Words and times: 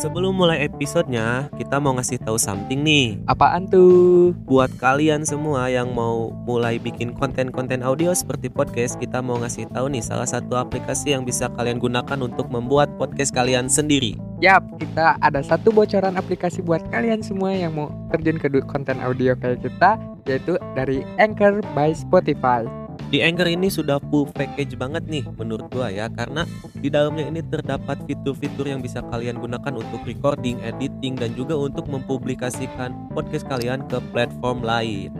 Sebelum 0.00 0.32
mulai 0.32 0.64
episodenya, 0.64 1.52
kita 1.60 1.76
mau 1.76 1.92
ngasih 1.92 2.24
tahu 2.24 2.40
something 2.40 2.80
nih. 2.80 3.20
Apaan 3.28 3.68
tuh? 3.68 4.32
Buat 4.48 4.72
kalian 4.80 5.28
semua 5.28 5.68
yang 5.68 5.92
mau 5.92 6.32
mulai 6.48 6.80
bikin 6.80 7.12
konten-konten 7.12 7.84
audio 7.84 8.16
seperti 8.16 8.48
podcast, 8.48 8.96
kita 8.96 9.20
mau 9.20 9.36
ngasih 9.36 9.68
tahu 9.68 9.92
nih 9.92 10.00
salah 10.00 10.24
satu 10.24 10.56
aplikasi 10.56 11.12
yang 11.12 11.28
bisa 11.28 11.52
kalian 11.52 11.76
gunakan 11.76 12.16
untuk 12.16 12.48
membuat 12.48 12.88
podcast 12.96 13.36
kalian 13.36 13.68
sendiri. 13.68 14.16
Yap, 14.40 14.64
kita 14.80 15.20
ada 15.20 15.44
satu 15.44 15.68
bocoran 15.68 16.16
aplikasi 16.16 16.64
buat 16.64 16.80
kalian 16.88 17.20
semua 17.20 17.52
yang 17.52 17.76
mau 17.76 17.92
terjun 18.08 18.40
ke 18.40 18.48
konten 18.72 19.04
audio 19.04 19.36
kayak 19.36 19.60
kita, 19.60 20.00
yaitu 20.24 20.56
dari 20.72 21.04
Anchor 21.20 21.60
by 21.76 21.92
Spotify. 21.92 22.64
Di 23.10 23.26
Anchor 23.26 23.50
ini 23.50 23.66
sudah 23.66 23.98
full 24.06 24.30
package 24.30 24.78
banget 24.78 25.02
nih 25.10 25.26
menurut 25.34 25.66
gua 25.74 25.90
ya 25.90 26.06
karena 26.06 26.46
di 26.78 26.86
dalamnya 26.86 27.26
ini 27.26 27.42
terdapat 27.42 27.98
fitur-fitur 28.06 28.70
yang 28.70 28.78
bisa 28.78 29.02
kalian 29.10 29.42
gunakan 29.42 29.74
untuk 29.74 30.06
recording, 30.06 30.62
editing 30.62 31.18
dan 31.18 31.34
juga 31.34 31.58
untuk 31.58 31.90
mempublikasikan 31.90 32.94
podcast 33.10 33.50
kalian 33.50 33.82
ke 33.90 33.98
platform 34.14 34.62
lain. 34.62 35.10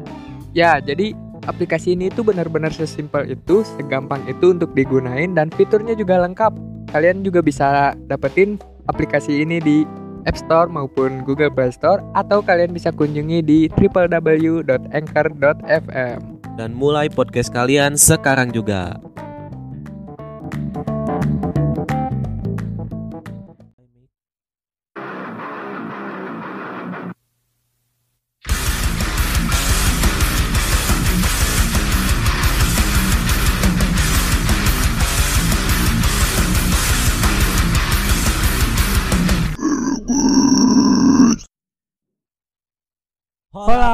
Ya, 0.55 0.79
jadi 0.79 1.19
aplikasi 1.51 1.99
ini 1.99 2.15
tuh 2.15 2.31
benar-benar 2.31 2.71
sesimpel 2.71 3.27
itu, 3.27 3.67
segampang 3.75 4.23
itu 4.31 4.55
untuk 4.55 4.71
digunain 4.79 5.35
dan 5.35 5.51
fiturnya 5.51 5.99
juga 5.99 6.23
lengkap. 6.23 6.55
Kalian 6.95 7.27
juga 7.27 7.43
bisa 7.43 7.99
dapetin 8.07 8.63
aplikasi 8.87 9.43
ini 9.43 9.59
di 9.59 9.83
App 10.31 10.39
Store 10.39 10.71
maupun 10.71 11.27
Google 11.27 11.51
Play 11.51 11.75
Store 11.75 11.99
atau 12.15 12.39
kalian 12.39 12.71
bisa 12.71 12.95
kunjungi 12.95 13.43
di 13.43 13.67
www.anchor.fm. 13.75 16.40
Dan 16.59 16.75
mulai 16.75 17.07
podcast 17.07 17.53
kalian 17.55 17.95
sekarang 17.95 18.51
juga. 18.51 18.99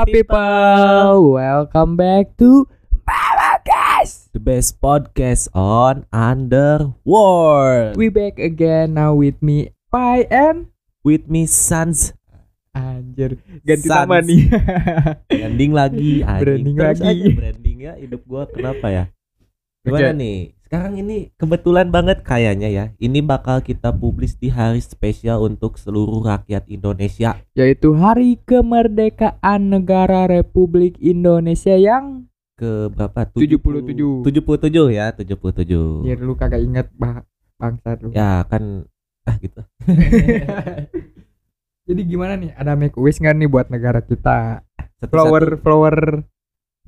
People, 0.07 1.35
welcome 1.35 1.99
back 1.99 2.31
to 2.39 2.71
Podcast. 3.03 4.31
The 4.31 4.39
best 4.39 4.79
podcast 4.79 5.51
on 5.51 6.07
Underworld. 6.15 7.99
We 7.99 8.07
back 8.15 8.39
again 8.39 8.95
now 8.95 9.19
with 9.19 9.43
me 9.43 9.75
Pai 9.91 10.31
and 10.31 10.71
With 11.03 11.27
me 11.27 11.47
Sans 11.51 12.15
Anjir, 12.71 13.41
ganti 13.67 13.89
Sans. 13.89 14.05
nama 14.07 14.21
nih. 14.23 14.47
branding 15.33 15.73
lagi 15.75 16.11
anjing. 16.23 16.43
Branding 16.45 16.77
Terus 16.77 16.99
lagi. 17.01 17.09
aja 17.09 17.27
branding 17.33 17.79
ya 17.83 17.93
hidup 17.97 18.21
gua 18.29 18.45
kenapa 18.47 18.87
ya? 18.93 19.05
Gimana 19.81 20.13
nih? 20.13 20.53
Sekarang 20.67 20.99
ini 20.99 21.31
kebetulan 21.39 21.95
banget 21.95 22.27
kayaknya 22.27 22.67
ya. 22.67 22.85
Ini 22.99 23.23
bakal 23.23 23.63
kita 23.63 23.95
publis 23.95 24.35
di 24.35 24.51
hari 24.51 24.83
spesial 24.83 25.47
untuk 25.47 25.79
seluruh 25.79 26.27
rakyat 26.27 26.67
Indonesia. 26.67 27.39
Yaitu 27.55 27.95
Hari 27.95 28.43
Kemerdekaan 28.43 29.71
Negara 29.71 30.27
Republik 30.27 30.99
Indonesia 30.99 31.79
yang 31.79 32.27
Ke 32.59 32.91
berapa? 32.91 33.31
77. 33.31 34.27
77 34.27 34.91
ya, 34.91 35.15
77. 35.15 36.03
Anjir 36.03 36.19
lu 36.19 36.35
kagak 36.35 36.59
inget 36.59 36.91
bah 36.99 37.23
bangsa 37.63 37.95
lu. 38.03 38.11
Ya 38.11 38.43
kan 38.51 38.91
ah 39.23 39.39
gitu. 39.39 39.63
Jadi 41.87 42.01
gimana 42.11 42.35
nih? 42.35 42.59
Ada 42.59 42.75
make 42.75 42.99
wish 42.99 43.23
nggak 43.23 43.39
nih 43.39 43.47
buat 43.47 43.71
negara 43.71 44.03
kita? 44.03 44.67
Satu-satu. 44.99 45.15
Flower 45.15 45.45
flower 45.63 45.97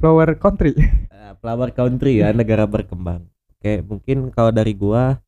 flower 0.03 0.29
country. 0.35 0.75
Eh, 1.15 1.33
flower 1.39 1.71
country 1.71 2.27
ya 2.27 2.35
negara 2.35 2.67
berkembang 2.67 3.31
oke 3.59 3.73
mungkin 3.85 4.17
kalau 4.31 4.51
dari 4.51 4.73
gua 4.73 5.19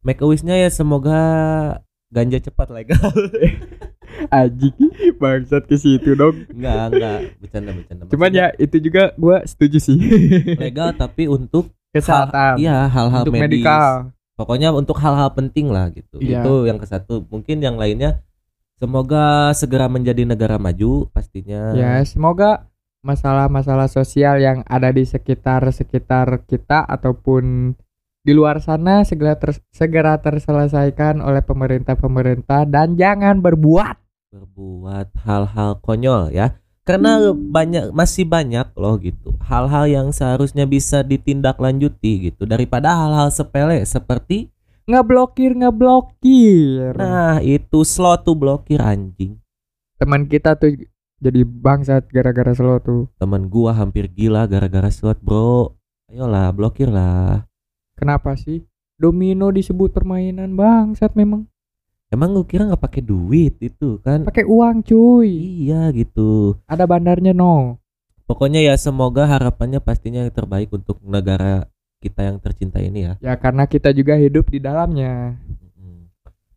make 0.00 0.18
a 0.18 0.26
wish-nya 0.26 0.56
ya 0.56 0.68
semoga 0.68 1.20
ganja 2.08 2.38
cepat 2.38 2.68
legal 2.70 3.10
Aji 4.24 4.70
bangsat 5.14 5.64
ke 5.64 5.74
situ 5.74 6.12
dong. 6.12 6.44
enggak 6.48 6.92
enggak 6.92 7.18
bercanda 7.38 7.70
bercanda 7.72 8.02
Cuman 8.06 8.30
ya 8.30 8.46
itu 8.56 8.76
juga 8.78 9.10
gua 9.16 9.42
setuju 9.42 9.78
sih. 9.80 9.98
legal 10.54 10.92
tapi 10.92 11.26
untuk 11.26 11.72
Kesehatan. 11.90 12.56
iya 12.56 12.86
hal-hal 12.86 13.24
medis 13.26 13.40
medikal. 13.60 14.12
pokoknya 14.32 14.68
untuk 14.70 14.96
hal-hal 14.96 15.28
penting 15.30 15.68
lah 15.68 15.88
gitu 15.90 16.16
Iya. 16.18 16.40
itu 16.40 16.52
yang 16.64 16.76
ke 16.76 16.84
satu 16.84 17.24
mungkin 17.26 17.58
yang 17.58 17.74
lainnya 17.74 18.20
semoga 18.76 19.50
segera 19.52 19.86
menjadi 19.86 20.22
negara 20.24 20.56
maju 20.56 21.08
pastinya 21.08 21.72
Ya, 21.72 22.00
semoga 22.02 22.68
masalah-masalah 23.02 23.90
sosial 23.90 24.38
yang 24.38 24.62
ada 24.70 24.94
di 24.94 25.02
sekitar-sekitar 25.02 26.46
kita 26.46 26.86
ataupun 26.86 27.74
di 28.22 28.30
luar 28.30 28.62
sana 28.62 29.02
segera 29.02 29.34
ter- 29.34 29.58
segera 29.74 30.14
terselesaikan 30.22 31.18
oleh 31.18 31.42
pemerintah-pemerintah 31.42 32.62
dan 32.70 32.94
jangan 32.94 33.42
berbuat. 33.42 33.98
berbuat 34.32 35.12
hal-hal 35.26 35.82
konyol 35.82 36.30
ya 36.32 36.56
karena 36.88 37.30
banyak 37.34 37.92
masih 37.92 38.24
banyak 38.24 38.64
loh 38.74 38.96
gitu 38.96 39.36
hal-hal 39.44 39.84
yang 39.90 40.08
seharusnya 40.14 40.64
bisa 40.64 41.04
ditindaklanjuti 41.04 42.32
gitu 42.32 42.42
daripada 42.48 42.96
hal-hal 42.96 43.28
sepele 43.28 43.82
seperti 43.84 44.48
Ngeblokir, 44.82 45.54
ngeblokir. 45.54 46.98
nah 46.98 47.38
itu 47.38 47.86
slow 47.86 48.18
to 48.18 48.34
blokir 48.34 48.82
anjing 48.82 49.38
Teman 50.00 50.26
kita 50.26 50.58
tuh 50.58 50.74
jadi 51.22 51.40
bangsat 51.42 52.10
gara-gara 52.10 52.50
slow 52.50 52.76
tuh. 52.76 53.02
teman 53.16 53.46
gua 53.46 53.70
hampir 53.72 54.06
gila 54.06 54.44
gara-gara 54.44 54.90
slot 54.90 55.16
bro 55.18 55.78
ayolah 56.06 56.50
blokir 56.50 56.90
lah 56.90 57.46
Kenapa 57.94 58.34
sih? 58.34 58.66
Domino 58.92 59.48
disebut 59.48 59.90
permainan 59.90 60.52
bangsat 60.52 61.14
memang. 61.14 61.46
emang 62.08 62.30
lu 62.30 62.42
kira 62.42 62.66
nggak 62.66 62.82
pakai 62.82 63.00
duit 63.00 63.54
itu 63.56 63.96
kan 63.98 64.22
Pakai 64.22 64.42
uang 64.42 64.82
cuy. 64.82 65.30
iya 65.62 65.86
gitu 65.88 66.58
Ada 66.66 66.82
bandarnya 66.82 67.30
no. 67.30 67.78
pokoknya 68.24 68.58
ya 68.60 68.74
semoga 68.74 69.24
harapannya 69.24 69.78
pastinya 69.78 70.20
yang 70.20 70.30
terbaik 70.30 70.68
untuk 70.68 70.98
negara 71.00 71.70
kita 71.98 72.24
yang 72.24 72.36
tercinta 72.36 72.78
ini 72.78 73.04
ya 73.04 73.12
Ya 73.22 73.34
karena 73.34 73.62
kita 73.64 73.90
juga 73.90 74.14
hidup 74.14 74.48
di 74.48 74.58
dalamnya. 74.58 75.38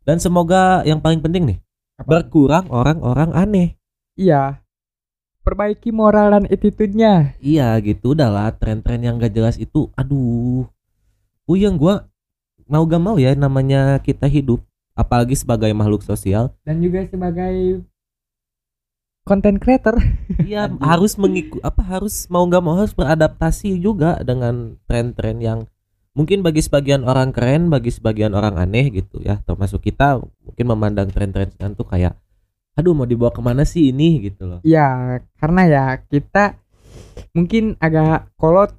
Dan 0.02 0.18
semoga 0.18 0.82
yang 0.82 0.98
paling 0.98 1.18
penting 1.18 1.46
nih 1.46 1.58
Apa? 1.96 2.06
berkurang 2.20 2.66
orang-orang 2.68 3.30
aneh 3.32 3.75
Iya. 4.16 4.64
Perbaiki 5.44 5.94
moral 5.94 6.34
dan 6.34 6.44
attitude-nya. 6.50 7.38
Iya 7.38 7.78
gitu 7.84 8.18
udahlah 8.18 8.50
tren-tren 8.56 8.98
yang 8.98 9.20
gak 9.20 9.30
jelas 9.30 9.60
itu 9.60 9.92
aduh 9.94 10.66
Puyeng 11.46 11.78
gua 11.78 12.10
mau 12.66 12.82
gak 12.82 12.98
mau 12.98 13.14
ya 13.14 13.38
namanya 13.38 14.02
kita 14.02 14.26
hidup 14.26 14.58
apalagi 14.98 15.38
sebagai 15.38 15.70
makhluk 15.70 16.02
sosial 16.02 16.50
dan 16.66 16.82
juga 16.82 17.06
sebagai 17.06 17.86
content 19.22 19.62
creator. 19.62 19.94
Iya 20.50 20.66
harus 20.82 21.14
mengikut 21.14 21.62
apa 21.62 21.82
harus 21.86 22.26
mau 22.26 22.42
gak 22.50 22.64
mau 22.64 22.74
harus 22.74 22.96
beradaptasi 22.96 23.78
juga 23.78 24.18
dengan 24.26 24.74
tren-tren 24.90 25.38
yang 25.38 25.58
mungkin 26.16 26.42
bagi 26.42 26.64
sebagian 26.64 27.06
orang 27.06 27.30
keren 27.30 27.70
bagi 27.70 27.94
sebagian 27.94 28.34
orang 28.34 28.58
aneh 28.58 28.88
gitu 28.90 29.22
ya 29.22 29.38
termasuk 29.46 29.84
kita 29.84 30.18
mungkin 30.42 30.66
memandang 30.66 31.12
tren-tren 31.12 31.52
tuh 31.76 31.86
kayak 31.86 32.18
aduh 32.76 32.92
mau 32.92 33.08
dibawa 33.08 33.32
ke 33.32 33.40
mana 33.40 33.64
sih 33.64 33.88
ini 33.90 34.28
gitu 34.28 34.44
loh 34.46 34.60
ya, 34.62 35.18
karena 35.40 35.62
ya 35.66 35.84
kita 36.06 36.60
mungkin 37.32 37.76
agak 37.80 38.32
kolot. 38.36 38.72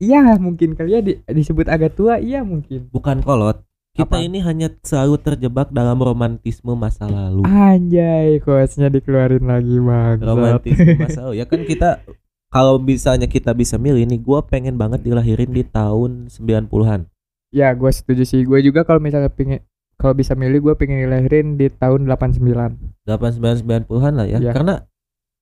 Iya, 0.00 0.40
mungkin 0.40 0.72
kali 0.72 0.96
ya 0.96 1.00
di- 1.04 1.20
disebut 1.28 1.68
agak 1.68 1.92
tua, 1.92 2.16
iya 2.16 2.40
mungkin. 2.40 2.88
bukan 2.88 3.20
kolot 3.20 3.60
kita 3.90 4.16
Apa? 4.16 4.24
ini 4.24 4.38
hanya 4.40 4.70
selalu 4.86 5.18
terjebak 5.20 5.68
dalam 5.74 5.98
romantisme 5.98 6.72
masa 6.72 7.04
lalu 7.10 7.42
Anjay, 7.44 8.38
quotes-nya 8.40 8.88
dikeluarin 8.88 9.44
lagi, 9.44 9.76
Bang. 9.82 10.22
romantisme 10.22 10.94
masa 10.96 11.20
lalu 11.28 11.42
ya 11.42 11.44
kan 11.44 11.60
kita 11.66 12.00
kalau 12.48 12.78
misalnya 12.80 13.28
kita 13.28 13.52
bisa 13.52 13.76
milih 13.76 14.06
nih 14.08 14.22
gua 14.22 14.40
pengen 14.46 14.78
banget 14.80 15.04
dilahirin 15.04 15.52
di 15.52 15.66
tahun 15.66 16.30
90-an 16.32 17.10
Ya, 17.50 17.74
gue 17.74 17.90
setuju 17.90 18.22
sih. 18.22 18.46
Gue 18.46 18.62
juga 18.62 18.86
kalau 18.86 19.02
misalnya 19.02 19.26
pingin 19.26 19.58
kalau 20.00 20.12
bisa 20.12 20.32
milih 20.32 20.58
gue 20.62 20.74
pengen 20.74 21.04
dilahirin 21.04 21.54
di 21.54 21.68
tahun 21.68 22.08
89. 22.08 23.04
89 23.04 23.84
90-an 23.84 24.12
lah 24.14 24.26
ya 24.26 24.38
Iya. 24.38 24.50
karena 24.50 24.74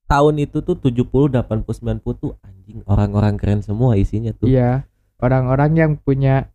tahun 0.04 0.34
itu 0.40 0.58
tuh 0.60 0.74
70 0.74 1.06
80 1.30 1.62
90 1.62 2.02
tuh 2.16 2.34
anjing 2.40 2.82
orang-orang 2.84 3.36
keren 3.36 3.60
semua 3.60 3.94
isinya 3.94 4.32
tuh 4.32 4.44
Iya, 4.44 4.82
orang-orang 5.16 5.70
yang 5.72 5.92
punya 5.94 6.50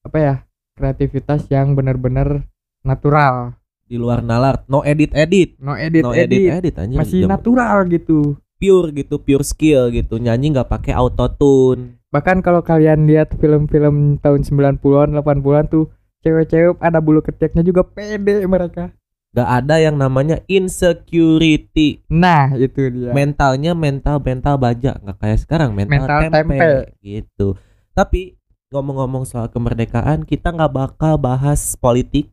apa 0.00 0.16
ya? 0.16 0.34
kreativitas 0.74 1.46
yang 1.48 1.72
benar-benar 1.72 2.46
natural. 2.82 3.54
di 3.84 3.94
luar 3.94 4.20
nalar 4.20 4.64
no 4.64 4.80
edit 4.82 5.12
edit 5.12 5.54
No 5.56 5.76
edit 5.76 6.02
no 6.02 6.10
edit. 6.10 6.32
edit 6.32 6.50
edit 6.56 6.74
anjing 6.76 6.98
Masih 6.98 7.18
Jam- 7.20 7.30
natural 7.30 7.84
gitu. 7.86 8.34
pure 8.56 8.88
gitu 8.92 9.18
pure 9.18 9.42
skill 9.42 9.90
gitu 9.90 10.16
nyanyi 10.16 10.50
nggak 10.50 10.66
pakai 10.68 10.92
auto 10.92 11.26
tune 11.28 12.00
Bahkan 12.08 12.40
kalau 12.40 12.58
kalian 12.60 13.04
lihat 13.04 13.34
film-film 13.34 14.16
tahun 14.18 14.40
90-an, 14.40 14.78
80-an 15.12 15.66
tuh 15.68 15.90
cewek-cewek 16.24 16.80
ada 16.80 16.98
bulu 16.98 17.20
ketiaknya 17.20 17.60
juga 17.60 17.84
pede 17.84 18.40
mereka. 18.44 18.88
Gak 19.30 19.50
ada 19.60 19.76
yang 19.76 19.94
namanya 19.94 20.38
insecurity. 20.46 22.00
Nah, 22.06 22.54
itu 22.54 22.86
dia. 22.88 23.10
Mentalnya 23.10 23.74
mental 23.74 24.16
mental 24.18 24.54
baja, 24.56 24.94
nggak 24.96 25.18
kayak 25.18 25.38
sekarang 25.38 25.70
mental, 25.70 26.00
Mental 26.00 26.18
tempe, 26.22 26.38
tempe. 26.54 26.70
gitu. 27.00 27.48
Tapi 27.92 28.38
ngomong-ngomong 28.70 29.22
soal 29.22 29.46
kemerdekaan, 29.46 30.22
kita 30.22 30.48
nggak 30.48 30.70
bakal 30.70 31.14
bahas 31.16 31.74
politik. 31.74 32.30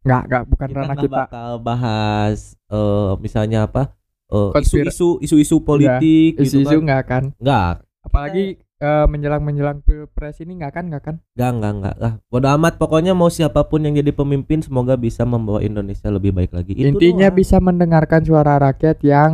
Nggak, 0.00 0.22
nggak 0.24 0.42
bukan 0.46 0.66
Kita 0.66 0.78
ranah 0.78 0.88
nggak 0.88 1.04
kita. 1.04 1.16
bakal 1.18 1.50
bahas 1.60 2.38
eh, 2.66 3.12
misalnya 3.18 3.58
apa 3.66 3.82
eh, 4.26 4.50
isu-isu 4.56 5.20
isu-isu 5.20 5.60
politik 5.60 6.38
gitu 6.38 6.62
Isu-isu 6.62 6.78
kan. 6.78 6.86
nggak 6.86 7.02
kan. 7.04 7.24
Nggak, 7.36 7.72
Apalagi 8.00 8.44
eh, 8.80 9.06
menjelang-menjelang 9.06 9.84
pilpres 9.84 10.40
ini 10.40 10.56
nggak 10.56 10.72
kan, 10.72 10.84
nggak 10.88 11.02
kan? 11.04 11.16
nggak, 11.36 11.52
nggak, 11.60 11.72
nggak 11.80 11.96
lah. 12.00 12.12
Bodo 12.26 12.48
amat. 12.56 12.80
Pokoknya 12.80 13.12
mau 13.12 13.28
siapa 13.28 13.68
pun 13.68 13.84
yang 13.84 13.94
jadi 13.94 14.10
pemimpin, 14.10 14.64
semoga 14.64 14.96
bisa 14.96 15.22
membawa 15.22 15.60
Indonesia 15.60 16.08
lebih 16.08 16.32
baik 16.32 16.50
lagi. 16.50 16.72
Itu 16.74 16.96
Intinya 16.96 17.28
doang. 17.28 17.38
bisa 17.38 17.56
mendengarkan 17.60 18.24
suara 18.24 18.56
rakyat 18.56 19.04
yang 19.04 19.32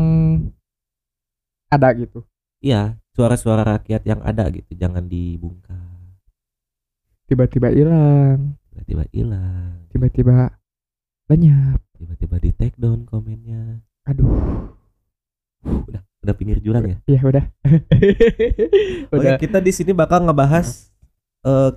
ada 1.66 1.88
gitu. 1.94 2.22
Iya, 2.60 2.98
suara-suara 3.14 3.62
rakyat 3.78 4.02
yang 4.04 4.20
ada 4.26 4.50
gitu, 4.50 4.74
jangan 4.74 5.06
dibungkam. 5.06 6.18
Tiba-tiba 7.26 7.70
hilang, 7.70 8.54
Tiba-tiba 8.70 9.04
hilang, 9.10 9.88
tiba-tiba 9.88 10.52
lenyap. 11.26 11.80
tiba-tiba 11.96 12.36
di 12.38 12.50
take 12.52 12.76
down 12.76 13.02
komennya. 13.02 13.80
Aduh, 14.06 14.30
Udah, 15.66 16.00
udah 16.22 16.34
pinggir 16.34 16.58
jurang 16.62 16.84
ya. 16.86 16.96
ya 17.06 17.20
udah. 17.22 17.44
Oke, 19.12 19.18
udah 19.18 19.32
kita 19.36 19.58
di 19.58 19.72
sini 19.74 19.90
bakal 19.90 20.22
ngebahas 20.22 20.90
eh, 21.42 21.70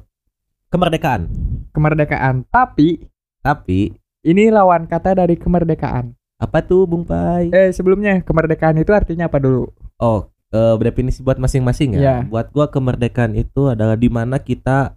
kemerdekaan. 0.69 1.27
kemerdekaan. 1.73 2.45
Tapi 2.47 3.09
Tapi 3.39 3.95
ini 4.21 4.51
lawan 4.51 4.85
kata 4.85 5.15
dari 5.15 5.35
kemerdekaan. 5.35 6.13
apa 6.39 6.63
tuh 6.63 6.87
Bung 6.87 7.03
Pai? 7.03 7.51
Eh, 7.51 7.71
sebelumnya 7.75 8.23
kemerdekaan 8.23 8.79
itu 8.79 8.95
artinya 8.95 9.27
apa 9.27 9.43
dulu? 9.43 9.67
Oh, 9.99 10.31
eh, 10.51 10.75
definisi 10.79 11.19
buat 11.19 11.35
masing-masing 11.35 11.95
ya. 11.95 11.99
Iya. 11.99 12.15
Buat 12.31 12.55
gua 12.55 12.71
kemerdekaan 12.71 13.35
itu 13.35 13.67
adalah 13.67 13.99
di 13.99 14.07
mana 14.07 14.39
kita 14.39 14.95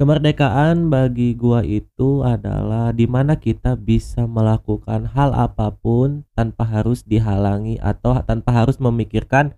kemerdekaan 0.00 0.88
bagi 0.88 1.36
gua 1.36 1.60
itu 1.60 2.24
adalah 2.24 2.88
di 2.88 3.04
mana 3.04 3.36
kita 3.36 3.76
bisa 3.76 4.24
melakukan 4.24 5.04
hal 5.12 5.36
apa 5.36 5.76
pun 5.76 6.24
tanpa 6.32 6.64
harus 6.64 7.04
dihalangi 7.04 7.76
atau 7.76 8.16
tanpa 8.24 8.64
harus 8.64 8.80
memikirkan 8.80 9.52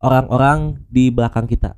orang-orang 0.00 0.80
di 0.88 1.12
belakang 1.12 1.44
kita. 1.44 1.76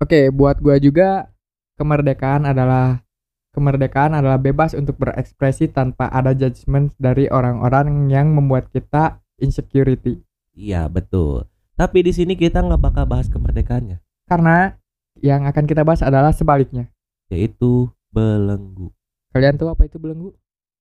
Oke, 0.00 0.32
buat 0.32 0.56
gua 0.64 0.80
juga 0.80 1.28
kemerdekaan 1.76 2.48
adalah 2.48 3.04
kemerdekaan 3.52 4.16
adalah 4.16 4.40
bebas 4.40 4.72
untuk 4.72 4.96
berekspresi 4.96 5.68
tanpa 5.68 6.08
ada 6.08 6.32
judgement 6.32 6.96
dari 6.96 7.28
orang-orang 7.28 8.08
yang 8.08 8.32
membuat 8.32 8.72
kita 8.72 9.20
insecurity. 9.36 10.16
Iya, 10.56 10.88
betul. 10.88 11.44
Tapi 11.76 12.08
di 12.08 12.16
sini 12.16 12.40
kita 12.40 12.64
nggak 12.64 12.80
bakal 12.80 13.04
bahas 13.04 13.28
kemerdekaannya, 13.28 14.00
Karena 14.24 14.72
yang 15.20 15.44
akan 15.44 15.68
kita 15.68 15.84
bahas 15.84 16.00
adalah 16.00 16.32
sebaliknya. 16.32 16.88
Yaitu 17.28 17.92
belenggu. 18.12 18.92
Kalian 19.32 19.60
tahu 19.60 19.68
apa 19.72 19.84
itu 19.84 20.00
belenggu? 20.00 20.32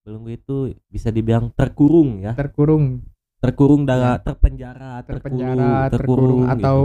Belenggu 0.07 0.29
itu 0.31 0.57
bisa 0.88 1.11
dibilang 1.11 1.51
terkurung 1.51 2.23
ya. 2.23 2.31
Terkurung, 2.33 3.03
terkurung 3.44 3.83
dalam 3.83 4.23
terpenjara, 4.23 5.03
terpenjara, 5.03 5.91
terkurung, 5.91 5.91
terkurung, 5.91 6.41
gitu. 6.47 6.53
atau 6.55 6.79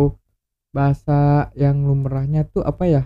bahasa 0.74 1.48
yang 1.54 1.86
lumrahnya 1.86 2.42
tuh 2.50 2.66
apa 2.66 2.84
ya? 2.90 3.02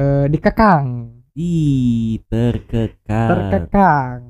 Eh, 0.00 0.24
dikekang, 0.32 1.20
ih 1.36 2.16
terkekang. 2.32 3.28
terkekang. 3.28 4.20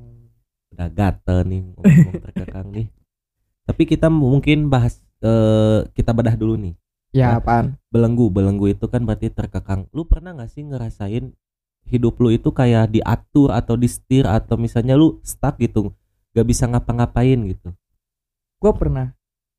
Udah 0.75 0.89
gatel 0.91 1.39
nih 1.47 1.61
ngomong 1.71 2.15
terkekang 2.27 2.67
nih. 2.75 2.87
Tapi 3.71 3.83
kita 3.87 4.11
mungkin 4.11 4.67
bahas 4.67 4.99
eh, 5.23 5.87
kita 5.95 6.11
bedah 6.11 6.35
dulu 6.35 6.59
nih. 6.59 6.75
Ya, 7.13 7.37
Nah. 7.37 7.45
apaan? 7.45 7.67
Belenggu, 7.93 8.33
belenggu 8.33 8.73
itu 8.73 8.89
kan 8.89 9.05
berarti 9.05 9.29
terkekang. 9.31 9.87
Lu 9.93 10.09
pernah 10.09 10.33
gak 10.35 10.51
sih 10.51 10.65
ngerasain 10.65 11.37
hidup 11.87 12.19
lu 12.19 12.33
itu 12.33 12.49
kayak 12.51 12.91
diatur 12.93 13.53
atau 13.53 13.75
di 13.77 13.89
setir 13.91 14.25
atau 14.25 14.57
misalnya 14.57 14.95
lu 14.95 15.19
stuck 15.23 15.59
gitu, 15.59 15.93
gak 16.33 16.47
bisa 16.47 16.65
ngapa-ngapain 16.67 17.39
gitu. 17.49 17.73
gue 18.63 18.73
pernah 18.79 19.11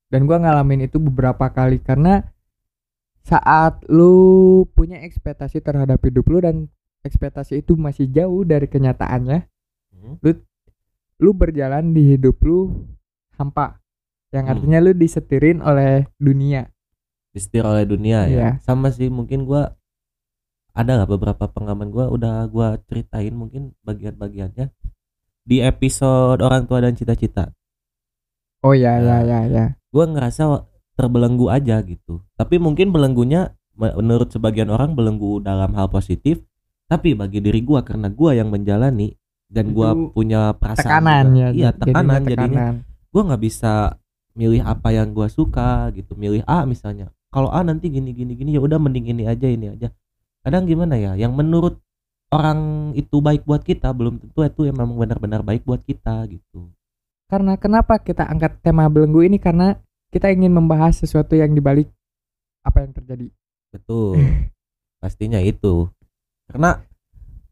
dan 0.08 0.24
gua 0.24 0.40
ngalamin 0.40 0.88
itu 0.88 0.96
beberapa 0.96 1.50
kali 1.52 1.76
karena 1.76 2.24
saat 3.20 3.84
lu 3.88 4.64
punya 4.72 5.00
ekspektasi 5.00 5.60
terhadap 5.60 6.00
hidup 6.00 6.24
lu 6.28 6.38
dan 6.40 6.56
ekspektasi 7.04 7.60
itu 7.60 7.76
masih 7.76 8.08
jauh 8.08 8.44
dari 8.44 8.64
kenyataannya 8.64 9.44
Hmm. 9.94 10.20
lu 11.20 11.30
berjalan 11.32 11.96
di 11.96 12.16
hidup 12.16 12.36
lu 12.44 12.84
hampa 13.36 13.80
yang 14.32 14.44
Hmm. 14.48 14.52
artinya 14.56 14.78
lu 14.84 14.92
disetirin 14.92 15.64
oleh 15.64 16.04
dunia 16.20 16.68
Disetir 17.34 17.66
oleh 17.66 17.82
dunia 17.82 18.24
ya. 18.24 18.30
Iya. 18.30 18.50
Sama 18.62 18.94
sih 18.94 19.10
mungkin 19.10 19.42
gua 19.42 19.74
ada 20.74 20.90
nggak 20.98 21.10
beberapa 21.10 21.44
pengalaman 21.46 21.88
gua 21.88 22.10
udah 22.10 22.44
gua 22.50 22.76
ceritain 22.84 23.30
mungkin 23.30 23.72
bagian-bagiannya 23.80 24.74
di 25.44 25.62
episode 25.62 26.42
orang 26.42 26.66
tua 26.66 26.82
dan 26.82 26.92
cita-cita. 26.92 27.52
oh 28.64 28.72
ya 28.72 28.96
ya 28.98 29.20
Nah. 29.20 29.22
ya 29.22 29.40
ya 29.46 29.64
Gua 29.94 30.10
ngerasa 30.10 30.66
terbelenggu 30.98 31.46
aja 31.46 31.78
gitu. 31.82 32.22
Tapi 32.34 32.58
mungkin 32.58 32.90
belenggunya 32.90 33.54
me- 33.78 33.94
menurut 33.94 34.30
sebagian 34.30 34.66
orang 34.70 34.98
belenggu 34.98 35.38
dalam 35.38 35.70
hal 35.74 35.86
positif, 35.86 36.42
tapi 36.90 37.14
bagi 37.14 37.38
diri 37.38 37.62
gua 37.62 37.86
karena 37.86 38.10
gua 38.10 38.34
yang 38.34 38.50
menjalani 38.50 39.14
dan 39.46 39.70
Itu 39.70 40.10
punya 40.10 40.50
perasaan 40.58 40.82
tekanan 40.82 41.24
juga. 41.30 41.38
ya 41.38 41.48
Iya, 41.54 41.70
tekanan 41.78 42.20
jadinya. 42.26 42.66
tekanan. 42.66 42.74
Gua 43.14 43.22
nggak 43.30 43.42
bisa 43.42 43.72
milih 44.34 44.62
apa 44.66 44.88
yang 44.90 45.14
gua 45.14 45.30
suka 45.30 45.94
gitu, 45.94 46.18
milih 46.18 46.42
A 46.50 46.66
misalnya. 46.66 47.14
Kalau 47.30 47.54
A 47.54 47.62
nanti 47.62 47.86
gini 47.86 48.10
gini 48.10 48.34
gini 48.34 48.50
ya 48.50 48.62
udah 48.62 48.78
mending 48.82 49.14
ini 49.14 49.30
aja 49.30 49.46
ini 49.46 49.70
aja. 49.70 49.94
Kadang 50.44 50.68
gimana 50.68 51.00
ya, 51.00 51.16
yang 51.16 51.32
menurut 51.32 51.80
orang 52.28 52.92
itu 52.92 53.24
baik 53.24 53.48
buat 53.48 53.64
kita 53.64 53.94
belum 53.94 54.20
tentu 54.20 54.44
itu 54.44 54.62
yang 54.68 54.76
memang 54.76 54.96
benar-benar 54.98 55.40
baik 55.40 55.62
buat 55.64 55.80
kita 55.84 56.26
gitu. 56.28 56.72
karena 57.24 57.56
kenapa 57.56 57.98
kita 57.98 58.28
angkat 58.28 58.60
tema 58.60 58.84
belenggu 58.86 59.24
ini 59.24 59.40
karena 59.40 59.80
kita 60.12 60.28
ingin 60.30 60.52
membahas 60.52 61.02
sesuatu 61.02 61.34
yang 61.34 61.56
dibalik 61.56 61.88
apa 62.62 62.84
yang 62.84 62.92
terjadi 62.92 63.32
Betul. 63.74 64.22
Pastinya 65.02 65.42
itu. 65.42 65.90
Karena 66.46 66.78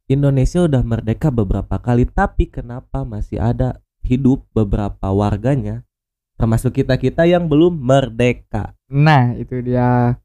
Indonesia 0.07 0.63
udah 0.63 0.87
merdeka 0.87 1.35
beberapa 1.35 1.83
kali, 1.83 2.07
tapi 2.07 2.47
kenapa 2.47 3.03
masih 3.03 3.43
ada 3.43 3.83
hidup 4.07 4.47
beberapa 4.55 5.11
warganya 5.11 5.83
termasuk 6.39 6.83
kita-kita 6.83 7.27
yang 7.27 7.47
belum 7.51 7.75
merdeka. 7.75 8.75
Nah 8.91 9.35
itu 9.39 9.63
dia 9.63 10.19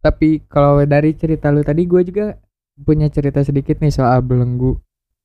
Tapi 0.00 0.28
kalau 0.44 0.80
dari 0.82 1.12
cerita 1.12 1.48
lu 1.48 1.60
tadi 1.60 1.84
gue 1.84 2.02
juga 2.02 2.36
punya 2.78 3.06
cerita 3.06 3.40
sedikit 3.40 3.76
nih 3.78 3.90
soal 3.90 4.20
belenggu 4.20 4.80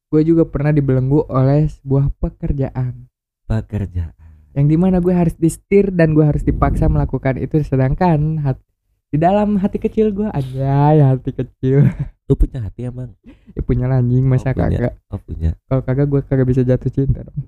Gue 0.05 0.21
juga 0.21 0.43
pernah 0.43 0.69
dibelenggu 0.69 1.25
oleh 1.25 1.65
sebuah 1.65 2.11
pekerjaan 2.13 3.07
Pekerjaan. 3.45 4.13
Yang 4.51 4.67
di 4.67 4.77
mana 4.77 4.97
gue 4.97 5.11
harus 5.11 5.33
disetir 5.33 5.89
dan 5.89 6.11
gue 6.11 6.21
harus 6.21 6.41
dipaksa 6.41 6.85
melakukan 6.85 7.35
itu 7.37 7.59
Sedangkan 7.61 8.19
hat- 8.39 8.63
di 9.07 9.17
dalam 9.17 9.55
hati 9.55 9.77
kecil 9.77 10.11
gue 10.11 10.27
aja 10.27 10.91
ya 10.91 11.05
hati 11.09 11.31
kecil 11.31 11.87
Lu 12.25 12.33
punya 12.33 12.59
hati 12.59 12.83
emang? 12.85 13.15
ya 13.53 13.61
punya 13.61 13.87
anjing 13.87 14.23
masa 14.23 14.49
Oh, 14.49 14.57
punya. 14.57 14.77
kagak 14.77 14.93
Oh 15.07 15.19
punya. 15.19 15.51
Kalau 15.63 15.81
kagak 15.81 16.07
gue 16.09 16.21
kagak 16.21 16.47
bisa 16.47 16.61
jatuh 16.61 16.89
cinta 16.89 17.21
dong 17.21 17.47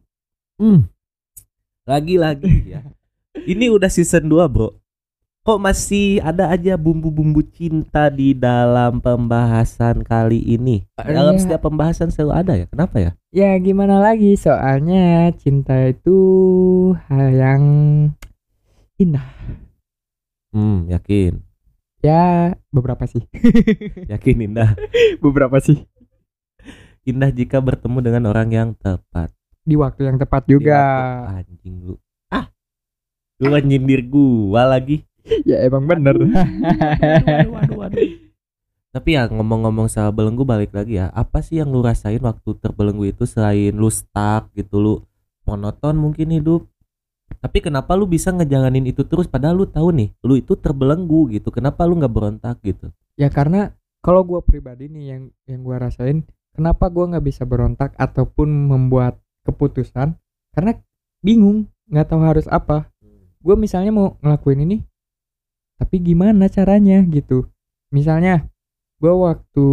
Hmm. 0.55 0.79
Lagi-lagi 1.84 2.50
ya. 2.67 2.81
Ini 3.51 3.69
udah 3.69 3.88
season 3.88 4.25
2, 4.25 4.48
Bro. 4.48 4.74
Kok 5.48 5.63
masih 5.63 6.20
ada 6.20 6.51
aja 6.51 6.75
bumbu-bumbu 6.75 7.39
cinta 7.39 8.12
di 8.12 8.36
dalam 8.36 9.00
pembahasan 9.00 10.04
kali 10.04 10.44
ini? 10.44 10.84
Dalam 11.00 11.39
Iya. 11.39 11.42
setiap 11.42 11.63
pembahasan 11.63 12.12
selalu 12.12 12.34
ada 12.36 12.54
ya. 12.54 12.66
Kenapa 12.68 13.00
ya? 13.00 13.12
Ya 13.32 13.56
gimana 13.56 13.96
lagi 13.98 14.36
soalnya 14.36 15.32
cinta 15.39 15.88
itu 15.88 16.20
hal 17.08 17.32
yang 17.32 17.63
indah 18.98 19.24
Hmm, 20.51 20.92
yakin. 20.92 21.39
Ya 22.04 22.51
beberapa 22.68 23.08
sih 23.08 23.24
Yakin 24.12 24.51
indah. 24.51 24.75
Beberapa 25.24 25.63
sih 25.63 25.80
Indah 27.08 27.32
jika 27.32 27.63
bertemu 27.63 28.04
dengan 28.04 28.24
orang 28.27 28.51
yang 28.51 28.70
tepat. 28.75 29.32
Di 29.63 29.80
waktu 29.80 30.12
yang 30.12 30.20
tepat 30.20 30.44
Di 30.44 30.60
juga 30.60 30.75
waktu- 30.75 31.48
Anjing 31.48 31.75
lu. 31.88 31.96
Ah. 32.27 32.51
Lu 33.39 33.48
nyindir 33.56 34.04
gua 34.04 34.68
lagi. 34.68 35.07
Ya 35.43 35.63
emang 35.63 35.84
bener 35.88 36.15
Waduh, 36.17 37.51
waduh, 37.51 37.77
waduh. 37.84 38.01
Tapi 38.96 39.10
ya 39.13 39.29
ngomong-ngomong 39.29 39.91
soal 39.91 40.10
belenggu 40.15 40.48
balik 40.48 40.74
lagi 40.74 40.98
ya. 40.98 41.12
Apa 41.13 41.43
sih 41.43 41.62
yang 41.62 41.69
lu 41.69 41.86
rasain 41.86 42.24
waktu 42.24 42.50
terbelenggu 42.57 43.12
itu 43.12 43.27
selain 43.29 43.75
lu 43.75 43.91
stuck 43.91 44.50
gitu 44.57 44.79
lu 44.79 44.93
monoton 45.46 46.00
mungkin 46.00 46.34
hidup. 46.34 46.65
Tapi 47.38 47.62
kenapa 47.62 47.93
lu 47.93 48.07
bisa 48.07 48.31
ngejalanin 48.34 48.88
itu 48.88 49.03
terus 49.03 49.27
padahal 49.27 49.62
lu 49.62 49.67
tahu 49.67 49.93
nih, 49.93 50.10
lu 50.24 50.39
itu 50.39 50.55
terbelenggu 50.55 51.29
gitu. 51.36 51.53
Kenapa 51.53 51.84
lu 51.86 52.00
nggak 52.00 52.13
berontak 52.13 52.57
gitu? 52.63 52.89
Ya 53.19 53.27
karena 53.27 53.75
kalau 54.01 54.24
gue 54.24 54.39
pribadi 54.41 54.89
nih 54.89 55.03
yang 55.13 55.24
yang 55.46 55.62
gue 55.62 55.75
rasain 55.77 56.24
Kenapa 56.57 56.89
gue 56.89 57.05
nggak 57.05 57.22
bisa 57.22 57.46
berontak 57.46 57.93
ataupun 58.01 58.50
membuat 58.50 59.22
keputusan 59.46 60.17
karena 60.57 60.74
bingung 61.22 61.69
nggak 61.86 62.10
tahu 62.10 62.22
harus 62.25 62.50
apa 62.50 62.89
gue 63.46 63.53
misalnya 63.53 63.93
mau 63.93 64.17
ngelakuin 64.25 64.65
ini 64.65 64.81
tapi 65.77 66.01
gimana 66.01 66.46
caranya 66.48 67.01
gitu 67.05 67.48
misalnya 67.89 68.50
gue 68.98 69.13
waktu 69.13 69.67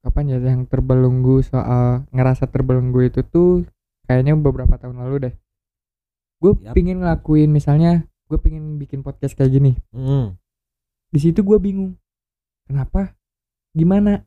kapan 0.00 0.26
ya 0.26 0.38
yang 0.42 0.64
terbelenggu 0.64 1.40
soal 1.40 2.02
ngerasa 2.10 2.46
terbelenggu 2.46 3.04
itu 3.04 3.22
tuh 3.22 3.62
kayaknya 4.04 4.34
beberapa 4.34 4.74
tahun 4.74 4.98
lalu 4.98 5.30
deh 5.30 5.34
gue 6.40 6.52
Yap. 6.58 6.74
pingin 6.74 6.98
ngelakuin 6.98 7.48
misalnya 7.48 8.04
gue 8.26 8.38
pingin 8.38 8.74
bikin 8.76 9.00
podcast 9.00 9.34
kayak 9.34 9.52
gini 9.52 9.72
Hmm. 9.92 10.34
di 11.08 11.18
situ 11.18 11.40
gue 11.40 11.58
bingung 11.58 11.94
kenapa 12.66 13.14
gimana 13.70 14.24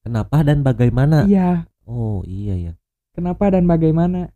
Kenapa 0.00 0.40
dan 0.40 0.64
bagaimana? 0.64 1.28
iya 1.28 1.68
Oh 1.84 2.24
iya 2.24 2.56
ya. 2.56 2.72
kenapa 3.12 3.52
dan 3.52 3.68
bagaimana 3.68 4.32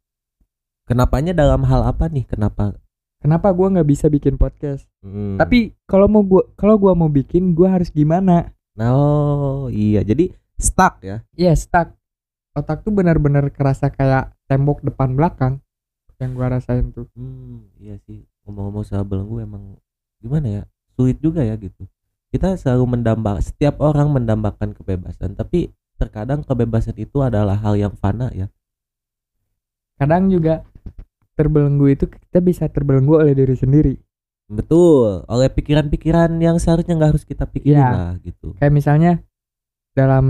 Kenapanya 0.85 1.33
dalam 1.33 1.65
hal 1.65 1.81
apa 1.81 2.13
nih? 2.13 2.29
Kenapa? 2.29 2.77
Kenapa 3.25 3.49
gue 3.51 3.73
nggak 3.73 3.89
bisa 3.89 4.07
bikin 4.07 4.37
podcast 4.37 4.85
Hmm. 5.01 5.37
tapi 5.37 5.73
kalau 5.85 6.05
mau 6.07 6.21
gua 6.21 6.45
kalau 6.55 6.77
gua 6.77 6.93
mau 6.93 7.09
bikin 7.09 7.53
gua 7.53 7.73
harus 7.75 7.89
gimana 7.89 8.53
Nah, 8.75 8.91
oh 8.91 9.71
iya. 9.71 10.03
Jadi 10.03 10.35
stuck 10.59 10.99
ya. 10.99 11.23
ya 11.33 11.55
stuck 11.55 11.95
otak 12.53 12.83
tuh 12.83 12.91
benar-benar 12.91 13.47
kerasa 13.49 13.87
kayak 13.87 14.35
tembok 14.45 14.83
depan 14.83 15.15
belakang 15.15 15.63
yang 16.19 16.35
gua 16.35 16.59
rasain 16.59 16.91
tuh 16.91 17.07
Hmm, 17.15 17.71
iya 17.79 18.03
sih. 18.03 18.27
Ngomong-ngomong 18.43 18.83
soal 18.83 19.07
belenggu 19.07 19.39
emang 19.39 19.79
gimana 20.19 20.47
ya? 20.51 20.63
Sulit 20.99 21.23
juga 21.23 21.47
ya 21.47 21.55
gitu. 21.55 21.87
Kita 22.35 22.59
selalu 22.59 22.99
mendamba 22.99 23.39
setiap 23.39 23.79
orang 23.79 24.11
mendambakan 24.11 24.75
kebebasan, 24.75 25.39
tapi 25.39 25.71
terkadang 25.95 26.43
kebebasan 26.43 26.99
itu 26.99 27.23
adalah 27.23 27.55
hal 27.55 27.79
yang 27.79 27.95
fana 27.95 28.27
ya. 28.35 28.51
kadang 29.95 30.27
juga 30.27 30.67
terbelenggu 31.35 31.87
itu 31.89 32.05
kita 32.07 32.39
bisa 32.39 32.65
terbelenggu 32.67 33.15
oleh 33.17 33.33
diri 33.33 33.55
sendiri 33.55 33.95
Betul, 34.45 35.25
oleh 35.25 35.49
pikiran-pikiran 35.49 36.37
yang 36.37 36.57
seharusnya 36.57 36.95
nggak 36.95 37.11
harus 37.11 37.25
kita 37.25 37.45
pikirin 37.45 37.77
Iya. 37.77 37.89
lah 37.89 38.13
gitu. 38.19 38.53
kayak 38.55 38.71
misalnya 38.71 39.13
dalam 39.93 40.27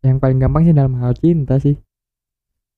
yang 0.00 0.18
paling 0.18 0.36
gampang 0.36 0.62
sih 0.62 0.72
dalam 0.72 0.94
hal 0.96 1.14
cinta 1.14 1.56
sih 1.56 1.74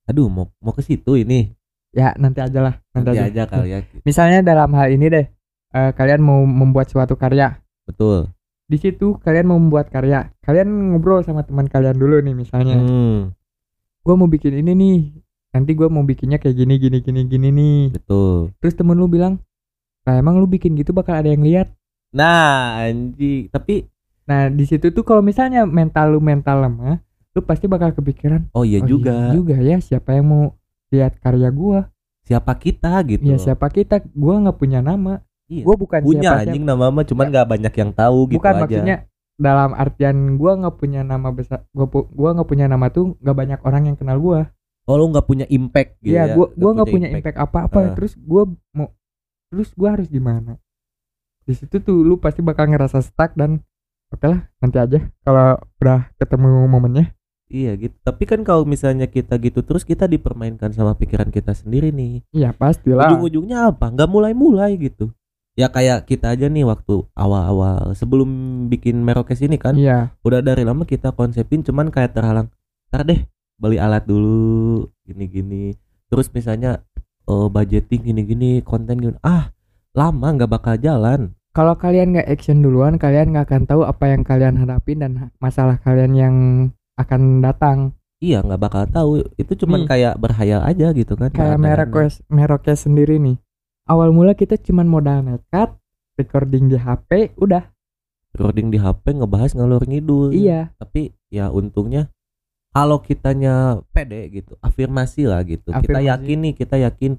Aduh, 0.07 0.31
mau 0.31 0.47
mau 0.57 0.71
ke 0.71 0.81
situ 0.81 1.19
ini. 1.19 1.51
ya 1.91 2.15
nanti 2.15 2.39
aja 2.39 2.61
lah 2.61 2.75
nanti, 2.91 3.11
Nanti 3.11 3.19
aja. 3.19 3.27
aja 3.27 3.43
kali 3.49 3.69
ya. 3.69 3.79
misalnya 4.09 4.39
dalam 4.45 4.71
hal 4.71 4.87
ini 4.89 5.07
deh 5.09 5.27
eh, 5.73 5.91
kalian 5.93 6.21
mau 6.21 6.41
membuat 6.41 6.87
suatu 6.87 7.17
karya 7.17 7.59
Betul. 7.83 8.31
di 8.65 8.77
situ 8.77 9.19
kalian 9.19 9.47
mau 9.47 9.57
membuat 9.57 9.89
karya 9.89 10.31
kalian 10.41 10.69
ngobrol 10.93 11.21
sama 11.21 11.43
teman 11.43 11.67
kalian 11.67 11.95
dulu 11.95 12.19
nih 12.19 12.35
misalnya 12.35 12.77
Hmm, 12.77 13.35
gue 13.99 14.15
mau 14.15 14.27
bikin 14.27 14.55
ini 14.55 14.73
nih 14.73 14.99
nanti 15.51 15.73
gue 15.73 15.87
mau 15.87 16.03
bikinnya 16.03 16.37
kayak 16.37 16.57
gini 16.57 16.75
gini 16.77 16.99
gini 17.01 17.21
gini 17.25 17.49
nih 17.51 17.79
betul. 17.93 18.51
terus 18.59 18.75
temen 18.75 18.95
lu 18.95 19.07
bilang 19.07 19.39
lah 20.03 20.17
emang 20.17 20.37
lu 20.37 20.47
bikin 20.47 20.75
gitu 20.75 20.91
bakal 20.91 21.15
ada 21.15 21.29
yang 21.29 21.43
lihat 21.43 21.71
Nah, 22.11 22.81
anjing, 22.81 23.51
tapi 23.51 23.91
nah 24.25 24.49
di 24.49 24.65
situ 24.65 24.89
tuh 24.89 25.03
kalau 25.03 25.21
misalnya 25.21 25.63
mental 25.63 26.11
lu 26.11 26.19
mental 26.19 26.59
lemah 26.61 26.99
lu 27.31 27.41
pasti 27.41 27.67
bakal 27.67 27.93
kepikiran 27.93 28.49
oh 28.51 28.63
iya 28.63 28.81
"Oh 28.81 28.89
juga. 28.89 29.31
juga 29.31 29.55
ya 29.55 29.77
siapa 29.77 30.13
yang 30.13 30.27
mau 30.27 30.45
lihat 30.89 31.21
karya 31.21 31.47
gua 31.49 31.91
Siapa 32.25 32.57
kita 32.57 32.91
gitu. 33.05 33.23
ya 33.23 33.37
siapa 33.37 33.69
kita 33.69 34.03
gua 34.11 34.41
nggak 34.41 34.57
punya 34.57 34.81
nama 34.81 35.21
Iya. 35.47 35.63
gua 35.63 35.77
bukan 35.77 36.01
Punya 36.03 36.23
siapa 36.27 36.43
anjing 36.43 36.65
nama 36.65 36.91
mah 36.91 37.05
cuman 37.05 37.27
nggak 37.29 37.47
banyak 37.49 37.75
yang 37.77 37.91
tahu 37.93 38.19
gitu 38.27 38.39
bukan 38.41 38.51
aja. 38.51 38.61
maksudnya 38.65 38.97
dalam 39.37 39.71
artian 39.73 40.17
gua 40.35 40.53
nggak 40.57 40.75
punya 40.75 41.01
nama 41.03 41.29
besar 41.31 41.63
gua 41.71 41.87
pu- 41.87 42.09
gua 42.09 42.35
nggak 42.35 42.49
punya 42.49 42.67
nama 42.67 42.87
tuh 42.89 43.15
nggak 43.21 43.37
banyak 43.37 43.61
orang 43.63 43.83
yang 43.85 43.97
kenal 43.97 44.17
gua 44.17 44.51
Oh, 44.87 44.95
lu 44.95 45.11
nggak 45.11 45.27
punya 45.27 45.47
impact 45.51 45.99
gitu 45.99 46.15
Iya, 46.15 46.31
ya. 46.31 46.35
gua 46.39 46.47
gua 46.55 46.71
nggak 46.79 46.89
punya 46.95 47.09
impact 47.11 47.39
apa-apa. 47.43 47.79
Ah. 47.83 47.95
Terus 47.99 48.15
gua 48.23 48.47
mau 48.71 48.89
terus 49.51 49.75
gua 49.75 49.99
harus 49.99 50.07
gimana? 50.07 50.63
Di 51.43 51.55
situ 51.59 51.83
tuh 51.83 52.07
lu 52.07 52.19
pasti 52.23 52.39
bakal 52.43 52.71
ngerasa 52.71 53.03
stuck 53.03 53.35
dan 53.35 53.63
oke 54.15 54.27
lah 54.27 54.47
nanti 54.63 54.79
aja 54.79 54.99
kalau 55.27 55.59
udah 55.83 56.11
ketemu 56.19 56.71
momennya. 56.71 57.15
Iya 57.47 57.79
gitu. 57.79 57.95
Tapi 58.03 58.27
kan 58.27 58.43
kalau 58.43 58.67
misalnya 58.67 59.07
kita 59.07 59.39
gitu 59.39 59.63
terus 59.63 59.87
kita 59.87 60.11
dipermainkan 60.11 60.75
sama 60.75 60.99
pikiran 60.99 61.31
kita 61.31 61.55
sendiri 61.55 61.91
nih. 61.95 62.23
Iya 62.35 62.51
pastilah. 62.55 63.11
Ujung-ujungnya 63.11 63.71
apa? 63.71 63.91
Nggak 63.91 64.11
mulai-mulai 64.11 64.75
gitu. 64.79 65.15
Ya 65.57 65.71
kayak 65.73 66.05
kita 66.11 66.35
aja 66.37 66.47
nih 66.53 66.67
waktu 66.69 67.07
awal-awal 67.17 67.95
sebelum 67.97 68.29
bikin 68.69 69.01
Merokes 69.01 69.41
ini 69.41 69.57
kan 69.57 69.73
Iya, 69.73 70.13
udah 70.21 70.45
dari 70.45 70.69
lama 70.69 70.85
kita 70.85 71.17
konsepin 71.17 71.65
cuman 71.65 71.89
kayak 71.89 72.13
terhalang. 72.13 72.53
Ntar 72.93 73.09
deh 73.09 73.21
beli 73.57 73.81
alat 73.81 74.05
dulu 74.05 74.87
gini-gini. 75.05 75.75
Terus 76.13 76.29
misalnya 76.33 76.85
eh, 77.27 77.49
budgeting 77.49 78.13
gini-gini 78.13 78.61
konten 78.63 79.01
gini. 79.01 79.17
Ah 79.25 79.51
lama 79.97 80.37
nggak 80.37 80.53
bakal 80.53 80.77
jalan. 80.77 81.33
kalau 81.57 81.73
kalian 81.73 82.13
nggak 82.13 82.29
action 82.29 82.61
duluan, 82.61 83.01
kalian 83.01 83.33
nggak 83.33 83.49
akan 83.49 83.65
tahu 83.65 83.81
apa 83.89 84.13
yang 84.13 84.29
kalian 84.29 84.61
hadapin 84.61 85.01
dan 85.01 85.33
masalah 85.41 85.81
kalian 85.81 86.13
yang 86.13 86.37
akan 87.01 87.41
datang. 87.41 87.97
Iya 88.21 88.45
nggak 88.45 88.61
bakal 88.61 88.85
tahu. 88.93 89.25
Itu 89.41 89.65
cuman 89.65 89.85
Nih. 89.85 89.89
kayak 89.89 90.15
berhayal 90.21 90.61
aja 90.65 90.93
gitu 90.93 91.17
kan. 91.17 91.33
Kayak 91.33 91.57
Merokes 91.57 92.21
Merokes 92.29 92.85
sendiri 92.85 93.17
nih. 93.17 93.41
Awal 93.89 94.13
mula 94.13 94.37
kita 94.37 94.61
cuman 94.61 94.85
modal 94.85 95.25
nekat, 95.25 95.73
recording 96.21 96.69
di 96.69 96.77
HP, 96.77 97.37
udah. 97.41 97.73
recording 98.37 98.69
di 98.69 98.77
HP 98.77 99.17
ngebahas 99.17 99.57
ngalur 99.57 99.81
ngidul. 99.89 100.37
Iya, 100.37 100.77
Tapi 100.77 101.17
ya 101.33 101.49
untungnya 101.49 102.13
kalau 102.77 103.01
kitanya 103.01 103.81
pede 103.89 104.29
gitu, 104.31 104.53
afirmasi 104.61 105.25
lah 105.25 105.41
gitu. 105.43 105.73
Kita 105.73 105.81
Afirmasi. 105.97 106.09
yakin 106.13 106.39
nih, 106.39 106.55
kita 106.55 106.77
yakin 106.77 107.13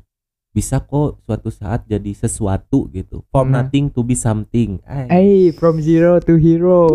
bisa 0.53 0.77
kok 0.79 1.17
suatu 1.21 1.49
saat 1.49 1.85
jadi 1.85 2.13
sesuatu 2.13 2.85
gitu. 2.89 3.25
From 3.29 3.49
Nah. 3.49 3.65
nothing 3.65 3.89
to 3.89 4.01
be 4.01 4.13
something. 4.13 4.77
Eh 4.85 5.49
from 5.51 5.81
zero 5.81 6.17
to 6.19 6.37
hero. 6.37 6.85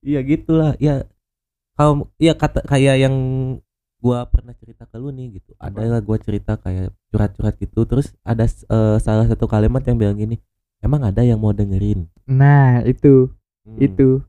Iya 0.00 0.20
gitulah. 0.22 0.72
Ya 0.78 1.04
kalau 1.74 2.08
ya 2.16 2.32
kata 2.32 2.62
kayak 2.62 2.96
yang 2.98 3.14
gua 3.98 4.24
pernah 4.24 4.54
cerita 4.54 4.84
ke 4.84 4.96
lu 4.96 5.10
nih 5.10 5.36
gitu. 5.36 5.52
Ada 5.58 5.82
lah 5.88 6.00
gua 6.00 6.16
cerita 6.16 6.56
kayak 6.56 6.94
curhat-curhat 7.10 7.56
gitu. 7.58 7.84
Terus 7.84 8.14
ada 8.22 8.44
eh, 8.44 8.96
salah 8.96 9.26
satu 9.26 9.44
kalimat 9.44 9.82
yang 9.82 9.98
bilang 9.98 10.16
gini, 10.16 10.38
emang 10.78 11.02
ada 11.02 11.20
yang 11.20 11.36
mau 11.36 11.50
dengerin. 11.50 12.06
Nah, 12.24 12.84
itu 12.84 13.28
Hmm. 13.66 13.82
itu 13.82 14.22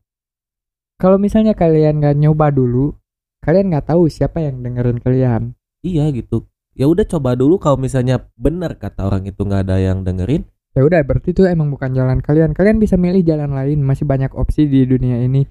kalau 0.98 1.22
misalnya 1.22 1.54
kalian 1.54 2.02
nggak 2.02 2.18
nyoba 2.18 2.50
dulu 2.50 2.98
kalian 3.46 3.70
nggak 3.70 3.94
tahu 3.94 4.10
siapa 4.10 4.42
yang 4.42 4.66
dengerin 4.66 4.98
kalian 5.00 5.54
Iya 5.86 6.10
gitu. 6.12 6.50
Ya 6.74 6.86
udah 6.90 7.06
coba 7.06 7.38
dulu 7.38 7.58
kalau 7.62 7.78
misalnya 7.80 8.28
benar 8.38 8.78
kata 8.78 9.08
orang 9.08 9.26
itu 9.30 9.42
nggak 9.42 9.66
ada 9.70 9.78
yang 9.82 10.02
dengerin. 10.04 10.46
ya 10.78 10.86
udah 10.86 11.02
berarti 11.02 11.34
itu 11.34 11.42
emang 11.42 11.74
bukan 11.74 11.90
jalan 11.90 12.22
kalian 12.22 12.54
kalian 12.54 12.78
bisa 12.78 13.02
milih 13.02 13.26
jalan 13.26 13.50
lain 13.50 13.82
masih 13.82 14.06
banyak 14.06 14.30
opsi 14.38 14.70
di 14.70 14.86
dunia 14.86 15.18
ini 15.26 15.42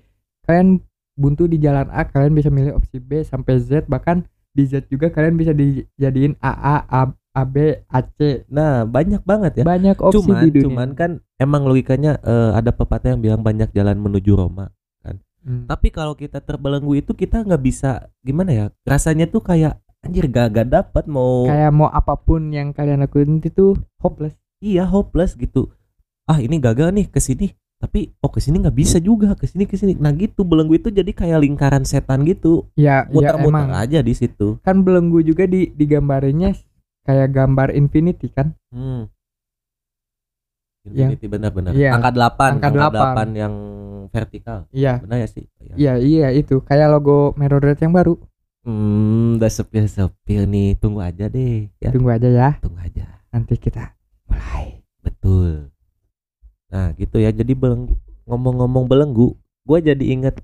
kalian 0.46 0.78
buntu 1.18 1.50
di 1.50 1.58
jalan 1.58 1.90
A 1.90 2.06
kalian 2.06 2.30
bisa 2.30 2.46
milih 2.46 2.78
opsi 2.78 3.02
B 3.02 3.26
sampai 3.26 3.58
Z 3.58 3.90
bahkan 3.90 4.22
di 4.54 4.70
Z 4.70 4.86
juga 4.86 5.10
kalian 5.10 5.34
bisa 5.34 5.50
dijadiin 5.50 6.38
AA 6.38 6.78
A, 6.86 7.10
A 7.10 7.42
B 7.42 7.74
A 7.90 8.06
C 8.06 8.46
Nah 8.46 8.86
banyak 8.86 9.26
banget 9.26 9.52
ya. 9.58 9.64
banyak 9.66 9.98
opsi 9.98 10.22
cuman 10.22 10.46
di 10.46 10.48
dunia 10.54 10.64
cuman 10.70 10.88
kan 10.94 11.10
emang 11.42 11.66
logikanya 11.66 12.22
eh, 12.22 12.50
ada 12.54 12.70
pepatah 12.70 13.18
yang 13.18 13.20
bilang 13.24 13.42
banyak 13.42 13.74
jalan 13.74 13.98
menuju 13.98 14.30
Roma. 14.30 14.70
Hmm. 15.46 15.70
Tapi 15.70 15.94
kalau 15.94 16.12
kita 16.12 16.42
terbelenggu 16.42 16.98
itu 16.98 17.14
kita 17.14 17.46
nggak 17.46 17.62
bisa 17.62 18.10
gimana 18.20 18.50
ya? 18.50 18.66
Rasanya 18.82 19.30
tuh 19.30 19.40
kayak 19.40 19.78
anjir 20.02 20.26
gak 20.26 20.54
gak 20.54 20.68
dapat 20.68 21.06
mau 21.06 21.46
kayak 21.46 21.70
mau 21.70 21.86
apa 21.86 22.14
pun 22.14 22.50
yang 22.50 22.70
kalian 22.70 23.02
lakuin 23.02 23.38
itu 23.38 23.74
hopeless 23.98 24.34
iya 24.58 24.82
hopeless 24.82 25.34
gitu. 25.34 25.70
Ah 26.26 26.38
ini 26.38 26.58
gagal 26.58 26.90
nih 26.90 27.06
ke 27.06 27.22
sini. 27.22 27.54
Tapi 27.76 28.08
oh 28.18 28.32
ke 28.32 28.40
sini 28.40 28.58
nggak 28.58 28.72
bisa 28.72 28.96
juga 28.98 29.36
ke 29.36 29.46
sini 29.46 29.68
ke 29.68 29.76
sini. 29.76 29.94
Nah 29.94 30.10
gitu 30.12 30.42
belenggu 30.42 30.80
itu 30.80 30.88
jadi 30.90 31.12
kayak 31.12 31.38
lingkaran 31.38 31.86
setan 31.86 32.26
gitu. 32.26 32.66
ya 32.74 33.06
ya 33.06 33.12
Muter-muter 33.12 33.46
emang 33.46 33.68
aja 33.70 34.02
di 34.02 34.14
situ. 34.16 34.58
kan 34.66 34.82
belenggu 34.82 35.22
juga 35.22 35.46
di 35.46 35.70
digambarinnya 35.70 36.56
kayak 37.06 37.30
gambar 37.30 37.70
infinity 37.70 38.32
kan 38.32 38.50
Hmm. 38.74 39.06
Yang- 40.92 41.18
Infinity 41.18 41.26
benar-benar. 41.26 41.72
iya, 41.74 41.90
Angka 41.94 42.10
8, 42.14 42.14
angka 42.14 42.46
angka, 42.52 42.68
delapan. 42.70 43.26
8 43.32 43.42
yang 43.42 43.54
vertikal. 44.06 44.58
iya 44.70 44.92
Benar 45.02 45.16
ya 45.18 45.28
sih? 45.28 45.44
Iya. 45.58 45.74
iya 45.76 45.92
iya 45.98 46.28
itu 46.30 46.62
kayak 46.62 46.88
logo 46.88 47.34
Mirror 47.34 47.62
Red 47.62 47.80
yang 47.82 47.92
baru 47.92 48.14
Hmm, 48.66 49.38
udah 49.38 49.46
sepil-sepil 49.46 50.42
nih. 50.50 50.74
Tunggu 50.82 50.98
aja 50.98 51.30
deh. 51.30 51.70
Ya, 51.78 51.94
tunggu 51.94 52.10
aja 52.10 52.26
ya 52.26 52.50
tunggu 52.58 52.82
aja. 52.82 53.06
nanti 53.30 53.54
kita 53.54 53.94
mulai 54.26 54.82
Betul. 55.06 55.70
Nah, 56.74 56.90
gitu 56.98 57.22
ya. 57.22 57.30
Jadi 57.30 57.54
belenggu 57.54 57.94
ngomong-ngomong 58.26 58.90
belenggu, 58.90 59.38
gua 59.62 59.78
jadi 59.78 60.02
inget 60.02 60.42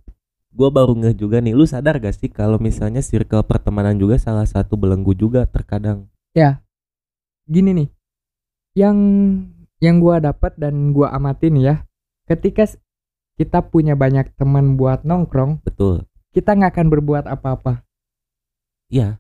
gua 0.55 0.71
baru 0.71 0.95
ngeh 0.95 1.19
juga 1.19 1.43
nih. 1.43 1.51
Lu 1.51 1.67
sadar 1.67 1.99
gak 1.99 2.15
sih 2.15 2.31
kalau 2.31 2.63
misalnya 2.63 3.03
circle 3.03 3.43
pertemanan 3.43 3.99
juga 3.99 4.15
salah 4.23 4.47
satu 4.47 4.79
belenggu 4.79 5.19
juga 5.19 5.43
terkadang. 5.51 6.07
gini 7.43 7.75
nih 7.75 7.89
yang 8.73 8.97
yang 9.83 9.99
gua 9.99 10.23
dapat 10.23 10.55
dan 10.55 10.95
gua 10.95 11.11
amatin 11.11 11.59
ya. 11.59 11.83
Ketika 12.31 12.71
kita 13.35 13.67
punya 13.67 13.99
banyak 13.99 14.31
teman 14.39 14.79
buat 14.79 15.03
nongkrong 15.03 15.67
Betul. 15.67 16.07
kita 16.31 16.55
nggak 16.55 16.79
akan 16.79 16.87
berbuat 16.87 17.25
apa-apa. 17.27 17.83
Iya. 18.87 19.19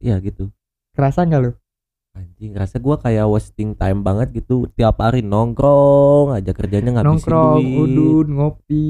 Iya 0.00 0.16
gitu. 0.24 0.48
kerasa 0.96 1.22
nggak 1.28 1.42
lu? 1.44 1.52
Anjing 2.16 2.56
rasa 2.56 2.80
gua 2.80 2.96
kayak 2.98 3.28
wasting 3.28 3.76
time 3.76 4.00
banget 4.00 4.32
gitu. 4.32 4.66
Tiap 4.74 4.98
hari 4.98 5.20
nongkrong 5.20 6.34
aja 6.34 6.50
kerjanya 6.56 6.98
ngabisin 6.98 7.12
nongkrong 7.12 7.62
duit. 7.62 7.78
udun 7.84 8.28
ngopi. 8.34 8.88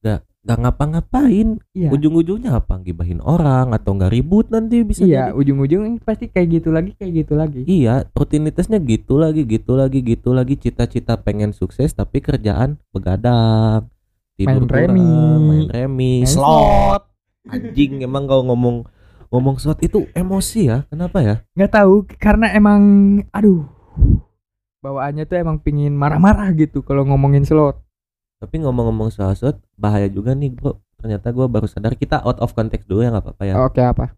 Nggak 0.00 0.20
ngapa-ngapain. 0.44 1.56
Iya. 1.72 1.88
Ujung-ujungnya 1.88 2.60
apa? 2.60 2.76
Gibahin 2.84 3.24
orang 3.24 3.72
atau 3.72 3.96
nggak 3.96 4.12
ribut 4.12 4.52
nanti 4.52 4.84
bisa 4.84 5.00
iya 5.08 5.32
jadi. 5.32 5.40
ujung-ujung 5.40 6.04
pasti 6.04 6.28
kayak 6.28 6.60
gitu 6.60 6.68
lagi 6.68 6.92
kayak 6.92 7.24
gitu 7.24 7.32
lagi. 7.32 7.64
Iya 7.64 8.04
rutinitasnya 8.12 8.76
gitu 8.84 9.16
lagi 9.16 9.48
gitu 9.48 9.72
lagi 9.72 10.04
gitu 10.04 10.36
lagi. 10.36 10.60
Cita-cita 10.60 11.16
pengen 11.16 11.56
sukses 11.56 11.96
tapi 11.96 12.20
kerjaan 12.20 12.76
begadang 12.92 13.88
tidur 14.36 14.66
Main 14.66 14.68
kurang, 14.68 14.90
remi. 14.92 15.08
main 15.40 15.66
remi 15.72 16.14
Main 16.22 16.28
slot. 16.28 17.02
Anjing 17.48 18.04
emang 18.04 18.28
kalau 18.28 18.44
ngomong 18.52 18.84
ngomong 19.32 19.56
slot 19.56 19.80
itu 19.80 20.04
emosi 20.12 20.60
ya. 20.68 20.78
Kenapa 20.92 21.24
ya? 21.24 21.36
Nggak 21.56 21.72
tahu 21.72 22.04
karena 22.20 22.52
emang 22.52 22.82
aduh. 23.32 23.64
Bawaannya 24.84 25.24
tuh 25.24 25.40
emang 25.40 25.64
pingin 25.64 25.96
marah-marah 25.96 26.52
gitu 26.52 26.84
kalau 26.84 27.08
ngomongin 27.08 27.48
slot 27.48 27.83
tapi 28.44 28.60
ngomong-ngomong 28.60 29.08
soal 29.08 29.32
slot 29.32 29.58
bahaya 29.74 30.06
juga 30.06 30.36
nih 30.36 30.52
bro. 30.52 30.76
Ternyata 31.00 31.32
gua 31.32 31.48
baru 31.48 31.64
sadar 31.64 31.96
kita 31.96 32.20
out 32.20 32.40
of 32.40 32.52
context 32.52 32.84
dulu 32.84 33.00
ya 33.00 33.12
nggak 33.12 33.24
apa-apa 33.24 33.44
ya. 33.44 33.54
Oke 33.60 33.80
apa? 33.80 34.12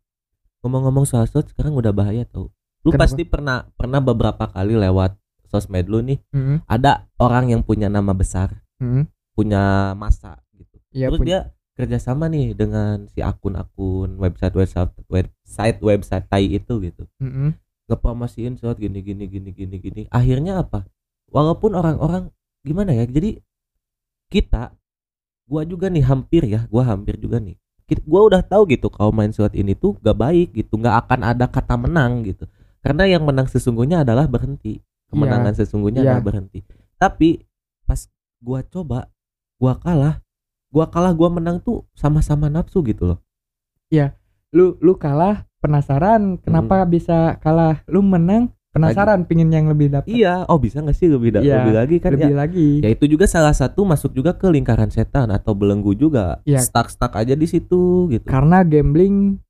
Ngomong-ngomong 0.62 1.06
soal 1.06 1.26
slot 1.26 1.50
sekarang 1.50 1.74
udah 1.74 1.90
bahaya 1.90 2.26
tau. 2.26 2.50
Lu 2.82 2.94
Kenapa? 2.94 3.02
pasti 3.06 3.22
pernah 3.26 3.66
pernah 3.74 3.98
beberapa 3.98 4.46
kali 4.46 4.74
lewat 4.74 5.14
sosmed 5.46 5.86
lu 5.86 6.02
nih. 6.02 6.18
Mm-mm. 6.34 6.62
ada 6.66 7.06
orang 7.18 7.54
yang 7.54 7.62
punya 7.62 7.86
nama 7.86 8.10
besar 8.10 8.62
Mm-mm. 8.82 9.06
punya 9.34 9.94
masa 9.94 10.42
gitu. 10.54 10.78
Iya, 10.90 11.10
terus 11.10 11.20
punya- 11.22 11.42
dia 11.46 11.54
kerjasama 11.76 12.26
nih 12.26 12.56
dengan 12.56 13.04
si 13.10 13.20
akun-akun 13.20 14.16
website 14.16 14.54
website 14.54 14.90
website 15.06 15.78
website 15.82 16.26
tai 16.26 16.46
itu 16.50 16.82
gitu. 16.82 17.06
Mm-mm. 17.22 17.54
ngepromosiin 17.86 18.58
slot 18.58 18.78
gini 18.78 19.02
gini 19.02 19.30
gini 19.30 19.50
gini 19.54 19.76
gini. 19.78 20.02
Akhirnya 20.10 20.62
apa? 20.62 20.82
Walaupun 21.30 21.74
orang-orang 21.74 22.30
gimana 22.62 22.90
ya? 22.90 23.06
Jadi 23.06 23.38
kita 24.32 24.74
gua 25.46 25.62
juga 25.62 25.86
nih 25.86 26.02
hampir 26.02 26.42
ya 26.46 26.66
gua 26.66 26.82
hampir 26.86 27.16
juga 27.20 27.38
nih. 27.38 27.54
Gua 28.02 28.26
udah 28.26 28.42
tahu 28.42 28.66
gitu 28.74 28.90
kalau 28.90 29.14
main 29.14 29.30
slot 29.30 29.54
ini 29.54 29.78
tuh 29.78 29.94
gak 30.02 30.18
baik 30.18 30.50
gitu 30.58 30.74
nggak 30.74 31.06
akan 31.06 31.20
ada 31.22 31.46
kata 31.46 31.78
menang 31.78 32.26
gitu. 32.26 32.50
Karena 32.82 33.06
yang 33.06 33.22
menang 33.22 33.46
sesungguhnya 33.46 34.02
adalah 34.02 34.26
berhenti. 34.26 34.82
Kemenangan 35.06 35.54
sesungguhnya 35.54 36.02
Iya. 36.02 36.18
adalah 36.18 36.24
berhenti. 36.34 36.66
Tapi 36.98 37.46
pas 37.86 38.10
gua 38.42 38.66
coba 38.66 39.06
gua 39.62 39.78
kalah 39.78 40.18
gua 40.74 40.90
kalah 40.90 41.14
gua 41.14 41.30
menang 41.30 41.62
tuh 41.62 41.86
sama-sama 41.94 42.50
nafsu 42.50 42.82
gitu 42.82 43.06
loh. 43.06 43.18
Lu 44.54 44.78
lu 44.82 44.96
kalah 44.98 45.44
penasaran 45.60 46.38
kenapa 46.42 46.82
bisa 46.86 47.36
kalah? 47.42 47.82
Lu 47.86 48.00
menang 48.02 48.55
penasaran 48.76 49.20
pingin 49.22 49.48
yang 49.48 49.66
lebih 49.66 49.88
dapat 49.88 50.06
iya 50.06 50.44
oh 50.44 50.56
bisa 50.56 50.78
nggak 50.78 50.92
sih 50.92 51.06
lebih 51.06 51.32
Iya, 51.34 51.60
lebih 51.60 51.74
lagi 51.74 51.96
kan? 51.96 52.10
lebih 52.12 52.28
ya. 52.28 52.36
lagi. 52.36 52.68
Ya 52.78 52.88
itu 52.88 53.04
juga 53.06 53.24
salah 53.24 53.50
satu 53.50 53.82
masuk 53.82 54.12
juga 54.12 54.32
ke 54.32 54.46
lingkaran 54.46 54.88
setan 54.88 55.28
atau 55.28 55.52
belenggu 55.52 55.92
juga. 55.92 56.38
Iya. 56.42 56.60
stuck 56.60 56.86
stuck 56.86 57.12
aja 57.12 57.32
di 57.32 57.44
situ 57.44 58.06
gitu. 58.08 58.24
Karena 58.24 58.60
gambling 58.60 59.40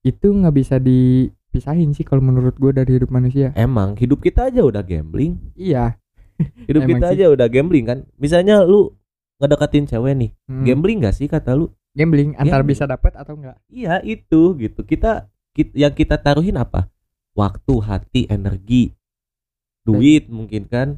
itu 0.00 0.26
nggak 0.28 0.54
bisa 0.54 0.78
dipisahin 0.78 1.90
sih 1.90 2.02
kalau 2.02 2.22
menurut 2.22 2.54
gue 2.54 2.70
dari 2.70 2.94
hidup 2.94 3.10
manusia. 3.10 3.50
Emang 3.52 3.94
hidup 3.94 4.20
kita 4.20 4.46
aja 4.46 4.62
udah 4.62 4.80
gambling. 4.80 5.36
Iya. 5.52 5.98
Hidup 6.68 6.84
Emang 6.84 6.90
kita 6.94 7.06
sih. 7.08 7.14
aja 7.16 7.26
udah 7.28 7.46
gambling 7.46 7.84
kan? 7.84 7.98
Misalnya 8.14 8.60
lu 8.60 8.92
ngedeketin 9.36 9.84
cewek 9.86 10.14
nih 10.14 10.30
Hmm. 10.44 10.62
gambling 10.62 11.00
gak 11.00 11.12
sih 11.12 11.26
kata 11.26 11.52
lu? 11.52 11.68
Gambling 11.92 12.32
antara 12.34 12.60
Gambling. 12.60 12.70
bisa 12.70 12.84
dapat 12.84 13.12
atau 13.14 13.34
enggak 13.34 13.56
iya 13.66 13.98
itu 14.00 14.52
gitu. 14.54 14.80
Kita, 14.82 15.26
kit- 15.50 15.72
yang 15.72 15.90
kita 15.90 16.16
taruhin 16.16 16.54
apa 16.54 16.92
waktu 17.36 17.74
hati 17.84 18.26
energi 18.26 18.96
duit 19.86 20.26
mungkin 20.26 20.66
kan 20.66 20.88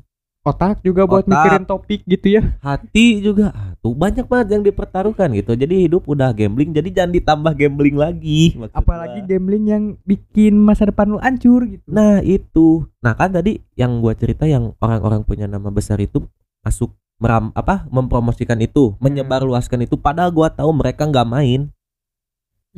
otak 0.46 0.80
juga 0.80 1.04
buat 1.04 1.28
Otak. 1.28 1.34
mikirin 1.34 1.64
topik 1.68 2.00
gitu 2.08 2.40
ya 2.40 2.42
hati 2.64 3.20
juga 3.20 3.52
ah, 3.52 3.76
tuh 3.84 3.92
banyak 3.92 4.24
banget 4.24 4.56
yang 4.56 4.62
dipertaruhkan 4.64 5.28
gitu 5.36 5.52
jadi 5.52 5.74
hidup 5.84 6.08
udah 6.08 6.32
gambling 6.32 6.72
jadi 6.72 6.88
jangan 6.88 7.12
ditambah 7.20 7.52
gambling 7.52 8.00
lagi 8.00 8.56
apalagi 8.72 9.20
gua. 9.20 9.28
gambling 9.28 9.64
yang 9.68 9.84
bikin 10.08 10.56
masa 10.56 10.88
depan 10.88 11.12
lu 11.12 11.20
hancur 11.20 11.68
gitu 11.68 11.84
Nah 11.84 12.24
itu, 12.24 12.88
nah 13.04 13.12
kan 13.12 13.28
tadi 13.28 13.60
yang 13.76 14.00
gua 14.00 14.16
cerita 14.16 14.48
yang 14.48 14.72
orang-orang 14.80 15.20
punya 15.20 15.44
nama 15.44 15.68
besar 15.68 16.00
itu 16.00 16.24
masuk 16.64 16.96
meram 17.18 17.50
apa 17.52 17.84
mempromosikan 17.90 18.56
itu, 18.62 18.94
Hmm. 18.94 19.04
menyebarluaskan 19.04 19.84
itu. 19.84 19.98
Padahal 19.98 20.30
gua 20.32 20.48
tahu 20.48 20.70
mereka 20.70 21.04
nggak 21.04 21.28
main. 21.28 21.68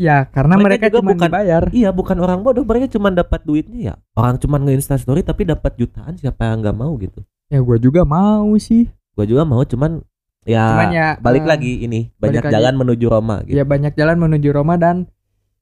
Ya 0.00 0.24
karena 0.26 0.56
Mereka 0.56 0.64
mereka, 0.64 0.84
juga 0.88 0.98
cuma 1.04 1.10
bukan- 1.12 1.28
dibayar 1.28 1.62
Iya 1.68 1.90
bukan 1.92 2.16
orang 2.16 2.40
bodoh, 2.40 2.64
mereka 2.64 2.88
cuma 2.88 3.12
dapat 3.12 3.44
duitnya 3.44 3.80
ya. 3.82 3.94
Orang 4.16 4.40
cuma 4.40 4.56
nge 4.56 4.96
story 4.96 5.20
tapi 5.20 5.44
dapat 5.44 5.76
jutaan 5.76 6.16
siapa 6.16 6.48
yang 6.48 6.64
nggak 6.64 6.72
mau 6.74 6.96
gitu. 6.96 7.20
ya 7.46 7.60
gue 7.60 7.76
juga 7.78 8.06
mau 8.06 8.48
sih 8.56 8.88
Gua 9.12 9.26
juga 9.26 9.42
mau 9.42 9.60
cuman 9.60 10.00
ya, 10.46 10.64
cuman 10.70 10.88
ya 10.88 11.06
balik 11.18 11.44
eh, 11.44 11.48
lagi 11.50 11.72
ini 11.82 12.00
banyak 12.14 12.46
lagi. 12.46 12.54
jalan 12.54 12.74
menuju 12.78 13.06
Roma 13.06 13.36
gitu. 13.42 13.58
ya 13.58 13.64
banyak 13.66 13.92
jalan 13.92 14.16
menuju 14.16 14.48
Roma 14.50 14.78
dan 14.78 15.10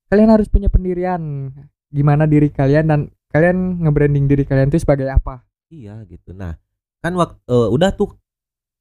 kalian 0.06 0.30
harus 0.30 0.46
punya 0.46 0.68
pendirian 0.68 1.48
gimana 1.88 2.28
diri 2.28 2.48
kalian 2.48 2.84
dan 2.86 3.00
kalian 3.28 3.80
nge-branding 3.82 4.24
diri 4.24 4.44
kalian 4.44 4.68
itu 4.68 4.78
sebagai 4.78 5.08
apa 5.08 5.42
Iya 5.68 6.00
gitu. 6.06 6.32
Nah, 6.32 6.56
kan 7.00 7.12
waktu 7.12 7.40
udah 7.48 7.92
tuh 7.92 8.16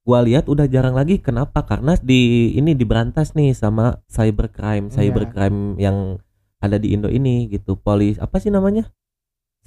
gua 0.08 0.24
lihat 0.24 0.48
udah 0.48 0.64
jarang 0.64 0.96
lagi 0.96 1.20
kenapa? 1.20 1.60
Karena 1.68 1.92
di 2.00 2.56
ini 2.56 2.72
diberantas 2.72 3.36
nih 3.36 3.52
sama 3.52 4.00
cybercrime, 4.08 4.88
Iya. 4.88 4.94
cybercrime 4.96 5.76
yang 5.76 6.16
ada 6.58 6.80
di 6.80 6.96
Indo 6.96 7.12
ini 7.12 7.44
gitu. 7.52 7.76
Polis 7.76 8.16
apa 8.16 8.40
sih 8.40 8.48
namanya? 8.48 8.88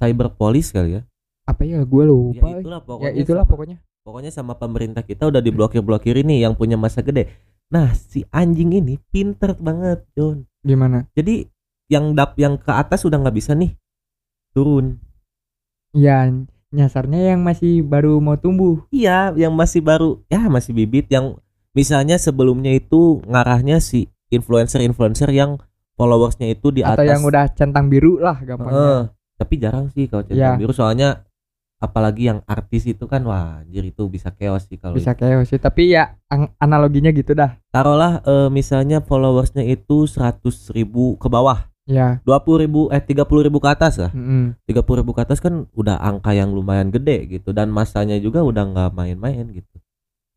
Cyber 0.01 0.33
police 0.33 0.73
kali 0.73 0.97
ya. 0.97 1.01
apa 1.41 1.65
ya 1.65 1.81
gue 1.83 2.03
Ya 2.05 2.09
lupa 2.09 2.47
itulah 2.53 2.79
ya 2.79 2.85
pokoknya. 2.85 3.17
itulah 3.17 3.43
sama, 3.43 3.51
pokoknya 3.53 3.77
pokoknya 4.01 4.31
sama 4.31 4.53
pemerintah 4.55 5.03
kita 5.03 5.27
udah 5.27 5.41
diblokir-blokir 5.41 6.15
ini 6.21 6.39
yang 6.39 6.53
punya 6.55 6.77
masa 6.77 7.01
gede. 7.01 7.27
Nah, 7.69 7.91
si 7.93 8.23
anjing 8.31 8.71
ini 8.71 8.97
pinter 9.11 9.57
banget, 9.57 10.05
John. 10.15 10.45
gimana 10.61 11.09
Jadi 11.13 11.45
yang 11.89 12.13
dap 12.13 12.37
yang 12.37 12.55
ke 12.55 12.71
atas 12.71 13.03
udah 13.03 13.19
nggak 13.19 13.35
bisa 13.35 13.51
nih 13.53 13.73
turun. 14.53 15.01
ya 15.91 16.23
nyasarnya 16.71 17.35
yang 17.35 17.43
masih 17.43 17.83
baru 17.83 18.17
mau 18.23 18.39
tumbuh. 18.39 18.83
Iya, 18.89 19.35
yang 19.35 19.51
masih 19.53 19.83
baru, 19.83 20.23
ya 20.31 20.47
masih 20.47 20.71
bibit 20.71 21.11
yang 21.11 21.35
misalnya 21.71 22.15
sebelumnya 22.15 22.71
itu 22.71 23.19
ngarahnya 23.27 23.79
si 23.79 24.07
influencer-influencer 24.31 25.29
yang 25.31 25.59
followersnya 25.95 26.47
itu 26.51 26.71
di 26.71 26.81
atau 26.81 27.03
atas. 27.03 27.11
yang 27.11 27.21
udah 27.21 27.45
centang 27.51 27.91
biru 27.91 28.17
lah 28.17 28.39
gampangnya. 28.41 28.73
Heeh, 28.73 29.01
tapi 29.37 29.53
jarang 29.59 29.91
sih 29.91 30.07
kalau 30.07 30.23
centang 30.23 30.55
Iya. 30.55 30.59
biru 30.59 30.71
soalnya 30.71 31.27
apalagi 31.81 32.29
yang 32.29 32.45
artis 32.45 32.85
itu 32.85 33.09
kan 33.09 33.25
wah 33.25 33.65
anjir 33.65 33.81
itu 33.81 34.05
bisa 34.05 34.29
chaos 34.29 34.69
sih 34.69 34.77
kalau 34.77 34.93
bisa 34.93 35.17
chaos 35.17 35.49
sih 35.49 35.57
tapi 35.57 35.89
ya 35.89 36.13
analoginya 36.61 37.09
gitu 37.09 37.33
dah. 37.33 37.57
Taruhlah 37.73 38.21
eh, 38.21 38.49
misalnya 38.53 39.01
followersnya 39.01 39.65
itu 39.65 40.05
100 40.05 40.69
ribu 40.77 41.17
ke 41.17 41.25
bawah 41.25 41.70
ya. 41.91 42.23
20 42.23 42.63
ribu 42.63 42.87
eh 42.87 43.03
30 43.03 43.27
ribu 43.43 43.59
ke 43.59 43.67
atas 43.67 43.99
lah. 43.99 44.11
Mm-mm. 44.15 44.55
30 44.63 44.99
ribu 45.03 45.11
ke 45.11 45.21
atas 45.27 45.43
kan 45.43 45.67
udah 45.75 45.99
angka 45.99 46.31
yang 46.31 46.55
lumayan 46.55 46.87
gede 46.87 47.27
gitu. 47.27 47.51
Dan 47.51 47.67
masanya 47.75 48.15
juga 48.15 48.39
udah 48.39 48.63
nggak 48.71 48.91
main-main 48.95 49.51
gitu. 49.51 49.75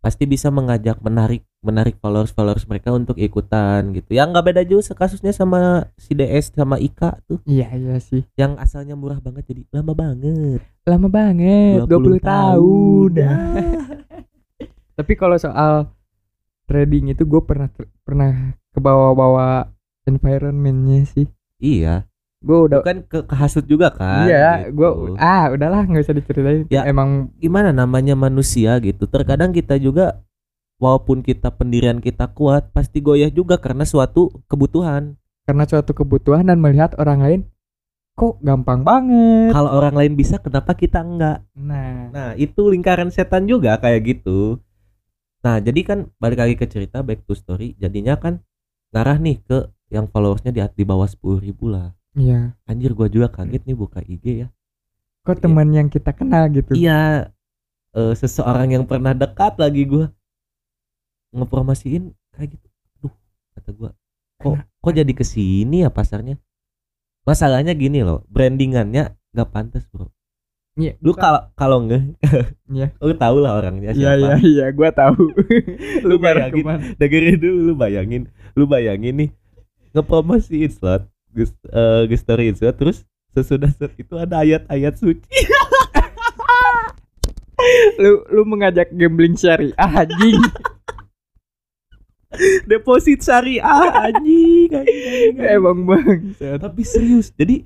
Pasti 0.02 0.28
bisa 0.28 0.52
mengajak 0.52 1.00
menarik 1.00 1.46
menarik 1.64 1.96
followers 1.96 2.28
followers 2.34 2.68
mereka 2.68 2.92
untuk 2.92 3.16
ikutan 3.16 3.94
gitu. 3.96 4.12
Yang 4.12 4.36
nggak 4.36 4.46
beda 4.50 4.62
juga 4.66 4.92
kasusnya 4.92 5.32
sama 5.32 5.88
si 5.96 6.12
DS 6.12 6.52
sama 6.52 6.76
Ika 6.76 7.22
tuh. 7.24 7.40
Iya 7.46 7.70
iya 7.78 7.96
sih. 8.02 8.26
Yang 8.36 8.58
asalnya 8.60 8.98
murah 8.98 9.22
banget 9.22 9.48
jadi 9.48 9.62
lama 9.72 9.94
banget. 9.96 10.60
Lama 10.84 11.08
banget 11.08 11.88
20, 11.88 12.20
tahun, 12.20 13.10
Ah. 13.22 13.56
tapi 14.98 15.12
kalau 15.16 15.34
soal 15.40 15.90
trading 16.68 17.12
itu 17.12 17.24
gue 17.24 17.42
pernah 17.44 17.68
pernah 18.04 18.54
ke 18.72 18.80
bawah-bawah 18.80 19.68
environmentnya 20.04 21.04
sih 21.08 21.26
iya. 21.64 22.04
Gue 22.44 22.68
udah 22.68 22.84
kan 22.84 23.00
ke 23.08 23.24
kehasut 23.24 23.64
juga 23.64 23.88
kan 23.88 24.28
iya 24.28 24.68
gitu. 24.68 24.76
gue 24.76 24.90
ah 25.16 25.48
udahlah 25.48 25.88
nggak 25.88 26.04
usah 26.04 26.12
diceritain. 26.12 26.68
Ya. 26.68 26.84
emang 26.84 27.32
gimana 27.40 27.72
namanya 27.72 28.12
manusia 28.12 28.76
gitu. 28.84 29.08
Terkadang 29.08 29.56
kita 29.56 29.80
juga 29.80 30.20
walaupun 30.76 31.24
kita 31.24 31.48
pendirian 31.56 32.04
kita 32.04 32.28
kuat 32.36 32.68
pasti 32.76 33.00
goyah 33.00 33.32
juga 33.32 33.56
karena 33.56 33.88
suatu 33.88 34.28
kebutuhan. 34.44 35.16
Karena 35.48 35.64
suatu 35.64 35.96
kebutuhan 35.96 36.44
dan 36.44 36.60
melihat 36.60 36.92
orang 37.00 37.20
lain 37.24 37.40
kok 38.14 38.38
gampang 38.44 38.84
banget. 38.84 39.50
Kalau 39.50 39.70
orang 39.74 39.94
lain 39.96 40.12
bisa 40.14 40.36
kenapa 40.38 40.76
kita 40.76 41.00
enggak? 41.00 41.42
Nah. 41.56 42.12
Nah 42.12 42.28
itu 42.36 42.68
lingkaran 42.68 43.08
setan 43.08 43.48
juga 43.48 43.80
kayak 43.80 44.04
gitu. 44.04 44.60
Nah 45.40 45.64
jadi 45.64 45.80
kan 45.80 45.98
balik 46.20 46.44
lagi 46.44 46.54
ke 46.60 46.68
cerita 46.68 47.00
back 47.00 47.24
to 47.24 47.32
story. 47.32 47.72
Jadinya 47.80 48.20
kan 48.20 48.44
ngarah 48.94 49.16
nih 49.16 49.40
ke 49.42 49.58
yang 49.92 50.08
followersnya 50.08 50.50
di, 50.50 50.60
di 50.62 50.84
bawah 50.84 51.06
10.000 51.06 51.44
ribu 51.44 51.68
lah. 51.68 51.92
Iya. 52.14 52.54
Anjir 52.64 52.94
gua 52.94 53.10
juga 53.10 53.26
kaget 53.28 53.62
nih 53.66 53.76
buka 53.76 54.00
IG 54.00 54.46
ya. 54.46 54.48
Kok 55.24 55.40
teman 55.40 55.72
yang 55.72 55.88
kita 55.88 56.12
kenal 56.12 56.46
gitu? 56.48 56.72
Iya 56.72 57.32
eh, 57.92 58.14
seseorang 58.14 58.70
yang 58.70 58.84
pernah 58.84 59.12
dekat 59.12 59.58
lagi 59.58 59.82
gua. 59.84 60.08
Ngepromosiin 61.34 62.14
kayak 62.32 62.54
gitu. 62.54 62.66
Duh 63.02 63.14
kata 63.54 63.70
gua 63.74 63.90
kok 64.34 64.60
kok 64.60 64.92
jadi 64.92 65.12
ke 65.14 65.24
sini 65.24 65.82
ya 65.82 65.90
pasarnya? 65.90 66.36
Masalahnya 67.24 67.72
gini 67.72 68.04
loh 68.04 68.22
brandingannya 68.28 69.16
nggak 69.32 69.48
pantas 69.50 69.88
bro. 69.88 70.12
Iya, 70.74 70.98
lu 71.00 71.14
kalau 71.14 71.40
kalau 71.54 71.86
nggak 71.86 72.18
Iya. 72.74 72.90
lu 72.98 73.14
tahu 73.14 73.36
lah 73.38 73.62
orangnya 73.62 73.94
Iya 73.94 74.18
siapa. 74.18 74.18
iya 74.18 74.34
iya, 74.42 74.66
gua 74.74 74.90
tahu. 74.90 75.30
Lu 76.08 76.18
bayangin. 76.18 76.66
dengerin 76.98 77.38
dulu 77.38 77.58
lu 77.70 77.74
bayangin. 77.74 78.22
Lu 78.58 78.66
bayangin 78.66 79.14
nih 79.16 79.30
ngepromosiin 79.94 80.70
slot 80.70 81.06
gus 81.30 81.54
eh 81.70 82.02
gus 82.10 82.20
story 82.20 82.50
slot 82.52 82.76
terus 82.76 83.06
sesudah 83.32 83.70
slot 83.72 83.94
itu 83.96 84.14
ada 84.18 84.42
ayat-ayat 84.42 84.94
suci 84.98 85.22
Lu 87.96 88.26
lu 88.28 88.42
mengajak 88.44 88.92
gambling 88.92 89.38
syariah 89.38 89.72
anjing. 89.78 90.36
deposit 92.70 93.22
syariah 93.22 93.64
anjing 93.94 94.68
anjing. 94.74 95.32
Emang 95.38 95.86
bang. 95.86 96.34
tapi 96.58 96.82
serius 96.82 97.30
jadi 97.32 97.62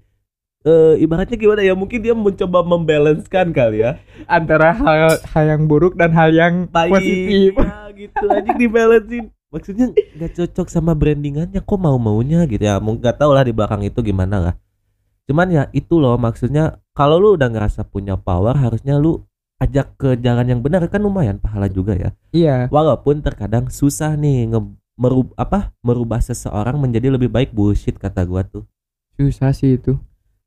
eh, 0.63 0.95
ibaratnya 1.03 1.41
gimana 1.41 1.65
ya 1.65 1.73
mungkin 1.73 1.99
dia 2.05 2.13
mencoba 2.13 2.61
membalancekan 2.63 3.51
kali 3.51 3.81
ya 3.83 3.97
Antara 4.29 4.77
hal 4.77 5.19
hal 5.25 5.45
yang 5.57 5.65
buruk 5.67 5.97
dan 5.97 6.13
hal 6.13 6.31
yang 6.31 6.69
baik 6.69 6.93
positif. 6.95 7.57
ya, 7.57 7.89
gitu 7.97 8.25
anjing 8.29 8.57
dibalancein 8.61 9.27
maksudnya 9.49 9.93
nggak 9.93 10.33
cocok 10.37 10.67
sama 10.69 10.93
brandingannya 10.93 11.61
kok 11.61 11.79
mau 11.81 11.97
maunya 11.97 12.45
gitu 12.45 12.61
ya? 12.61 12.77
Mau 12.79 12.97
nggak 12.97 13.17
tahu 13.19 13.31
lah 13.33 13.45
di 13.45 13.53
belakang 13.53 13.83
itu 13.85 14.01
gimana 14.01 14.37
lah. 14.39 14.55
Cuman 15.29 15.49
ya 15.53 15.63
itu 15.73 16.01
loh 16.01 16.17
maksudnya 16.17 16.81
kalau 16.97 17.21
lu 17.21 17.37
udah 17.37 17.49
ngerasa 17.53 17.85
punya 17.85 18.17
power 18.17 18.57
harusnya 18.57 18.97
lu 18.97 19.21
ajak 19.61 19.97
ke 20.01 20.09
jalan 20.21 20.47
yang 20.49 20.61
benar. 20.65 20.85
Kan 20.89 21.05
lumayan 21.05 21.37
pahala 21.41 21.69
juga 21.69 21.93
ya. 21.97 22.11
Iya. 22.33 22.69
walaupun 22.73 23.21
terkadang 23.21 23.69
susah 23.69 24.17
nih 24.17 24.53
nge 24.53 24.61
merub 24.99 25.31
apa 25.39 25.71
merubah 25.85 26.19
seseorang 26.19 26.77
menjadi 26.81 27.13
lebih 27.13 27.29
baik. 27.29 27.53
Bullshit 27.53 27.97
kata 28.01 28.25
gua 28.25 28.45
tuh. 28.45 28.65
Susah 29.19 29.53
sih 29.53 29.77
itu. 29.77 29.99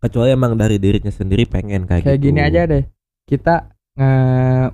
kecuali 0.01 0.33
emang 0.33 0.57
dari 0.57 0.81
dirinya 0.81 1.13
sendiri 1.13 1.45
pengen 1.45 1.85
kayak, 1.85 2.09
Kayak 2.09 2.17
gitu. 2.17 2.25
gini 2.33 2.39
aja 2.41 2.61
deh. 2.65 2.83
Kita 3.29 3.69
nge 3.93 4.11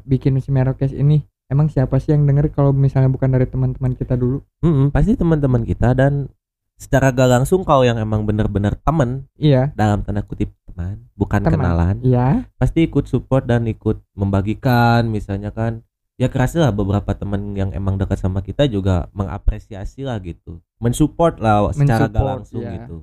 bikin 0.08 0.40
si 0.40 0.56
Merokes 0.56 0.96
ini 0.96 1.20
emang 1.48 1.68
siapa 1.68 1.98
sih 1.98 2.12
yang 2.12 2.24
denger 2.24 2.52
kalau 2.52 2.72
misalnya 2.72 3.08
bukan 3.08 3.30
dari 3.30 3.46
teman-teman 3.46 3.94
kita 3.94 4.14
dulu? 4.14 4.44
Mm-mm, 4.60 4.90
pasti 4.90 5.14
teman-teman 5.14 5.64
kita 5.64 5.92
dan 5.92 6.28
secara 6.76 7.10
gak 7.10 7.26
langsung 7.32 7.64
kalau 7.64 7.82
yang 7.82 7.98
emang 7.98 8.22
bener-bener 8.22 8.78
temen 8.78 9.26
Iya. 9.34 9.74
dalam 9.74 10.02
tanda 10.02 10.22
kutip 10.22 10.54
teman 10.64 11.10
bukan 11.14 11.42
Teman. 11.42 11.54
kenalan 11.58 11.96
Iya. 12.02 12.46
pasti 12.54 12.86
ikut 12.86 13.08
support 13.08 13.44
dan 13.44 13.66
ikut 13.66 13.98
membagikan 14.14 15.08
misalnya 15.08 15.50
kan 15.50 15.82
ya 16.16 16.28
kerasa 16.28 16.60
lah 16.60 16.70
beberapa 16.70 17.14
teman 17.14 17.54
yang 17.54 17.74
emang 17.74 17.98
dekat 17.98 18.18
sama 18.18 18.42
kita 18.42 18.66
juga 18.66 19.10
mengapresiasi 19.12 20.02
lah 20.02 20.18
gitu 20.20 20.62
mensupport 20.78 21.38
lah 21.38 21.74
secara 21.74 22.06
gak 22.06 22.22
langsung 22.22 22.62
iya. 22.62 22.78
gitu 22.78 23.02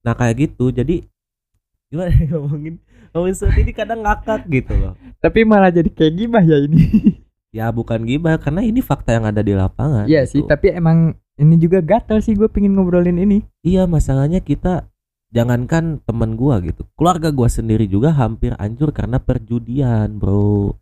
nah 0.00 0.14
kayak 0.14 0.48
gitu 0.48 0.70
jadi 0.70 1.04
gimana 1.90 2.10
ya 2.10 2.32
ngomongin 2.32 2.80
ngomongin 3.12 3.36
seperti 3.36 3.60
ini 3.60 3.72
kadang 3.72 4.00
ngakak 4.00 4.48
gitu 4.48 4.72
loh 4.72 4.94
Tapi 5.16 5.44
malah 5.44 5.68
jadi 5.68 5.88
kayak 5.88 6.12
gibah 6.14 6.40
ya 6.40 6.60
ini. 6.60 6.80
ya 7.56 7.72
bukan 7.72 8.04
gibah 8.04 8.36
karena 8.36 8.60
ini 8.60 8.84
fakta 8.84 9.16
yang 9.16 9.24
ada 9.24 9.40
di 9.40 9.56
lapangan 9.56 10.04
Iya 10.04 10.28
sih, 10.28 10.44
gitu. 10.44 10.52
tapi 10.52 10.76
emang 10.76 11.16
ini 11.40 11.56
juga 11.56 11.80
gatel 11.80 12.20
sih 12.20 12.36
gue 12.36 12.48
pingin 12.48 12.76
ngobrolin 12.76 13.16
ini. 13.16 13.40
Iya 13.64 13.88
masalahnya 13.88 14.44
kita 14.44 14.84
jangankan 15.26 15.98
teman 16.06 16.38
gua 16.38 16.62
gitu 16.62 16.86
keluarga 16.94 17.34
gua 17.34 17.50
sendiri 17.50 17.84
juga 17.84 18.14
hampir 18.14 18.54
hancur 18.56 18.94
karena 18.94 19.18
perjudian 19.18 20.16
bro 20.16 20.76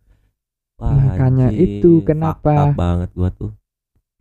Wah, 0.75 0.91
Makanya 0.91 1.49
anjing, 1.55 1.79
itu 1.81 2.03
kenapa? 2.03 2.75
banget 2.75 3.09
gua 3.15 3.31
tuh 3.31 3.51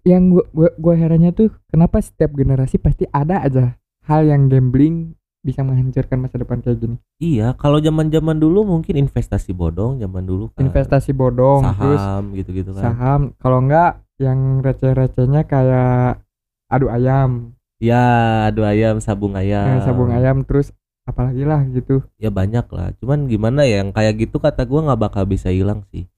Yang 0.02 0.22
gue 0.32 0.44
gua, 0.54 0.70
gua 0.80 0.94
herannya 0.96 1.30
tuh 1.30 1.52
kenapa 1.68 2.00
setiap 2.00 2.32
generasi 2.32 2.80
pasti 2.80 3.04
ada 3.10 3.42
aja 3.42 3.76
hal 4.06 4.24
yang 4.24 4.48
gambling 4.48 5.12
bisa 5.44 5.60
menghancurkan 5.60 6.16
masa 6.24 6.40
depan 6.40 6.64
kayak 6.64 6.80
gini. 6.80 6.96
iya 7.20 7.52
kalau 7.52 7.76
zaman 7.76 8.08
zaman 8.08 8.40
dulu 8.40 8.64
mungkin 8.64 8.96
investasi 8.96 9.52
bodong 9.52 10.00
zaman 10.00 10.24
dulu 10.24 10.48
kan. 10.56 10.64
Investasi 10.64 11.12
bodong, 11.12 11.60
saham 11.60 12.32
gitu 12.32 12.50
gitu 12.56 12.70
kan. 12.72 12.82
saham. 12.82 13.20
Kalau 13.36 13.60
enggak 13.60 14.00
yang 14.16 14.64
receh-recehnya 14.64 15.44
kayak 15.44 16.24
adu 16.72 16.88
ayam, 16.88 17.52
ya 17.76 18.02
adu 18.48 18.64
ayam 18.64 19.04
sabung 19.04 19.36
ayam. 19.36 19.78
Eh, 19.78 19.84
sabung 19.84 20.08
ayam, 20.16 20.48
terus 20.48 20.72
apalagi 21.04 21.44
lah 21.44 21.60
gitu. 21.68 22.00
ya 22.16 22.32
banyak 22.32 22.64
lah. 22.72 22.96
Cuman 22.96 23.28
gimana 23.28 23.68
ya 23.68 23.84
yang 23.84 23.92
kayak 23.92 24.24
gitu 24.24 24.40
kata 24.40 24.64
gua 24.64 24.88
nggak 24.88 25.00
bakal 25.12 25.28
bisa 25.28 25.52
hilang 25.52 25.84
sih. 25.92 26.08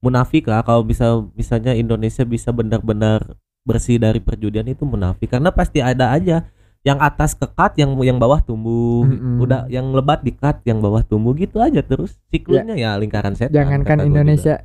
Munafik 0.00 0.48
lah 0.48 0.64
kalau 0.64 0.80
bisa 0.80 1.20
misalnya 1.36 1.76
Indonesia 1.76 2.24
bisa 2.24 2.48
benar-benar 2.48 3.36
bersih 3.68 4.00
dari 4.00 4.24
perjudian 4.24 4.64
itu 4.64 4.88
munafik. 4.88 5.28
Karena 5.28 5.52
pasti 5.52 5.84
ada 5.84 6.16
aja 6.16 6.48
yang 6.80 6.96
atas 6.98 7.34
kekat 7.34 7.76
yang 7.76 7.92
yang 8.00 8.16
bawah 8.16 8.40
tumbuh 8.40 9.04
Mm-mm. 9.04 9.36
udah 9.38 9.68
yang 9.68 9.92
lebat 9.92 10.20
dikat 10.20 10.64
yang 10.64 10.80
bawah 10.80 11.00
tumbuh 11.00 11.32
gitu 11.32 11.60
aja 11.60 11.80
terus 11.80 12.16
siklusnya 12.28 12.72
ya, 12.72 12.96
lingkaran 12.96 13.36
setan 13.36 13.52
Jangankan 13.52 14.00
Indonesia, 14.02 14.64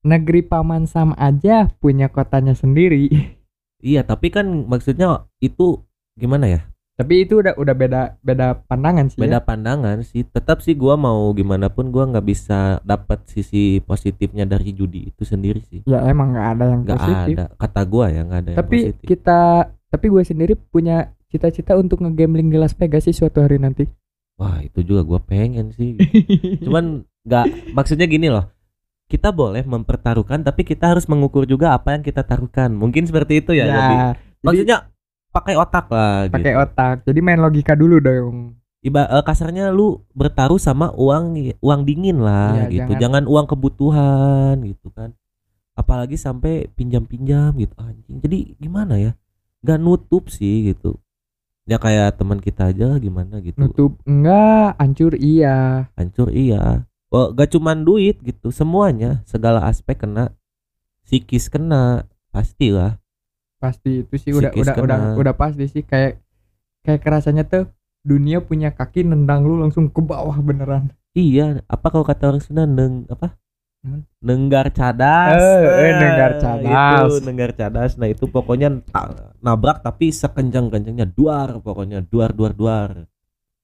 negeri 0.00 0.40
Paman 0.42 0.84
Sam 0.84 1.12
aja 1.14 1.68
punya 1.76 2.08
kotanya 2.08 2.52
sendiri. 2.52 3.06
juga. 3.06 3.36
iya 3.84 4.00
tapi 4.00 4.30
kan 4.30 4.46
maksudnya 4.64 5.28
itu 5.38 5.82
gimana 6.14 6.46
ya 6.46 6.60
Tapi 6.92 7.24
itu 7.24 7.40
udah 7.40 7.56
udah 7.56 7.74
beda 7.74 8.00
beda 8.20 8.64
pandangan 8.64 9.08
sih. 9.08 9.18
beda 9.18 9.38
ya. 9.38 9.42
pandangan 9.42 9.96
sih 10.02 10.22
tetap 10.22 10.60
sih 10.60 10.72
gua 10.72 10.94
mau 10.94 11.32
gimana 11.32 11.66
pun 11.66 11.88
gua 11.88 12.04
nggak 12.06 12.22
bisa 12.22 12.78
dapat 12.80 13.24
sisi 13.26 13.80
positifnya 13.80 14.44
dari 14.44 14.70
judi 14.70 15.08
itu 15.08 15.24
sendiri 15.24 15.60
sih 15.62 15.82
Ya 15.84 16.04
emang 16.04 16.32
nggak 16.32 16.48
ada 16.50 16.64
yang 16.64 16.80
nggak 16.82 16.96
positif. 16.96 17.34
ada 17.34 17.44
kata 17.56 17.80
gua 17.84 18.06
ya 18.06 18.22
nggak 18.22 18.40
ada 18.40 18.48
yang 18.48 18.58
Tapi 18.60 18.76
positif 18.78 19.04
kita 19.04 19.40
tapi 19.88 20.06
gue 20.08 20.22
sendiri 20.22 20.54
punya 20.56 21.12
cita-cita 21.32 21.72
untuk 21.74 22.04
ngegambling 22.04 22.52
di 22.52 22.60
Las 22.60 22.76
Vegas 22.76 23.08
sih 23.08 23.16
suatu 23.16 23.40
hari 23.40 23.56
nanti. 23.56 23.88
wah 24.36 24.58
itu 24.60 24.82
juga 24.82 25.00
gua 25.06 25.20
pengen 25.22 25.72
sih. 25.72 25.96
Cuman 26.64 27.08
nggak 27.22 27.72
maksudnya 27.72 28.04
gini 28.04 28.28
loh. 28.28 28.52
Kita 29.06 29.28
boleh 29.28 29.60
mempertaruhkan 29.62 30.40
tapi 30.40 30.64
kita 30.64 30.92
harus 30.92 31.04
mengukur 31.04 31.44
juga 31.44 31.76
apa 31.76 31.94
yang 31.94 32.02
kita 32.02 32.24
taruhkan. 32.24 32.72
Mungkin 32.72 33.04
seperti 33.04 33.44
itu 33.44 33.52
ya, 33.52 33.68
ya, 33.68 33.82
maksudnya 34.40 34.88
pakai 35.32 35.54
otak 35.56 35.86
lah 35.92 36.28
pakai 36.32 36.52
gitu. 36.56 36.64
otak. 36.64 36.96
Jadi 37.04 37.20
main 37.20 37.40
logika 37.40 37.76
dulu 37.76 38.00
dong. 38.00 38.56
Iba 38.82 39.06
eh, 39.06 39.22
kasarnya 39.22 39.68
lu 39.70 40.00
bertaruh 40.16 40.58
sama 40.58 40.90
uang 40.96 41.38
uang 41.60 41.80
dingin 41.86 42.18
lah 42.18 42.66
Iya, 42.66 42.88
gitu. 42.88 42.98
jangan, 42.98 43.28
uang 43.28 43.46
kebutuhan 43.46 44.58
gitu 44.64 44.88
kan. 44.90 45.12
Apalagi 45.76 46.16
sampai 46.16 46.72
pinjam-pinjam 46.72 47.52
gitu 47.60 47.76
anjing. 47.78 48.16
Jadi 48.18 48.56
gimana 48.58 48.96
ya? 48.96 49.12
Nggak 49.62 49.78
nutup 49.78 50.26
sih 50.32 50.72
gitu 50.74 50.98
ya 51.66 51.78
kayak 51.78 52.18
teman 52.18 52.42
kita 52.42 52.74
aja 52.74 52.94
lah 52.94 52.98
gimana 52.98 53.38
gitu 53.38 53.54
Nutup 53.54 54.02
enggak, 54.02 54.74
hancur 54.82 55.14
iya. 55.14 55.86
hancur 55.94 56.28
iya 56.34 56.86
oh, 57.14 57.30
gak 57.30 57.54
cuman 57.54 57.86
duit 57.86 58.18
gitu 58.24 58.50
semuanya 58.50 59.22
segala 59.28 59.62
aspek 59.70 60.02
kena 60.02 60.34
psikis 61.06 61.46
kena 61.52 62.08
pastilah 62.34 62.98
Pasti 63.62 64.02
itu 64.02 64.14
sih 64.18 64.34
udah 64.34 64.50
Psikis 64.50 64.66
udah 64.66 64.74
kena. 64.74 64.86
udah 64.86 64.98
udah 65.22 65.34
pasti 65.38 65.70
sih 65.70 65.86
kayak 65.86 66.18
kayak 66.82 66.98
kerasanya 66.98 67.46
tuh 67.46 67.70
dunia 68.02 68.42
punya 68.42 68.74
kaki 68.74 69.06
nendang 69.06 69.46
lu 69.46 69.62
langsung 69.62 69.86
ke 69.86 70.02
bawah 70.02 70.34
beneran. 70.42 70.90
iya 71.14 71.62
apa 71.70 71.86
kalau 71.94 72.02
kata 72.02 72.34
orang 72.34 72.42
Sunda 72.42 72.66
neng 72.66 73.06
apa? 73.06 73.38
Nenggar 74.22 74.70
cadas. 74.70 75.42
Eh, 75.42 75.90
eh, 75.90 75.92
nenggar 75.98 76.32
cadas. 76.38 77.10
itu 77.10 77.16
nenggar 77.26 77.50
cadas. 77.58 77.90
Nah 77.98 78.08
itu 78.08 78.30
pokoknya 78.30 78.78
nabrak 79.42 79.82
tapi 79.82 80.14
sekencang 80.14 80.70
kencangnya 80.70 81.06
duar 81.10 81.58
pokoknya 81.58 82.06
duar 82.06 82.30
duar 82.30 82.52
duar. 82.54 82.90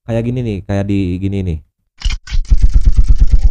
Kayak 0.03 0.23
gini 0.27 0.39
nih 0.43 0.57
kayak 0.67 0.85
di 0.91 0.99
gini 1.23 1.37
nih. 1.45 1.57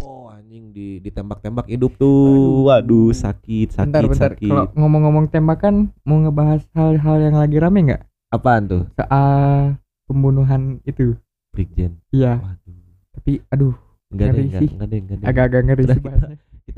Oh 0.05 0.29
anjing 0.29 0.69
di 0.69 1.01
ditembak-tembak 1.01 1.65
hidup 1.65 1.97
tuh. 1.97 2.69
Waduh 2.69 3.09
sakit 3.17 3.73
sakit 3.73 3.89
bentar 3.89 4.05
bentar. 4.05 4.31
sakit. 4.37 4.49
Kalau 4.53 4.65
ngomong-ngomong 4.77 5.25
tembakan 5.33 5.89
mau 6.05 6.21
ngebahas 6.21 6.61
hal-hal 6.77 7.17
yang 7.17 7.35
lagi 7.35 7.57
rame 7.57 7.79
nggak? 7.89 8.03
apaan 8.29 8.69
tuh? 8.69 8.83
Soal 8.93 9.73
pembunuhan 10.05 10.77
itu. 10.85 11.17
Brigjen. 11.49 11.97
Iya, 12.13 12.37
waduh. 12.37 12.77
Tapi 13.17 13.41
aduh 13.49 13.73
enggak 14.13 14.27
deh 14.29 14.45
Ngeri 14.45 14.45
enggak, 14.45 14.61
enggak 14.69 14.87
deh 14.89 14.99
enggak 15.01 15.17
deh 15.17 15.25
agak-agak 15.25 15.61
ngeri 15.65 15.83
sih 15.85 16.01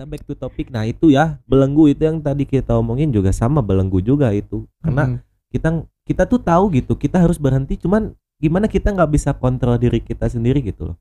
kita- 0.02 0.10
back 0.10 0.24
to 0.26 0.34
topic 0.34 0.68
nah 0.74 0.84
itu 0.84 1.14
ya 1.14 1.38
belenggu 1.46 1.88
itu 1.88 2.02
yang 2.04 2.18
tadi 2.20 2.44
kita 2.44 2.74
omongin 2.76 3.14
juga 3.14 3.30
sama 3.30 3.62
belenggu 3.62 4.02
juga 4.02 4.34
itu 4.34 4.66
karena 4.82 5.16
Mm-mm. 5.16 5.20
kita 5.54 5.70
kita 6.04 6.24
tuh 6.26 6.42
tahu 6.42 6.74
gitu 6.74 6.98
kita 6.98 7.22
harus 7.22 7.38
berhenti 7.38 7.78
cuman 7.78 8.12
gimana 8.42 8.66
kita 8.66 8.90
nggak 8.90 9.12
bisa 9.14 9.32
kontrol 9.32 9.78
diri 9.78 10.02
kita 10.02 10.26
sendiri 10.26 10.60
gitu 10.60 10.92
loh 10.92 10.98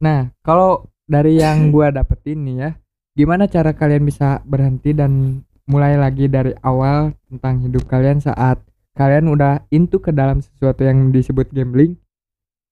Nah, 0.00 0.32
kalau 0.40 0.88
dari 1.04 1.36
yang 1.36 1.68
gua 1.74 1.92
dapetin 1.92 2.40
nih 2.40 2.56
ya, 2.56 2.70
gimana 3.12 3.44
cara 3.44 3.76
kalian 3.76 4.08
bisa 4.08 4.40
berhenti 4.48 4.96
dan 4.96 5.44
mulai 5.68 5.94
lagi 5.94 6.24
dari 6.26 6.56
awal 6.64 7.12
tentang 7.28 7.60
hidup 7.62 7.84
kalian 7.84 8.18
saat 8.18 8.58
kalian 8.96 9.28
udah 9.28 9.60
into 9.68 10.00
ke 10.00 10.10
dalam 10.10 10.40
sesuatu 10.40 10.82
yang 10.82 11.12
disebut 11.12 11.52
gambling? 11.52 12.00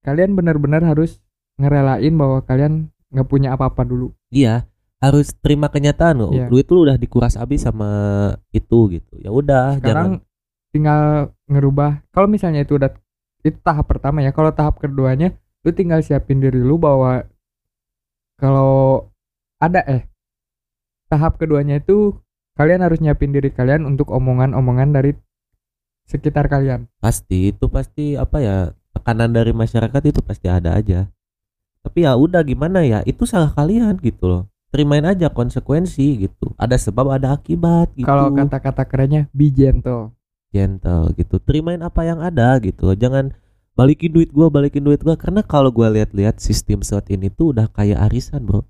Kalian 0.03 0.35
benar-benar 0.35 0.81
harus 0.83 1.21
ngerelain 1.61 2.17
bahwa 2.17 2.41
kalian 2.43 2.89
nggak 3.13 3.29
punya 3.29 3.53
apa-apa 3.53 3.85
dulu. 3.85 4.13
iya 4.33 4.65
harus 4.99 5.31
terima 5.39 5.71
kenyataan 5.71 6.17
loh 6.19 6.33
Iya. 6.35 6.51
duit 6.51 6.67
lu 6.75 6.83
udah 6.83 6.99
dikuras 6.99 7.39
habis 7.39 7.63
sama 7.63 7.89
itu 8.51 8.99
gitu. 8.99 9.15
Ya 9.23 9.31
udah 9.31 9.79
Sekarang 9.79 10.23
tinggal 10.75 11.33
ngerubah. 11.47 12.03
Kalau 12.11 12.27
misalnya 12.27 12.67
itu 12.67 12.75
udah 12.77 12.91
itu 13.47 13.55
tahap 13.63 13.87
pertama 13.87 14.21
ya 14.27 14.35
kalau 14.35 14.51
tahap 14.51 14.83
keduanya 14.83 15.39
lu 15.63 15.71
tinggal 15.71 16.03
siapin 16.03 16.43
diri 16.43 16.59
lu 16.59 16.75
bahwa 16.77 17.23
kalau 18.39 19.07
ada 19.63 19.83
eh 19.87 20.03
tahap 21.07 21.39
keduanya 21.39 21.79
itu 21.79 22.19
kalian 22.59 22.83
harus 22.83 22.99
nyiapin 22.99 23.31
diri 23.31 23.55
kalian 23.55 23.87
untuk 23.87 24.11
omongan-omongan 24.11 24.91
dari 24.91 25.15
sekitar 26.11 26.51
kalian. 26.51 26.91
Pasti 26.99 27.55
itu 27.55 27.71
pasti 27.71 28.19
apa 28.19 28.43
ya 28.43 28.57
tekanan 28.99 29.31
dari 29.31 29.55
masyarakat 29.55 30.03
itu 30.11 30.21
pasti 30.27 30.51
ada 30.51 30.75
aja. 30.75 31.07
Tapi 31.87 32.03
ya 32.03 32.19
udah 32.19 32.43
gimana 32.43 32.83
ya 32.83 33.07
itu 33.07 33.23
salah 33.23 33.55
kalian 33.55 33.95
gitu 34.03 34.27
loh 34.27 34.43
terimain 34.69 35.05
aja 35.05 35.33
konsekuensi 35.33 36.29
gitu. 36.29 36.53
Ada 36.61 36.77
sebab 36.77 37.13
ada 37.13 37.37
akibat 37.37 37.93
gitu. 37.97 38.09
Kalau 38.09 38.33
kata-kata 38.33 38.85
kerennya 38.85 39.27
be 39.33 39.49
gentle. 39.53 40.13
Gentle 40.53 41.13
gitu. 41.17 41.41
Terimain 41.41 41.81
apa 41.81 42.05
yang 42.05 42.21
ada 42.21 42.57
gitu. 42.61 42.93
Jangan 42.93 43.33
balikin 43.77 44.13
duit 44.13 44.33
gua 44.33 44.53
balikin 44.53 44.85
duit 44.85 45.01
gua. 45.01 45.17
Karena 45.17 45.41
kalau 45.45 45.73
gua 45.73 45.93
lihat-lihat 45.93 46.41
sistem 46.41 46.85
saat 46.85 47.09
ini 47.09 47.33
tuh 47.33 47.57
udah 47.57 47.69
kayak 47.73 48.01
arisan 48.09 48.45
bro. 48.45 48.65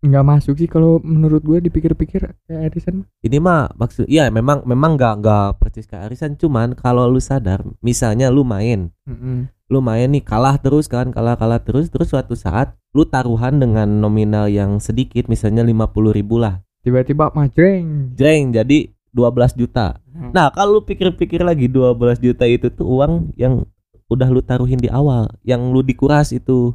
Nggak 0.00 0.24
masuk 0.24 0.56
sih 0.56 0.64
kalau 0.64 0.96
menurut 1.04 1.44
gue 1.44 1.60
dipikir-pikir 1.60 2.24
kayak 2.48 2.72
arisan. 2.72 3.04
Ini 3.20 3.36
mah 3.36 3.68
maksud 3.76 4.08
iya 4.08 4.32
memang 4.32 4.64
memang 4.64 4.96
nggak 4.96 5.14
nggak 5.20 5.48
persis 5.60 5.84
kayak 5.84 6.08
arisan. 6.08 6.40
Cuman 6.40 6.72
kalau 6.72 7.04
lu 7.04 7.20
sadar 7.20 7.60
misalnya 7.84 8.32
lu 8.32 8.40
main. 8.40 8.88
Mm-mm. 9.04 9.52
Lu 9.70 9.78
main 9.78 10.10
nih 10.10 10.20
kalah 10.26 10.58
terus 10.58 10.90
kan 10.90 11.14
kalah 11.14 11.38
kalah 11.38 11.62
terus 11.62 11.88
terus 11.94 12.10
suatu 12.10 12.34
saat 12.34 12.74
lu 12.90 13.06
taruhan 13.06 13.62
dengan 13.62 13.86
nominal 13.86 14.50
yang 14.50 14.82
sedikit 14.82 15.30
misalnya 15.30 15.62
50.000 15.62 16.10
ribu 16.18 16.42
lah. 16.42 16.58
Tiba-tiba 16.82 17.30
majreng 17.30 18.10
jeng 18.18 18.50
jadi 18.50 18.90
12 19.14 19.54
juta. 19.54 20.02
Hmm. 20.10 20.34
nah 20.34 20.50
kalau 20.50 20.78
lu 20.78 20.82
pikir-pikir 20.82 21.46
lagi 21.46 21.70
12 21.70 22.18
juta 22.18 22.44
itu 22.50 22.66
tuh 22.74 22.82
uang 22.86 23.30
yang 23.38 23.62
udah 24.10 24.26
lu 24.26 24.42
taruhin 24.42 24.82
di 24.82 24.90
awal 24.90 25.30
yang 25.46 25.70
lu 25.70 25.86
dikuras 25.86 26.34
itu 26.34 26.74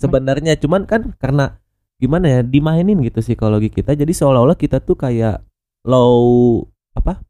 sebenarnya. 0.00 0.56
Cuman 0.56 0.88
kan 0.88 1.12
karena 1.20 1.60
gimana 2.00 2.26
ya 2.32 2.40
dimainin 2.40 2.96
gitu 3.04 3.20
psikologi 3.20 3.68
kita. 3.68 3.92
Jadi 3.92 4.16
seolah-olah 4.16 4.56
kita 4.56 4.80
tuh 4.80 4.96
kayak 4.96 5.44
low 5.84 6.64
apa 6.96 7.20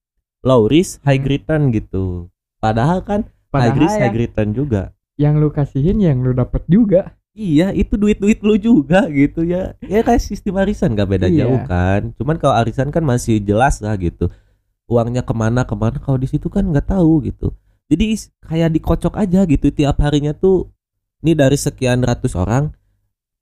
low 0.47 0.71
risk 0.71 1.03
high 1.03 1.19
Hmm. 1.19 1.31
return 1.31 1.63
gitu. 1.75 2.31
Padahal 2.63 3.03
kan 3.03 3.27
padahal 3.53 3.77
yang, 3.77 4.01
high 4.09 4.17
return 4.17 4.51
juga 4.57 4.83
yang 5.21 5.37
lu 5.37 5.53
kasihin 5.53 6.01
yang 6.01 6.25
lu 6.25 6.33
dapat 6.33 6.65
juga 6.67 7.13
Iya, 7.33 7.73
itu 7.73 7.97
duit-duit 7.97 8.45
lu 8.45 8.61
juga 8.61 9.09
gitu 9.09 9.41
ya. 9.41 9.73
Ya 9.81 10.05
kayak 10.05 10.21
sistem 10.21 10.61
arisan 10.61 10.93
gak 10.93 11.17
beda 11.17 11.33
Iya. 11.33 11.49
jauh 11.49 11.65
kan. 11.65 12.13
Cuman 12.21 12.37
kalau 12.37 12.53
arisan 12.61 12.93
kan 12.93 13.01
masih 13.01 13.41
jelas 13.41 13.81
lah 13.81 13.97
gitu. 13.97 14.29
Uangnya 14.85 15.25
ke 15.25 15.33
mana 15.33 15.65
ke 15.65 15.73
mana. 15.73 15.97
Kalau 15.97 16.21
di 16.21 16.29
situ 16.29 16.53
kan 16.53 16.69
nggak 16.69 16.93
tahu 16.93 17.25
gitu. 17.25 17.57
Jadi 17.89 18.21
kayak 18.45 18.77
dikocok 18.77 19.17
aja 19.17 19.49
gitu 19.49 19.73
tiap 19.73 19.97
harinya 20.05 20.37
tuh. 20.37 20.69
Ini 21.25 21.33
dari 21.33 21.57
sekian 21.57 22.05
ratus 22.05 22.37
orang. 22.37 22.69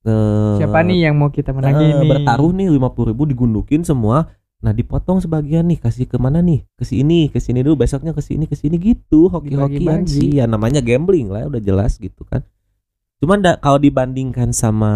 eh, 0.07 0.57
siapa 0.63 0.87
nih 0.87 1.11
yang 1.11 1.19
mau 1.19 1.29
kita 1.35 1.51
menangi 1.51 1.91
eh, 1.91 1.99
nih 1.99 2.09
bertaruh 2.09 2.55
nih 2.57 2.71
lima 2.71 2.95
puluh 2.95 3.11
ribu 3.11 3.27
digundukin 3.27 3.83
semua. 3.83 4.31
Nah 4.61 4.77
dipotong 4.77 5.25
sebagian 5.25 5.65
nih 5.73 5.81
kasih 5.81 6.05
ke 6.05 6.21
mana 6.21 6.45
nih? 6.45 6.69
Ke 6.77 6.85
sini 6.85 7.33
ke 7.33 7.41
sini 7.41 7.65
dulu 7.65 7.81
besoknya 7.81 8.13
ke 8.13 8.21
sini 8.21 8.45
ke 8.45 8.53
sini 8.53 8.77
gitu 8.77 9.33
hoki-hokian 9.33 10.05
sih. 10.05 10.37
Ya 10.37 10.45
namanya 10.45 10.85
gambling 10.85 11.33
lah 11.33 11.49
udah 11.49 11.61
jelas 11.61 11.97
gitu 11.97 12.29
kan. 12.29 12.45
Cuman 13.21 13.41
da- 13.41 13.57
kalau 13.57 13.77
dibandingkan 13.77 14.53
sama 14.53 14.93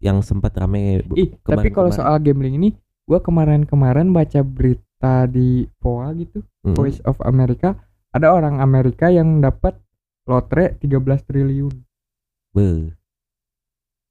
yang 0.00 0.20
sempat 0.20 0.56
rame 0.56 1.04
Ih, 1.16 1.36
tapi 1.44 1.68
kalau 1.68 1.92
soal 1.92 2.16
gambling 2.20 2.56
ini, 2.56 2.68
gua 3.04 3.20
kemarin-kemarin 3.20 4.08
baca 4.08 4.40
berita 4.40 5.28
di 5.28 5.68
VOA 5.80 6.16
gitu, 6.16 6.40
mm, 6.64 6.72
Voice 6.72 7.00
of 7.04 7.20
America, 7.20 7.76
ada 8.08 8.32
orang 8.32 8.60
Amerika 8.60 9.12
yang 9.12 9.44
dapat 9.44 9.76
lotre 10.24 10.80
13 10.80 11.24
triliun. 11.28 11.72
beuh. 12.56 12.88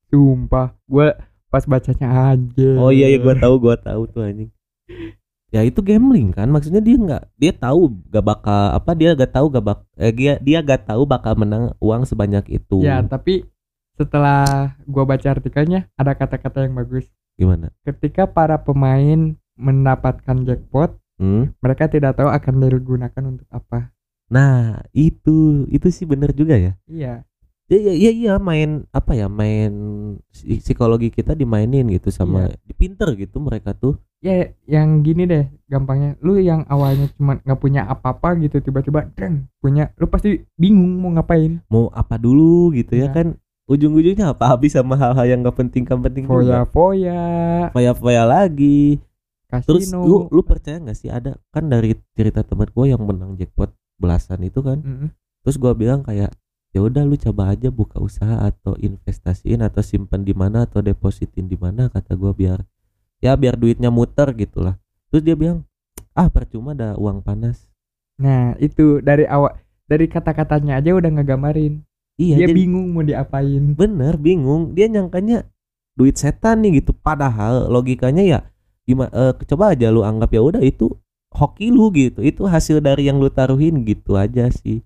Sumpah, 0.07 0.77
gua 0.85 1.17
pas 1.49 1.65
bacanya 1.65 2.37
aja. 2.37 2.69
oh 2.77 2.93
iya 2.93 3.09
iya 3.09 3.17
gua 3.17 3.33
tahu 3.33 3.55
gua 3.57 3.75
tahu 3.79 4.05
tuh 4.05 4.21
anjing 4.21 4.51
ya 5.47 5.63
itu 5.63 5.79
gambling 5.79 6.35
kan 6.35 6.51
maksudnya 6.51 6.83
dia 6.83 6.97
nggak 6.99 7.23
dia 7.39 7.53
tahu 7.55 7.95
gak 8.11 8.25
bakal 8.25 8.63
apa 8.75 8.91
dia 8.91 9.15
gak 9.15 9.31
tahu 9.31 9.47
gak 9.47 9.63
bak 9.63 9.79
eh, 9.95 10.11
dia 10.11 10.33
dia 10.43 10.59
gak 10.59 10.91
tahu 10.91 11.07
bakal 11.07 11.39
menang 11.39 11.71
uang 11.79 12.03
sebanyak 12.03 12.43
itu 12.51 12.83
Ya, 12.83 12.99
tapi 12.99 13.47
setelah 13.95 14.75
gua 14.85 15.07
baca 15.07 15.27
artikelnya 15.31 15.87
ada 15.95 16.13
kata-kata 16.13 16.67
yang 16.67 16.75
bagus. 16.75 17.07
gimana 17.39 17.71
Ketika 17.81 18.27
para 18.27 18.59
pemain 18.59 19.33
mendapatkan 19.57 20.37
jackpot, 20.45 20.93
Hmm? 21.17 21.49
mereka 21.65 21.89
tidak 21.89 22.13
tahu 22.13 22.29
akan 22.29 22.53
digunakan 22.61 23.23
untuk 23.25 23.49
apa. 23.49 23.89
Nah, 24.29 24.85
itu 24.93 25.65
itu 25.65 25.89
sih 25.89 26.05
bener 26.05 26.29
juga 26.29 26.53
ya. 26.53 26.77
Iya. 26.85 27.25
Ya 27.67 27.77
iya 27.81 27.93
iya, 27.97 28.11
iya 28.13 28.33
main 28.37 28.85
apa 28.93 29.17
ya? 29.17 29.25
Main 29.25 29.73
psi- 30.29 30.61
psikologi 30.61 31.09
kita 31.09 31.33
dimainin 31.33 31.89
gitu 31.89 32.13
sama 32.13 32.53
pinter 32.77 33.17
gitu 33.17 33.41
mereka 33.41 33.73
tuh. 33.73 33.97
Ya, 34.17 34.49
yang 34.65 35.05
gini 35.05 35.29
deh, 35.29 35.45
gampangnya. 35.69 36.17
Lu 36.25 36.41
yang 36.41 36.65
awalnya 36.65 37.05
cuma 37.13 37.37
nggak 37.37 37.59
punya 37.61 37.85
apa-apa 37.85 38.33
gitu, 38.41 38.57
tiba-tiba 38.59 39.05
dreng, 39.13 39.45
punya. 39.61 39.93
Lu 39.95 40.09
pasti 40.09 40.41
bingung 40.57 40.97
mau 40.97 41.13
ngapain. 41.13 41.61
Mau 41.69 41.93
apa 41.93 42.17
dulu 42.17 42.73
gitu 42.73 42.97
ya 42.97 43.07
Iya. 43.07 43.13
kan? 43.13 43.27
Ujung-ujungnya 43.67 44.31
apa 44.31 44.55
habis 44.55 44.73
sama 44.73 44.95
hal-hal 44.95 45.27
yang 45.27 45.43
gak 45.43 45.59
penting 45.59 45.83
gak 45.83 45.99
penting 45.99 46.23
juga. 46.23 46.63
Foya-foya, 46.65 47.23
Foya-foya 47.75 48.23
lagi. 48.23 48.97
Terus 49.47 49.91
kasino. 49.91 50.03
lu 50.03 50.17
lu 50.27 50.41
percaya 50.43 50.75
nggak 50.75 50.97
sih 50.97 51.07
ada 51.07 51.39
kan 51.51 51.71
dari 51.71 51.95
cerita 52.11 52.43
teman 52.43 52.67
gue 52.67 52.85
yang 52.91 52.99
menang 52.99 53.35
jackpot 53.35 53.71
belasan 53.95 54.43
itu 54.43 54.59
kan? 54.59 54.79
Mm-mm. 54.79 55.09
Terus 55.43 55.55
gua 55.55 55.71
bilang 55.71 56.03
kayak 56.03 56.35
ya 56.71 56.79
udah 56.79 57.07
lu 57.07 57.15
coba 57.15 57.55
aja 57.55 57.71
buka 57.71 57.99
usaha 57.99 58.43
atau 58.43 58.75
investasiin 58.75 59.63
atau 59.63 59.79
simpen 59.79 60.23
di 60.23 60.35
mana 60.35 60.67
atau 60.67 60.83
depositin 60.83 61.47
di 61.47 61.55
mana 61.55 61.87
kata 61.87 62.15
gua 62.15 62.31
biar 62.31 62.59
ya 63.23 63.33
biar 63.37 63.57
duitnya 63.57 63.89
muter 63.89 64.31
gitulah. 64.35 64.77
Terus 65.09 65.23
dia 65.23 65.35
bilang 65.37 65.65
ah 66.17 66.27
percuma 66.27 66.73
ada 66.73 66.97
uang 66.97 67.21
panas. 67.21 67.69
Nah, 68.17 68.57
itu 68.57 68.97
dari 69.05 69.29
awal 69.29 69.53
dari 69.85 70.09
kata-katanya 70.09 70.81
aja 70.81 70.97
udah 70.97 71.11
ngegambarin. 71.13 71.85
Iya 72.17 72.41
Dia 72.41 72.47
jadi 72.49 72.53
bingung 72.57 72.87
mau 72.97 73.05
diapain. 73.05 73.77
bener 73.77 74.17
bingung 74.17 74.73
dia 74.73 74.89
nyangkanya 74.89 75.45
duit 75.93 76.17
setan 76.17 76.65
nih 76.65 76.81
gitu 76.81 76.93
padahal 76.93 77.69
logikanya 77.69 78.25
ya 78.25 78.39
gimana 78.89 79.33
coba 79.37 79.77
aja 79.77 79.93
lu 79.93 80.01
anggap 80.05 80.33
ya 80.33 80.41
udah 80.41 80.61
itu 80.65 80.93
hoki 81.29 81.73
lu 81.73 81.93
gitu 81.93 82.25
itu 82.25 82.45
hasil 82.45 82.81
dari 82.81 83.09
yang 83.09 83.21
lu 83.21 83.29
taruhin 83.29 83.85
gitu 83.85 84.17
aja 84.17 84.49
sih 84.49 84.85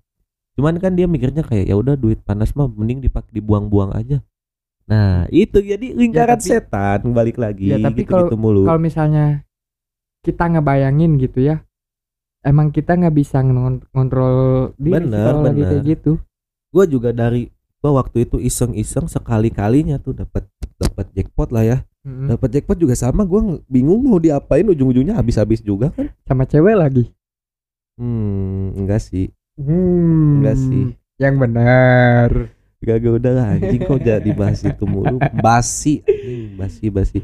cuman 0.56 0.76
kan 0.76 0.92
dia 0.92 1.08
mikirnya 1.08 1.40
kayak 1.40 1.72
ya 1.72 1.76
udah 1.76 1.96
duit 1.96 2.20
panas 2.20 2.52
mah 2.52 2.68
mending 2.68 3.04
dipakai 3.04 3.32
dibuang-buang 3.32 3.96
aja 3.96 4.20
nah 4.92 5.24
itu 5.28 5.56
jadi 5.56 5.86
lingkaran 5.90 6.36
tapi- 6.36 6.48
setan 6.50 7.00
balik 7.10 7.36
lagi 7.36 7.70
Ya, 7.70 7.80
tapi 7.80 8.04
gitu 8.04 8.12
gitu 8.12 8.36
mulu 8.36 8.66
Kalau 8.66 8.76
misalnya 8.78 9.40
kita 10.20 10.46
ngebayangin 10.46 11.16
gitu 11.16 11.40
ya, 11.42 11.64
emang 12.42 12.68
kita 12.68 12.92
nggak 12.92 13.10
bisa 13.12 13.40
ngon- 13.40 13.82
ngontrol 13.90 14.36
diri 14.76 15.00
Bener, 15.00 15.24
kalau 15.26 15.40
lagi 15.42 15.56
bener. 15.58 15.70
kayak 15.72 15.84
gitu. 15.88 16.12
gua 16.68 16.84
juga 16.84 17.10
dari 17.10 17.48
gua 17.78 17.98
waktu 17.98 18.24
itu 18.24 18.36
iseng-iseng 18.38 19.06
sekali 19.06 19.48
kalinya 19.48 19.96
tuh 19.96 20.14
dapat 20.14 20.46
dapat 20.76 21.06
jackpot 21.10 21.50
lah 21.50 21.64
ya 21.64 21.78
Mm-mm. 22.02 22.28
dapat 22.28 22.48
jackpot 22.50 22.74
juga 22.76 22.94
sama 22.94 23.22
gua 23.22 23.40
ng- 23.40 23.62
bingung 23.66 23.98
mau 24.00 24.16
diapain 24.16 24.62
ujung-ujungnya 24.64 25.14
habis-habis 25.14 25.58
juga 25.58 25.90
kan 25.90 26.10
Sama 26.22 26.44
cewek 26.44 26.74
lagi. 26.74 27.04
Hmm, 27.94 28.72
enggak 28.74 29.00
sih. 29.00 29.28
Hmm. 29.54 30.38
Enggak 30.38 30.56
sih. 30.56 30.84
Yang 31.16 31.34
benar. 31.38 32.28
Gak 32.82 32.98
udah 33.06 33.32
lah 33.32 33.46
anjing 33.54 33.82
kok 33.86 34.02
jadi 34.02 34.30
bahas 34.34 34.66
itu 34.66 34.84
mulu. 34.84 35.22
Basi, 35.38 36.02
anjing, 36.02 36.58
basi 36.58 36.84
basi. 36.90 37.18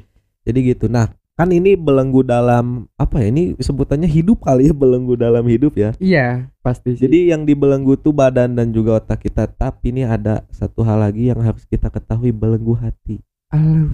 Jadi 0.47 0.59
gitu. 0.71 0.87
Nah, 0.87 1.11
kan 1.35 1.51
ini 1.51 1.75
belenggu 1.75 2.23
dalam 2.23 2.87
apa 2.95 3.23
ya? 3.23 3.35
Ini 3.35 3.59
sebutannya 3.59 4.07
hidup 4.07 4.47
kali 4.47 4.71
ya, 4.71 4.75
belenggu 4.75 5.19
dalam 5.19 5.43
hidup 5.47 5.75
ya. 5.75 5.91
Iya, 5.99 6.51
pasti 6.63 6.95
sih. 6.95 7.07
Jadi 7.07 7.35
yang 7.35 7.43
dibelenggu 7.43 7.99
tuh 7.99 8.15
badan 8.15 8.55
dan 8.55 8.71
juga 8.71 9.03
otak 9.03 9.27
kita. 9.27 9.51
Tapi 9.51 9.95
ini 9.95 10.03
ada 10.07 10.47
satu 10.55 10.87
hal 10.87 11.03
lagi 11.03 11.31
yang 11.31 11.43
harus 11.43 11.67
kita 11.67 11.91
ketahui 11.91 12.31
belenggu 12.31 12.79
hati. 12.79 13.19
Aduh. 13.51 13.91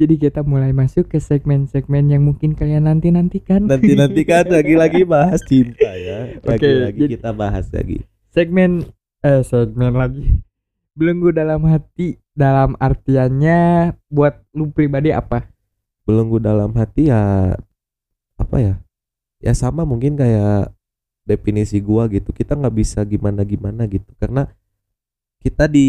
Jadi 0.00 0.16
kita 0.16 0.40
mulai 0.40 0.72
masuk 0.72 1.12
ke 1.12 1.20
segmen-segmen 1.20 2.08
yang 2.08 2.24
mungkin 2.24 2.56
kalian 2.56 2.88
nanti-nantikan. 2.88 3.68
Nanti 3.68 3.92
nanti 3.92 4.24
kan 4.24 4.48
lagi-lagi 4.56 5.04
bahas 5.04 5.44
cinta 5.44 5.92
ya. 5.92 6.40
Oke, 6.40 6.56
Lagi-lagi 6.56 7.04
kita 7.20 7.36
bahas 7.36 7.68
lagi. 7.68 8.00
segmen 8.32 8.88
eh 9.20 9.42
segmen 9.44 9.96
lagi. 9.96 10.40
Belenggu 10.96 11.32
dalam 11.32 11.64
hati 11.68 12.20
dalam 12.32 12.76
artiannya 12.80 13.92
buat 14.08 14.40
lu 14.56 14.72
pribadi 14.72 15.12
apa? 15.12 15.46
belenggu 16.10 16.42
dalam 16.42 16.74
hati 16.74 17.06
ya 17.06 17.54
apa 18.34 18.56
ya? 18.58 18.74
Ya 19.38 19.52
sama 19.54 19.86
mungkin 19.86 20.18
kayak 20.18 20.74
definisi 21.22 21.78
gua 21.78 22.10
gitu. 22.10 22.34
Kita 22.34 22.58
nggak 22.58 22.74
bisa 22.74 23.06
gimana 23.06 23.46
gimana 23.46 23.86
gitu. 23.86 24.10
Karena 24.18 24.50
kita 25.38 25.70
di 25.70 25.88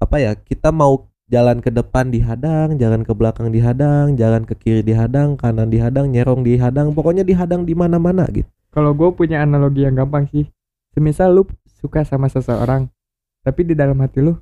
apa 0.00 0.16
ya 0.16 0.32
kita 0.32 0.72
mau 0.72 1.06
jalan 1.26 1.60
ke 1.60 1.74
depan 1.74 2.08
dihadang 2.08 2.78
jalan 2.78 3.02
ke 3.02 3.10
belakang 3.10 3.50
dihadang 3.50 4.14
jalan 4.14 4.46
ke 4.46 4.54
kiri 4.54 4.82
dihadang 4.86 5.34
kanan 5.34 5.66
dihadang 5.66 6.06
nyerong 6.10 6.46
dihadang 6.46 6.94
pokoknya 6.94 7.26
dihadang 7.26 7.66
di 7.68 7.74
mana 7.76 8.00
mana 8.00 8.24
gitu. 8.32 8.48
Kalau 8.72 8.92
gue 8.92 9.08
punya 9.16 9.40
analogi 9.40 9.88
yang 9.88 9.96
gampang 9.96 10.28
sih, 10.28 10.44
semisal 10.92 11.32
lu 11.32 11.48
suka 11.86 12.02
sama 12.02 12.26
seseorang 12.26 12.90
tapi 13.46 13.62
di 13.62 13.78
dalam 13.78 14.02
hati 14.02 14.18
lu 14.26 14.34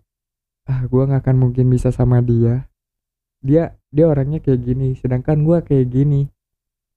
ah 0.64 0.80
gua 0.88 1.04
nggak 1.04 1.28
akan 1.28 1.36
mungkin 1.36 1.68
bisa 1.68 1.92
sama 1.92 2.24
dia 2.24 2.64
dia 3.44 3.76
dia 3.92 4.08
orangnya 4.08 4.40
kayak 4.40 4.64
gini 4.64 4.96
sedangkan 4.96 5.44
gua 5.44 5.60
kayak 5.60 5.92
gini 5.92 6.32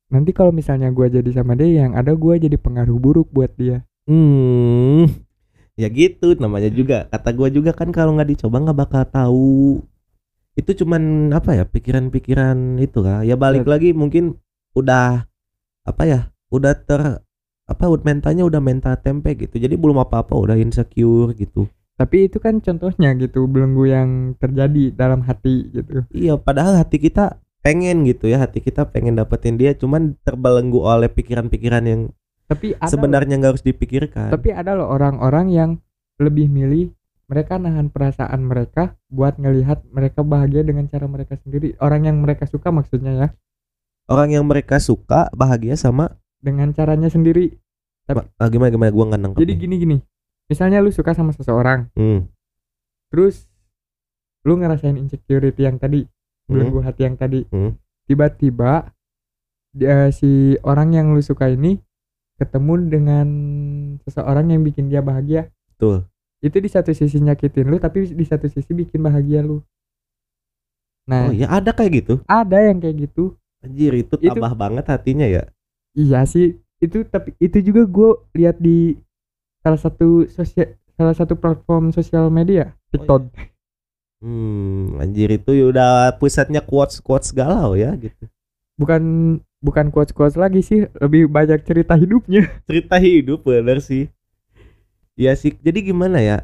nanti 0.07 0.31
kalau 0.31 0.55
misalnya 0.55 0.87
gua 0.95 1.11
jadi 1.11 1.27
sama 1.35 1.59
dia 1.59 1.83
yang 1.83 1.91
ada 1.99 2.15
gua 2.15 2.39
jadi 2.39 2.55
pengaruh 2.55 2.95
buruk 2.95 3.27
buat 3.35 3.51
dia 3.59 3.83
Hmm, 4.07 5.03
ya 5.75 5.91
gitu 5.91 6.31
namanya 6.39 6.71
juga. 6.71 7.11
Kata 7.11 7.35
gua 7.35 7.51
juga 7.51 7.75
kan 7.75 7.91
kalau 7.91 8.15
nggak 8.15 8.39
dicoba 8.39 8.63
nggak 8.63 8.79
bakal 8.79 9.03
tahu. 9.03 9.83
Itu 10.55 10.71
cuman 10.79 11.35
apa 11.35 11.59
ya 11.59 11.67
pikiran-pikiran 11.67 12.79
itu 12.79 13.03
kah? 13.03 13.27
Ya 13.27 13.35
balik 13.35 13.67
Ya. 13.67 13.75
lagi 13.75 13.91
mungkin 13.91 14.39
udah 14.73 15.27
apa 15.83 16.03
ya? 16.07 16.19
Udah 16.55 16.71
ter 16.71 17.19
apa 17.67 17.83
mentalnya 18.01 18.47
udah 18.47 18.63
mental 18.63 18.95
tempe 19.03 19.35
gitu. 19.35 19.59
Jadi 19.59 19.75
belum 19.75 19.99
apa-apa 20.01 20.33
udah 20.33 20.55
insecure 20.55 21.35
gitu. 21.35 21.67
tapi 21.97 22.29
itu 22.29 22.37
kan 22.37 22.61
contohnya 22.61 23.17
gitu 23.17 23.49
belenggu 23.49 23.89
yang 23.89 24.09
terjadi 24.37 24.93
dalam 24.93 25.25
hati 25.25 25.65
gitu 25.73 26.05
Iya, 26.13 26.37
padahal 26.37 26.77
hati 26.77 27.01
kita 27.01 27.41
pengen 27.65 28.05
gitu 28.05 28.29
ya. 28.29 28.37
Hati 28.37 28.61
kita 28.61 28.85
pengen 28.93 29.17
dapetin 29.17 29.57
dia 29.57 29.73
cuman 29.73 30.13
terbelenggu 30.21 30.77
oleh 30.77 31.09
pikiran-pikiran 31.09 31.83
yang 31.89 32.01
tapi 32.47 32.77
ada 32.79 32.87
sebenarnya 32.87 33.35
nggak 33.41 33.51
harus 33.59 33.65
dipikirkan. 33.65 34.31
tapi 34.31 34.55
ada 34.55 34.71
loh 34.71 34.87
orang-orang 34.87 35.51
yang 35.51 35.69
lebih 36.15 36.47
milih 36.47 36.95
mereka 37.27 37.59
nahan 37.59 37.91
perasaan 37.91 38.47
mereka 38.47 38.95
buat 39.11 39.35
ngelihat 39.35 39.83
mereka 39.91 40.23
bahagia 40.23 40.63
dengan 40.63 40.87
cara 40.87 41.11
mereka 41.11 41.35
sendiri 41.43 41.75
orang 41.83 42.07
yang 42.07 42.17
mereka 42.23 42.47
suka 42.47 42.71
maksudnya 42.71 43.13
ya 43.13 43.27
Orang 44.07 44.31
yang 44.31 44.47
mereka 44.47 44.79
suka 44.79 45.27
bahagia 45.35 45.75
sama 45.75 46.15
dengan 46.47 46.71
caranya 46.71 47.07
sendiri 47.07 47.51
Tapi- 48.03 48.23
ah, 48.33 48.47
gimana 48.47 48.71
gimana 48.71 48.89
gua 48.89 49.05
nggak 49.05 49.21
nangkep. 49.21 49.39
jadi 49.43 49.51
nih. 49.51 49.59
gini 49.59 49.75
gini 49.77 49.97
misalnya 50.47 50.79
lu 50.79 50.89
suka 50.89 51.11
sama 51.11 51.29
seseorang 51.29 51.91
Hmm. 51.93 52.31
terus 53.09 53.51
lu 54.41 54.55
ngerasain 54.55 54.95
insecurity 54.95 55.61
yang 55.61 55.75
tadi 55.75 56.07
belenggu 56.47 56.79
hati 56.79 57.03
yang 57.03 57.15
tadi 57.15 57.43
Hmm. 57.45 57.75
tiba-tiba 58.07 58.95
dia 59.71 60.07
si 60.09 60.55
orang 60.63 60.95
yang 60.95 61.11
lu 61.11 61.19
suka 61.19 61.47
ini 61.47 61.83
ketemu 62.35 62.73
dengan 62.87 63.27
seseorang 64.01 64.47
yang 64.47 64.63
bikin 64.63 64.87
dia 64.87 65.01
bahagia 65.01 65.51
Betul. 65.69 66.07
itu 66.39 66.57
di 66.57 66.69
satu 66.71 66.89
sisi 66.91 67.19
nyakitin 67.19 67.67
lu 67.67 67.75
tapi 67.75 68.07
di 68.07 68.23
satu 68.23 68.47
sisi 68.47 68.71
bikin 68.71 69.03
bahagia 69.03 69.41
lu 69.41 69.59
nah 71.03 71.27
Oh 71.27 71.33
ya 71.33 71.47
ada 71.49 71.71
kayak 71.71 71.91
gitu. 71.97 72.13
ada 72.23 72.57
yang 72.61 72.79
kayak 72.79 73.03
gitu 73.05 73.35
Anjir 73.57 73.89
itu 73.97 74.15
Itu- 74.15 74.31
tabah 74.31 74.53
banget 74.53 74.85
hatinya 74.85 75.25
ya. 75.25 75.49
Iya 75.97 76.21
sih 76.23 76.55
itu 76.79 76.97
tapi 77.09 77.33
itu 77.41 77.57
juga 77.67 77.81
gue 77.89 78.09
lihat 78.37 78.57
di 78.61 78.95
salah 79.65 79.79
satu 79.81 80.29
sosial 80.29 80.67
salah 80.97 81.15
satu 81.17 81.33
platform 81.37 81.89
sosial 81.93 82.29
media 82.31 82.73
TikTok 82.93 83.27
Hmm, 84.17 84.97
anjir 84.97 85.29
itu 85.29 85.53
ya 85.53 85.69
udah 85.69 85.89
pusatnya 86.17 86.57
quotes 86.65 86.97
quotes 87.05 87.29
galau 87.29 87.77
ya 87.77 87.93
gitu. 88.01 88.25
bukan 88.81 89.01
bukan 89.61 89.93
quotes 89.93 90.09
quotes 90.09 90.33
lagi 90.37 90.65
sih 90.65 90.89
lebih 90.97 91.29
banyak 91.29 91.61
cerita 91.61 91.93
hidupnya 91.93 92.49
Cerita 92.69 92.97
hidup 92.97 93.45
bener 93.45 93.77
sih. 93.77 94.09
Ya 95.17 95.33
sih. 95.33 95.53
Jadi 95.61 95.93
gimana 95.93 96.21
ya? 96.21 96.37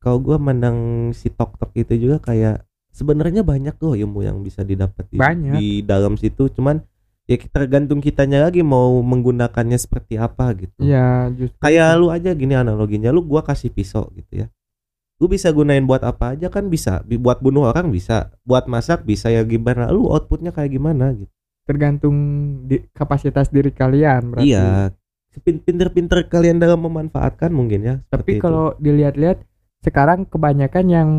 Kalau 0.00 0.18
gua 0.22 0.38
mandang 0.40 1.10
si 1.12 1.28
Tok 1.28 1.58
Tok 1.60 1.72
itu 1.76 1.92
juga 1.98 2.22
kayak 2.22 2.64
sebenarnya 2.90 3.42
banyak 3.46 3.74
loh 3.82 3.94
ilmu 3.94 4.22
yang 4.26 4.38
bisa 4.40 4.62
didapat 4.66 5.06
di, 5.10 5.18
Banyak. 5.18 5.54
di 5.58 5.66
dalam 5.82 6.14
situ. 6.18 6.46
Cuman 6.50 6.82
ya 7.30 7.38
tergantung 7.46 8.02
kitanya 8.02 8.50
lagi 8.50 8.66
mau 8.66 8.98
menggunakannya 9.06 9.78
seperti 9.78 10.18
apa 10.18 10.50
gitu. 10.58 10.82
ya 10.82 11.30
justru. 11.30 11.54
Kayak 11.62 11.94
lu 12.02 12.10
aja 12.10 12.34
gini 12.34 12.58
analoginya 12.58 13.14
lu 13.14 13.22
gua 13.22 13.46
kasih 13.46 13.70
pisau 13.70 14.10
gitu 14.18 14.42
ya. 14.42 14.46
Lu 15.22 15.30
bisa 15.30 15.54
gunain 15.54 15.86
buat 15.86 16.02
apa 16.02 16.34
aja 16.34 16.50
kan 16.50 16.66
bisa 16.66 17.06
Bi- 17.06 17.20
buat 17.20 17.38
bunuh 17.38 17.70
orang 17.70 17.94
bisa 17.94 18.34
buat 18.42 18.66
masak 18.66 19.06
bisa 19.06 19.30
ya 19.30 19.46
gimana 19.46 19.86
lu 19.94 20.10
outputnya 20.10 20.50
kayak 20.50 20.74
gimana 20.74 21.14
gitu. 21.14 21.30
Tergantung 21.70 22.16
di, 22.66 22.82
kapasitas 22.90 23.46
diri 23.54 23.70
kalian 23.70 24.34
berarti. 24.34 24.50
Iya 24.50 24.90
Pin- 25.46 25.62
pinter-pinter 25.62 26.26
kalian 26.26 26.58
dalam 26.58 26.82
memanfaatkan 26.82 27.54
mungkin 27.54 27.86
ya 27.86 27.94
tapi 28.10 28.42
kalau 28.42 28.74
dilihat-lihat 28.82 29.38
sekarang 29.78 30.26
kebanyakan 30.26 30.86
yang 30.90 31.10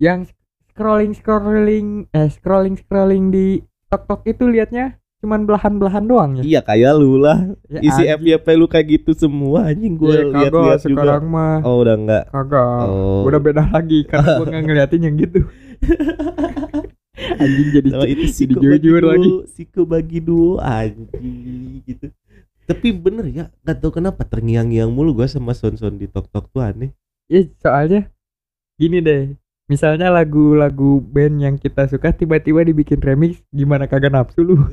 yang 0.00 0.24
scrolling 0.72 1.12
scrolling 1.12 2.08
eh 2.16 2.32
scrolling 2.32 2.80
scrolling 2.80 3.28
di 3.28 3.60
TikTok 3.92 4.20
itu 4.24 4.44
liatnya 4.48 4.86
cuman 5.22 5.46
belahan-belahan 5.46 6.02
doang 6.02 6.30
ya. 6.34 6.42
iya 6.42 6.60
kayak 6.60 6.98
lu 6.98 7.14
lah 7.14 7.38
Ya, 7.70 7.78
isi. 7.78 8.02
FYP 8.10 8.46
lu 8.58 8.66
kayak 8.66 8.86
gitu 8.90 9.14
semua 9.14 9.70
anjing 9.70 9.94
gue 9.94 10.10
Ya, 10.10 10.26
lihat-lihat 10.26 10.50
kagak 10.50 10.58
juga 10.58 10.74
sekarang 10.82 11.24
mah 11.30 11.56
oh 11.62 11.76
udah 11.78 11.94
enggak 11.94 12.24
kagak. 12.28 12.82
Oh. 12.90 13.22
Udah 13.22 13.38
beda 13.38 13.62
lagi 13.70 13.98
karena 14.02 14.28
gua 14.34 14.46
nggak 14.50 14.62
ngeliatin 14.66 15.00
yang 15.06 15.14
gitu. 15.14 15.40
anjing 17.42 17.68
jadi 17.70 17.88
Sama 17.92 18.04
itu 18.08 18.24
siko 18.28 18.58
bagi 18.58 18.78
jujur 18.82 19.02
lagi. 19.04 19.30
Siko 19.46 19.80
bagi 19.86 20.18
duo 20.18 20.52
anjing 20.58 21.36
gitu. 21.86 22.06
Tapi 22.62 22.88
bener 22.90 23.26
ya, 23.28 23.44
gak 23.62 23.78
tau 23.78 23.90
kenapa 23.90 24.22
terngiang-ngiang 24.22 24.88
mulu 24.88 25.14
gua 25.14 25.26
sama 25.26 25.52
son-son 25.52 25.98
di 25.98 26.06
tok-tok 26.06 26.50
tuh 26.50 26.62
aneh. 26.62 26.90
Ya 27.26 27.46
soalnya 27.58 28.10
gini 28.74 28.98
deh. 28.98 29.34
Misalnya 29.72 30.12
lagu-lagu 30.12 31.00
band 31.00 31.40
yang 31.40 31.56
kita 31.56 31.88
suka 31.88 32.12
tiba-tiba 32.12 32.60
dibikin 32.60 33.00
remix 33.00 33.40
gimana 33.48 33.88
kagak 33.88 34.12
nafsu 34.12 34.44
lu. 34.44 34.60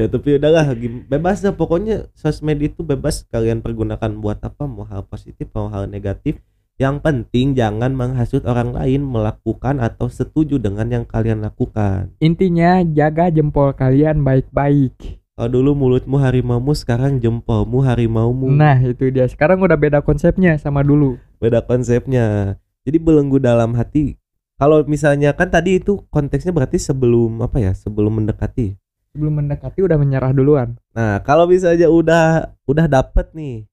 ya 0.00 0.08
tapi 0.08 0.40
udahlah 0.40 0.72
bebas 1.04 1.44
lah. 1.44 1.52
Pokoknya 1.52 2.08
sosmed 2.16 2.56
itu 2.64 2.80
bebas. 2.80 3.28
Kalian 3.28 3.60
pergunakan 3.60 4.08
buat 4.16 4.40
apa? 4.40 4.64
Mau 4.64 4.88
hal 4.88 5.04
positif 5.04 5.52
mau 5.52 5.68
hal 5.68 5.84
negatif. 5.84 6.40
Yang 6.80 7.04
penting 7.04 7.52
jangan 7.52 7.92
menghasut 7.92 8.48
orang 8.48 8.72
lain 8.72 9.04
melakukan 9.04 9.76
atau 9.76 10.08
setuju 10.08 10.56
dengan 10.56 10.88
yang 10.88 11.04
kalian 11.04 11.44
lakukan. 11.44 12.16
Intinya 12.24 12.80
jaga 12.88 13.28
jempol 13.28 13.76
kalian 13.76 14.24
baik-baik. 14.24 15.20
Kalau 15.36 15.52
dulu 15.52 15.76
mulutmu 15.76 16.16
harimaumu 16.16 16.72
sekarang 16.72 17.20
jempolmu 17.20 17.84
harimaumu. 17.84 18.48
Nah 18.48 18.80
itu 18.80 19.12
dia. 19.12 19.28
Sekarang 19.28 19.60
udah 19.60 19.76
beda 19.76 20.00
konsepnya 20.00 20.56
sama 20.56 20.80
dulu. 20.80 21.20
Beda 21.36 21.60
konsepnya. 21.60 22.56
Jadi 22.88 22.96
belenggu 22.96 23.36
dalam 23.36 23.76
hati 23.76 24.16
kalau 24.56 24.80
misalnya 24.88 25.36
kan 25.36 25.52
tadi 25.52 25.76
itu 25.76 26.00
konteksnya 26.08 26.56
berarti 26.56 26.80
sebelum 26.80 27.44
apa 27.44 27.60
ya 27.60 27.76
sebelum 27.76 28.24
mendekati. 28.24 28.80
Sebelum 29.12 29.44
mendekati 29.44 29.84
udah 29.84 30.00
menyerah 30.00 30.32
duluan. 30.32 30.80
Nah 30.96 31.20
kalau 31.20 31.44
misalnya 31.44 31.92
udah 31.92 32.56
udah 32.64 32.86
dapet 32.88 33.28
nih 33.36 33.68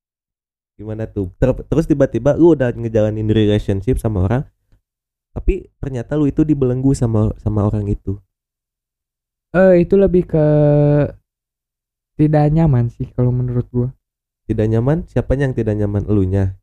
gimana 0.75 1.07
tuh? 1.07 1.31
Ter- 1.39 1.63
terus 1.71 1.87
tiba-tiba 1.87 2.35
lu 2.35 2.59
udah 2.59 2.75
ngejalanin 2.75 3.31
relationship 3.31 4.03
sama 4.03 4.27
orang 4.27 4.43
tapi 5.31 5.71
ternyata 5.79 6.19
lu 6.19 6.27
itu 6.27 6.43
dibelenggu 6.43 6.91
sama 6.91 7.31
sama 7.39 7.63
orang 7.63 7.87
itu. 7.87 8.19
Eh 9.55 9.87
itu 9.87 9.95
lebih 9.95 10.27
ke 10.27 10.45
tidak 12.13 12.45
nyaman 12.53 12.93
sih 12.93 13.09
kalau 13.13 13.33
menurut 13.33 13.65
gua. 13.73 13.89
Tidak 14.45 14.67
nyaman? 14.69 15.07
Siapanya 15.07 15.49
yang 15.49 15.55
tidak 15.55 15.75
nyaman? 15.79 16.03
Elunya? 16.05 16.53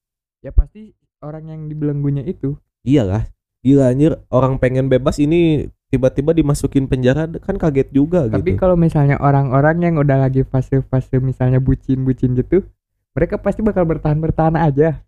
Ya 0.45 0.53
pasti 0.53 0.93
orang 1.25 1.49
yang 1.49 1.61
dibelenggunya 1.67 2.25
itu. 2.25 2.57
Iyalah. 2.85 3.29
Gila 3.61 3.93
anjir. 3.93 4.17
Orang 4.33 4.57
pengen 4.61 4.89
bebas 4.89 5.21
ini 5.21 5.69
tiba-tiba 5.91 6.33
dimasukin 6.33 6.87
penjara 6.87 7.27
kan 7.43 7.59
kaget 7.59 7.91
juga 7.91 8.31
Tapi 8.31 8.55
gitu. 8.55 8.63
kalau 8.63 8.79
misalnya 8.79 9.19
orang-orang 9.19 9.83
yang 9.83 9.95
udah 9.99 10.23
lagi 10.23 10.47
fase-fase 10.47 11.19
misalnya 11.19 11.59
bucin-bucin 11.59 12.39
gitu 12.39 12.63
Mereka 13.11 13.43
pasti 13.43 13.59
bakal 13.61 13.91
bertahan-bertahan 13.91 14.55
aja. 14.55 15.03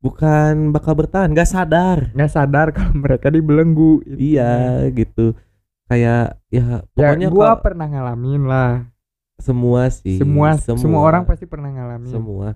Bukan 0.00 0.72
bakal 0.72 0.96
bertahan 0.96 1.36
nggak 1.36 1.48
sadar. 1.48 1.98
Nggak 2.16 2.32
sadar 2.32 2.66
kalau 2.72 2.96
mereka 3.04 3.28
dibelenggu 3.28 4.00
intinya. 4.08 4.24
Iya 4.24 4.52
gitu. 4.96 5.36
Kayak 5.84 6.40
ya 6.48 6.80
Ya 6.96 7.12
pokoknya 7.12 7.28
gua 7.28 7.44
kalau 7.54 7.60
pernah 7.60 7.86
ngalamin 7.92 8.42
lah 8.48 8.93
semua 9.38 9.90
sih. 9.90 10.16
semua, 10.20 10.54
semua 10.58 11.00
orang 11.02 11.26
pasti 11.26 11.44
pernah 11.44 11.70
ngalamin 11.70 12.10
semua. 12.10 12.48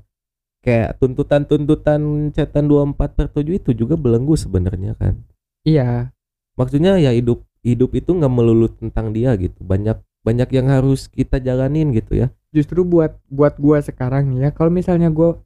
Kayak 0.62 0.98
tuntutan-tuntutan 0.98 2.00
cetan 2.34 2.66
24 2.66 3.14
per 3.14 3.26
7 3.30 3.58
itu 3.58 3.70
juga 3.72 3.94
belenggu 3.94 4.34
sebenarnya 4.34 4.98
kan. 4.98 5.22
Iya 5.62 6.10
Maksudnya 6.58 6.98
ya 6.98 7.14
hidup 7.14 7.46
hidup 7.62 7.94
itu 7.94 8.10
nggak 8.10 8.32
melulu 8.32 8.66
tentang 8.70 9.14
dia 9.14 9.34
gitu. 9.38 9.62
Banyak 9.62 10.02
banyak 10.26 10.48
yang 10.50 10.66
harus 10.68 11.06
kita 11.08 11.38
jalanin 11.38 11.94
gitu 11.94 12.18
ya. 12.18 12.28
justru 12.48 12.80
buat 12.80 13.20
buat 13.28 13.60
gua 13.60 13.78
sekarang 13.84 14.32
nih 14.32 14.48
ya 14.48 14.50
kalau 14.56 14.72
misalnya 14.72 15.12
gua 15.12 15.36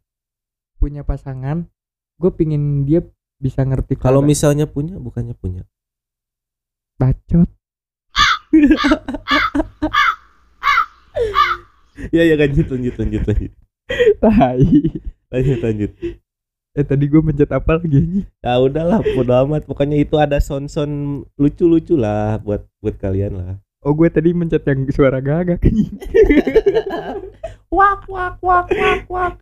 punya 0.79 1.03
pasangan 1.03 1.67
gue 2.15 2.31
pingin 2.31 2.87
dia 2.87 3.03
bisa 3.43 3.67
ngerti 3.67 3.99
Kalau 3.99 4.23
misalnya 4.23 4.71
punya 4.71 4.99
bukannya 5.03 5.35
punya. 5.35 5.67
bacot 6.95 7.51
Ya 12.11 12.25
ya 12.25 12.35
lanjut 12.35 12.67
lanjut 12.67 12.95
lanjut 12.97 13.23
lanjut. 13.29 13.53
tai 14.19 14.65
Lanjut 15.29 15.59
lanjut. 15.61 15.93
eh 16.73 16.85
tadi 16.89 17.05
gue 17.05 17.21
mencet 17.21 17.53
apa 17.53 17.77
lagi 17.77 18.01
anjing? 18.01 18.25
Ya 18.41 18.57
udahlah 18.57 19.05
bodo 19.13 19.33
amat 19.45 19.69
pokoknya 19.69 20.01
itu 20.01 20.17
ada 20.17 20.41
son-son 20.41 21.23
lucu-lucu 21.37 21.93
lah 21.95 22.41
buat 22.41 22.65
buat 22.81 22.97
kalian 22.97 23.37
lah. 23.37 23.53
oh 23.85 23.93
gue 23.93 24.09
tadi 24.09 24.33
mencet 24.33 24.63
yang 24.65 24.87
suara 24.89 25.19
gagak 25.19 25.59
wak 27.73 28.03
wak 28.09 28.37
wak 28.41 28.67
wak 28.71 29.01
wak 29.09 29.35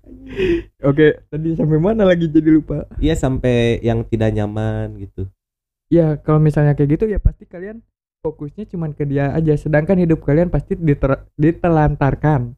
Oke, 0.80 1.20
tadi 1.28 1.48
sampai 1.54 1.78
mana 1.78 2.02
lagi 2.02 2.26
jadi 2.26 2.50
lupa? 2.50 2.88
iya 2.98 3.14
sampai 3.14 3.78
yang 3.80 4.02
tidak 4.02 4.32
nyaman 4.32 4.96
gitu 4.98 5.28
Ya, 5.90 6.14
kalau 6.22 6.38
misalnya 6.38 6.72
kayak 6.72 6.90
gitu 6.94 7.04
ya 7.06 7.18
pasti 7.18 7.44
kalian 7.44 7.82
fokusnya 8.20 8.68
cuman 8.68 8.92
ke 8.92 9.08
dia 9.08 9.32
aja 9.32 9.56
sedangkan 9.56 9.96
hidup 9.96 10.20
kalian 10.22 10.52
pasti 10.52 10.76
diter- 10.76 11.26
ditelantarkan. 11.40 12.54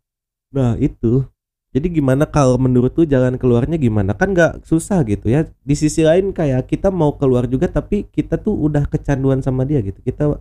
nah 0.53 0.77
itu. 0.77 1.25
Jadi 1.73 1.89
gimana 1.89 2.29
kalau 2.29 2.61
menurut 2.61 2.93
tuh 2.93 3.09
jalan 3.09 3.41
keluarnya 3.41 3.81
gimana? 3.81 4.13
Kan 4.13 4.37
nggak 4.37 4.61
susah 4.69 5.01
gitu 5.09 5.33
ya. 5.33 5.49
Di 5.65 5.73
sisi 5.73 6.05
lain 6.05 6.37
kayak 6.37 6.69
kita 6.69 6.93
mau 6.93 7.17
keluar 7.17 7.49
juga 7.49 7.65
tapi 7.65 8.05
kita 8.13 8.37
tuh 8.37 8.53
udah 8.53 8.85
kecanduan 8.85 9.41
sama 9.41 9.65
dia 9.65 9.81
gitu. 9.81 9.97
Kita 10.05 10.37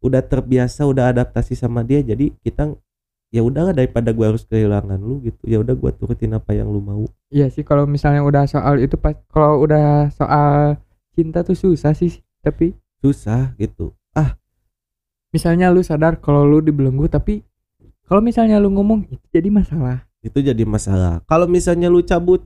udah 0.00 0.22
terbiasa 0.24 0.88
udah 0.88 1.12
adaptasi 1.12 1.52
sama 1.52 1.84
dia 1.84 2.00
jadi 2.00 2.32
kita 2.40 2.72
ya 3.28 3.44
udahlah 3.44 3.76
daripada 3.76 4.08
gua 4.16 4.32
harus 4.32 4.48
kehilangan 4.48 4.96
lu 4.96 5.20
gitu. 5.20 5.44
Ya 5.44 5.60
udah 5.60 5.76
gua 5.76 5.92
turutin 5.92 6.32
apa 6.32 6.56
yang 6.56 6.72
lu 6.72 6.80
mau. 6.80 7.04
Iya 7.28 7.52
sih 7.52 7.60
kalau 7.60 7.84
misalnya 7.84 8.24
udah 8.24 8.48
soal 8.48 8.80
itu 8.80 8.96
pas 8.96 9.12
kalau 9.28 9.60
udah 9.60 10.08
soal 10.16 10.80
cinta 11.12 11.44
tuh 11.44 11.60
susah 11.60 11.92
sih 11.92 12.24
tapi 12.40 12.72
susah 13.04 13.52
gitu 13.60 13.92
misalnya 15.30 15.70
lu 15.70 15.80
sadar 15.80 16.18
kalau 16.18 16.42
lu 16.44 16.58
dibelenggu 16.60 17.06
tapi 17.06 17.42
kalau 18.06 18.18
misalnya 18.20 18.58
lu 18.58 18.70
ngomong 18.74 19.06
itu 19.06 19.22
jadi 19.30 19.48
masalah. 19.50 20.02
itu 20.20 20.38
jadi 20.42 20.64
masalah 20.66 21.22
kalau 21.24 21.48
misalnya 21.48 21.88
lu 21.88 22.02
cabut 22.02 22.44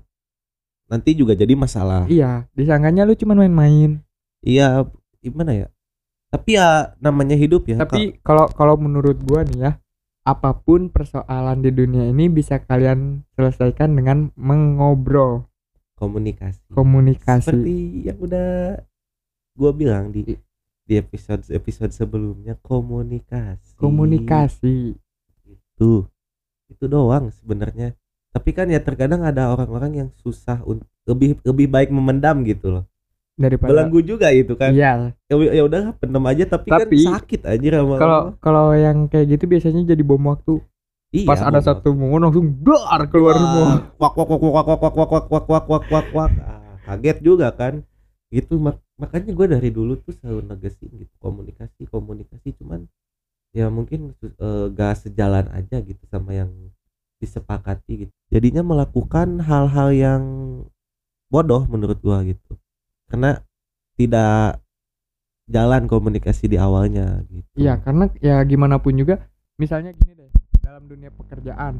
nanti 0.87 1.17
juga 1.17 1.33
jadi 1.35 1.57
masalah 1.57 2.05
Iya, 2.07 2.45
disangkanya 2.53 3.09
lu 3.09 3.17
cuma 3.17 3.33
main-main. 3.35 4.05
iya 4.45 4.85
gimana 5.19 5.57
ya 5.57 5.67
tapi 6.29 6.59
ya 6.59 6.93
namanya 7.01 7.39
hidup 7.39 7.65
ya 7.65 7.79
Tapi 7.81 8.19
kalau 8.21 8.51
kalau 8.51 8.75
menurut 8.75 9.17
gua 9.23 9.47
nih 9.47 9.59
ya, 9.59 9.73
apa 10.27 10.51
pun 10.53 10.91
persoalan 10.91 11.63
di 11.63 11.71
dunia 11.71 12.11
ini 12.11 12.27
bisa 12.27 12.59
kalian 12.59 13.23
selesaikan 13.39 13.95
dengan 13.95 14.35
mengobrol, 14.35 15.47
komunikasi 15.95 16.59
komunikasi. 16.75 17.45
seperti 17.55 17.77
yang 18.11 18.19
udah 18.19 18.83
gua 19.55 19.71
bilang 19.73 20.11
di 20.11 20.35
di 20.85 20.95
episode 20.95 21.43
episode 21.49 21.91
sebelumnya 21.91 22.55
komunikasi 22.61 23.73
Komunikasi. 23.75 24.77
itu 25.45 25.91
itu 26.69 26.85
doang 26.85 27.33
sebenarnya 27.33 27.97
tapi 28.31 28.51
kan 28.51 28.67
ya 28.67 28.79
terkadang 28.79 29.23
ada 29.23 29.49
orang-orang 29.49 29.93
yang 29.97 30.09
susah 30.17 30.61
untuk 30.63 30.85
lebih 31.05 31.39
lebih 31.41 31.67
baik 31.67 31.89
memendam 31.89 32.43
gitu 32.43 32.69
loh 32.71 32.85
Daripada 33.35 33.67
belenggu 33.75 33.99
juga 33.99 34.31
itu 34.31 34.55
kan 34.55 34.71
Iya. 34.71 35.11
ya, 35.27 35.35
ya 35.35 35.63
udah 35.65 35.99
pendam 35.99 36.23
aja 36.25 36.47
tapi, 36.47 36.71
Tapi, 36.71 37.03
kan 37.03 37.19
sakit 37.19 37.43
aja 37.43 37.69
Kalau 37.83 38.21
kalau 38.39 38.67
yang 38.73 39.11
kayak 39.11 39.27
gitu 39.35 39.51
biasanya 39.51 39.83
jadi 39.85 40.07
bom 40.07 40.23
waktu. 40.23 40.63
iya, 41.11 41.27
Pas 41.27 41.43
ada 41.43 41.59
satu 41.59 41.91
momen 41.91 42.23
langsung 42.23 42.47
dar 42.63 43.11
keluar 43.11 43.35
semua. 43.35 43.91
wak 43.99 44.15
wak 44.15 44.29
wak 44.31 44.39
wak 44.39 44.55
wak 44.55 44.67
wak 44.67 44.95
wak 44.95 44.95
wak 44.95 45.27
wak 45.27 45.47
wak 45.51 45.67
wak 45.67 45.85
wak 45.91 46.07
wak 46.15 46.31
Ah, 46.39 46.75
kaget 46.87 47.19
juga 47.27 47.51
kan 47.51 47.83
gitu 48.31 48.55
mak 48.55 48.79
makanya 48.95 49.35
gue 49.35 49.47
dari 49.59 49.71
dulu 49.75 49.99
tuh 49.99 50.15
selalu 50.15 50.47
negesin 50.55 50.91
gitu 50.95 51.15
komunikasi 51.19 51.87
komunikasi 51.91 52.55
cuman 52.63 52.87
ya 53.51 53.67
mungkin 53.71 54.15
eh, 54.23 54.67
gak 54.71 55.07
sejalan 55.07 55.51
aja 55.51 55.83
gitu 55.83 56.03
sama 56.11 56.35
yang 56.35 56.51
disepakati 57.19 58.07
gitu 58.07 58.13
jadinya 58.31 58.63
melakukan 58.63 59.43
hal-hal 59.43 59.89
yang 59.95 60.23
bodoh 61.31 61.67
menurut 61.67 61.99
gua 61.99 62.23
gitu 62.23 62.55
karena 63.11 63.43
tidak 63.95 64.63
jalan 65.47 65.85
komunikasi 65.91 66.49
di 66.49 66.57
awalnya 66.57 67.21
gitu 67.29 67.47
Iya, 67.59 67.79
karena 67.83 68.09
ya 68.19 68.41
gimana 68.47 68.81
pun 68.81 68.97
juga 68.97 69.29
misalnya 69.61 69.93
gini 69.95 70.17
deh, 70.17 70.31
dalam 70.65 70.89
dunia 70.89 71.13
pekerjaan. 71.13 71.79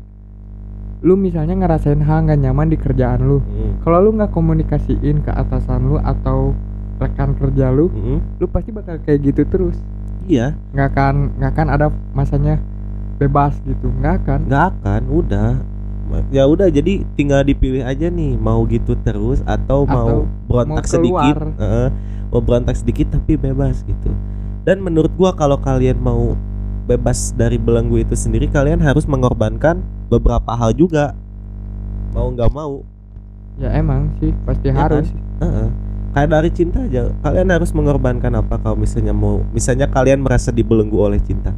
Lu 1.05 1.17
misalnya 1.17 1.57
ngerasain 1.59 2.01
hal 2.01 2.29
nggak 2.29 2.41
nyaman 2.45 2.69
di 2.71 2.79
kerjaan 2.79 3.25
lu. 3.25 3.41
Mm, 3.41 3.83
Kalau 3.83 3.99
lu 4.05 4.11
nggak 4.17 4.33
komunikasiin 4.33 5.25
ke 5.25 5.33
atasan 5.33 5.91
lu 5.91 5.97
atau 6.01 6.53
rekan 7.05 7.37
kerja 7.37 7.69
lu, 7.69 7.93
mm, 7.93 8.41
lu 8.41 8.47
pasti 8.49 8.73
bakal 8.73 8.97
kayak 9.05 9.21
gitu 9.29 9.45
terus. 9.45 9.77
iya 10.25 10.57
Nggak 10.73 10.89
akan 10.97 11.15
nggak 11.37 11.51
akan 11.53 11.69
ada 11.69 11.87
masanya 12.17 12.57
bebas 13.21 13.61
gitu, 13.69 13.93
nggak 14.01 14.25
akan. 14.25 14.39
nggak 14.49 14.65
akan 14.73 15.03
udah 15.13 15.51
ya 16.31 16.45
udah 16.45 16.69
jadi 16.69 17.03
tinggal 17.17 17.43
dipilih 17.43 17.83
aja 17.83 18.13
nih 18.13 18.37
mau 18.37 18.63
gitu 18.69 18.95
terus 19.03 19.41
atau, 19.49 19.89
mau 19.89 20.07
Atau 20.07 20.19
berontak 20.47 20.85
mau 20.85 20.93
sedikit. 20.95 21.35
Heeh, 21.59 21.89
mau 22.31 22.41
berontak 22.45 22.77
sedikit 22.77 23.07
tapi 23.15 23.35
bebas 23.41 23.83
gitu 23.83 24.11
dan 24.65 24.81
menurut 24.81 25.13
gua 25.17 25.37
kalau 25.37 25.61
kalian 25.61 26.01
mau 26.01 26.35
bebas 26.85 27.33
dari 27.37 27.57
belenggu 27.57 28.05
itu 28.05 28.13
sendiri 28.17 28.49
kalian 28.49 28.81
harus 28.81 29.09
mengorbankan 29.09 29.81
beberapa 30.13 30.53
hal 30.53 30.77
juga 30.77 31.17
mau 32.13 32.29
nggak 32.29 32.53
mau 32.53 32.85
Ya 33.55 33.71
emang 33.71 34.11
sih 34.19 34.35
pasti 34.43 34.67
Ya 34.67 34.75
harus. 34.75 35.07
Heeh. 35.39 35.69
Kayak 36.15 36.31
dari 36.31 36.51
cinta 36.55 36.79
aja. 36.87 37.11
Kalian 37.21 37.51
harus 37.51 37.75
mengorbankan 37.75 38.33
apa 38.39 38.57
kalau 38.63 38.79
misalnya 38.79 39.11
mau 39.11 39.43
misalnya 39.51 39.91
kalian 39.91 40.23
merasa 40.23 40.55
dibelenggu 40.55 40.95
oleh 40.95 41.19
cinta. 41.19 41.51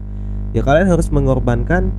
Ya 0.56 0.64
kalian 0.64 0.88
harus 0.88 1.12
mengorbankan 1.12 1.92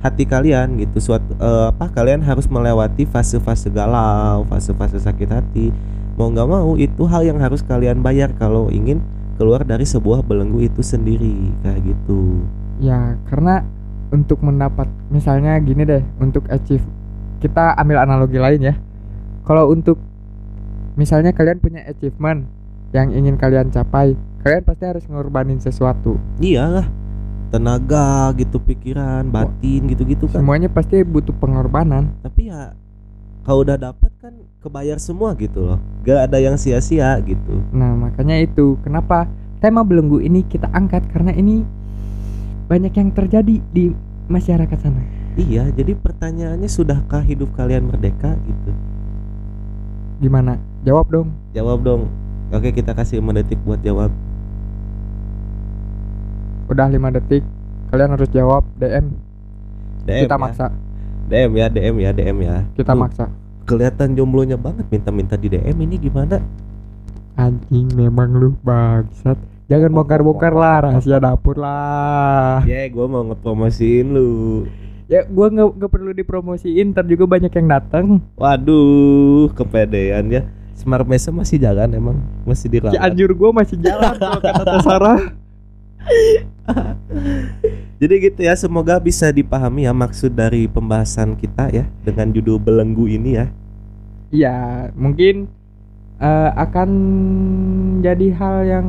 hati 0.00 0.24
kalian 0.24 0.80
gitu. 0.80 1.12
Suatu 1.12 1.36
eh, 1.36 1.66
apa 1.68 1.92
kalian 1.92 2.24
harus 2.24 2.48
melewati 2.48 3.04
fase-fase 3.04 3.68
galau 3.68 4.48
fase-fase 4.48 4.96
sakit 4.98 5.28
hati. 5.28 5.68
Mau 6.16 6.32
nggak 6.32 6.48
mau 6.48 6.74
itu 6.74 7.04
hal 7.06 7.28
yang 7.28 7.38
harus 7.38 7.60
kalian 7.62 8.00
bayar 8.00 8.32
kalau 8.34 8.72
ingin 8.72 8.98
keluar 9.38 9.62
dari 9.62 9.86
sebuah 9.86 10.26
belenggu 10.26 10.64
itu 10.66 10.82
sendiri 10.82 11.54
kayak 11.62 11.84
gitu. 11.84 12.42
Ya 12.82 13.14
karena 13.30 13.62
untuk 14.08 14.40
mendapat 14.40 14.88
misalnya 15.12 15.60
gini 15.60 15.84
deh, 15.84 16.02
untuk 16.16 16.48
achieve 16.48 16.82
kita 17.38 17.76
ambil 17.78 18.02
analogi 18.02 18.40
lain 18.40 18.72
ya. 18.72 18.74
Kalau 19.46 19.70
untuk 19.70 20.00
misalnya 20.98 21.30
kalian 21.30 21.62
punya 21.62 21.86
achievement 21.86 22.50
yang 22.90 23.12
ingin 23.12 23.36
kalian 23.36 23.68
capai, 23.68 24.16
kalian 24.40 24.64
pasti 24.64 24.82
harus 24.82 25.04
ngorbanin 25.06 25.60
sesuatu. 25.60 26.18
iyalah 26.38 26.88
tenaga 27.48 28.28
gitu 28.34 28.58
pikiran 28.58 29.24
batin 29.24 29.88
gitu-gitu 29.88 30.26
kan 30.26 30.42
Semuanya 30.42 30.68
pasti 30.68 31.00
butuh 31.00 31.32
pengorbanan. 31.32 32.12
tapi 32.20 32.50
ya 32.50 32.76
kalau 33.40 33.64
udah 33.64 33.80
dapat 33.80 34.12
kan 34.20 34.34
kebayar 34.60 35.00
semua 35.00 35.32
gitu 35.32 35.64
loh 35.64 35.78
gak 36.02 36.28
ada 36.28 36.36
yang 36.36 36.60
sia-sia 36.60 37.16
gitu 37.22 37.56
Nah, 37.72 37.96
makanya 37.96 38.36
itu 38.36 38.76
kenapa 38.84 39.24
tema 39.64 39.80
belenggu 39.80 40.20
ini 40.20 40.44
kita 40.44 40.68
angkat 40.68 41.08
karena 41.08 41.32
ini 41.32 41.64
banyak 42.68 42.92
yang 42.92 43.08
terjadi 43.10 43.64
di 43.64 43.96
masyarakat 44.28 44.76
sana. 44.76 45.00
iya 45.40 45.72
jadi 45.72 45.96
pertanyaannya 45.96 46.68
sudahkah 46.68 47.24
hidup 47.24 47.48
kalian 47.56 47.88
merdeka 47.88 48.36
gitu 48.44 48.76
Gimana? 50.18 50.58
Jawab 50.88 51.06
dong. 51.12 51.28
jawab 51.52 51.84
dong 51.84 52.08
oke 52.48 52.72
kita 52.72 52.96
kasih 52.96 53.20
5 53.20 53.36
detik 53.36 53.60
buat 53.62 53.76
jawab 53.84 54.08
Udah 56.64 56.84
5 56.84 56.96
detik. 57.12 57.44
Kalian 57.88 58.12
harus 58.12 58.28
jawab 58.28 58.60
DM. 58.76 59.12
DM 60.04 60.24
kita 60.24 60.36
ya. 60.36 60.40
maksa. 60.40 60.66
DM 61.28 61.50
ya 61.54 61.66
DM 61.68 61.96
ya 61.98 62.10
DM 62.10 62.38
ya 62.40 62.56
Kita 62.72 62.92
Tuh, 62.92 62.98
maksa. 62.98 63.24
kelihatan 63.64 64.16
jomblonya 64.16 64.56
banget 64.56 64.88
minta-minta 64.88 65.36
di 65.36 65.48
DM 65.48 65.76
ini 65.78 65.96
gimana 65.98 66.40
Anjing 67.34 67.92
memang 67.92 68.32
lu 68.32 68.56
bangsat. 68.60 69.36
Jangan 69.68 69.92
bongkar-bongkar 69.92 70.56
lah 70.56 70.76
rahasia 70.82 71.20
dapur 71.20 71.60
lah. 71.60 72.64
ya 72.64 72.88
gua 72.88 73.04
mau 73.06 73.22
ngepromosiin 73.22 74.08
lu 74.08 74.64
Ya 75.04 75.24
nggak 75.24 75.52
nggak 75.76 75.88
perlu 75.88 76.12
dipromosiin, 76.12 76.92
ntar 76.92 77.04
juga 77.04 77.24
banyak 77.24 77.48
yang 77.48 77.68
datang. 77.68 78.20
waduh 78.36 79.48
kepedean 79.52 80.28
ya 80.28 80.42
Smart 80.78 81.02
Mesa 81.04 81.34
masih 81.34 81.58
jalan 81.58 81.90
emang 81.90 82.16
masih 82.46 82.70
dirawat 82.70 82.94
Cianjur 82.94 83.34
gua 83.34 83.50
masih 83.50 83.76
jalan 83.82 84.14
kalau 84.14 84.38
kata 84.38 84.62
Teh 84.62 84.82
Sarah. 84.86 85.20
Jadi 87.98 88.14
gitu 88.30 88.40
ya, 88.46 88.54
semoga 88.54 89.02
bisa 89.02 89.34
dipahami 89.34 89.90
ya 89.90 89.90
maksud 89.90 90.30
dari 90.30 90.70
pembahasan 90.70 91.34
kita 91.34 91.66
ya 91.74 91.84
dengan 92.06 92.30
judul 92.30 92.62
belenggu 92.62 93.10
ini 93.10 93.30
ya. 93.34 93.46
Iya, 94.30 94.56
mungkin 94.94 95.50
eh, 96.22 96.50
akan 96.54 96.90
jadi 97.98 98.26
hal 98.38 98.56
yang 98.70 98.86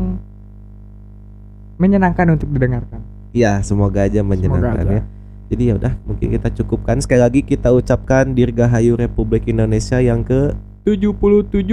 menyenangkan 1.81 2.37
untuk 2.37 2.53
didengarkan. 2.53 3.01
Iya, 3.33 3.65
semoga 3.65 4.05
aja 4.05 4.21
menyenangkan 4.21 4.85
aja. 4.85 4.93
ya. 5.01 5.03
Jadi 5.49 5.63
ya 5.65 5.73
udah, 5.81 5.93
mungkin 6.05 6.27
kita 6.37 6.49
cukupkan 6.61 7.01
sekali 7.01 7.25
lagi 7.25 7.41
kita 7.41 7.73
ucapkan 7.73 8.37
Dirgahayu 8.37 8.93
Republik 8.93 9.49
Indonesia 9.49 9.97
yang 9.97 10.21
ke 10.21 10.53
77 10.88 11.65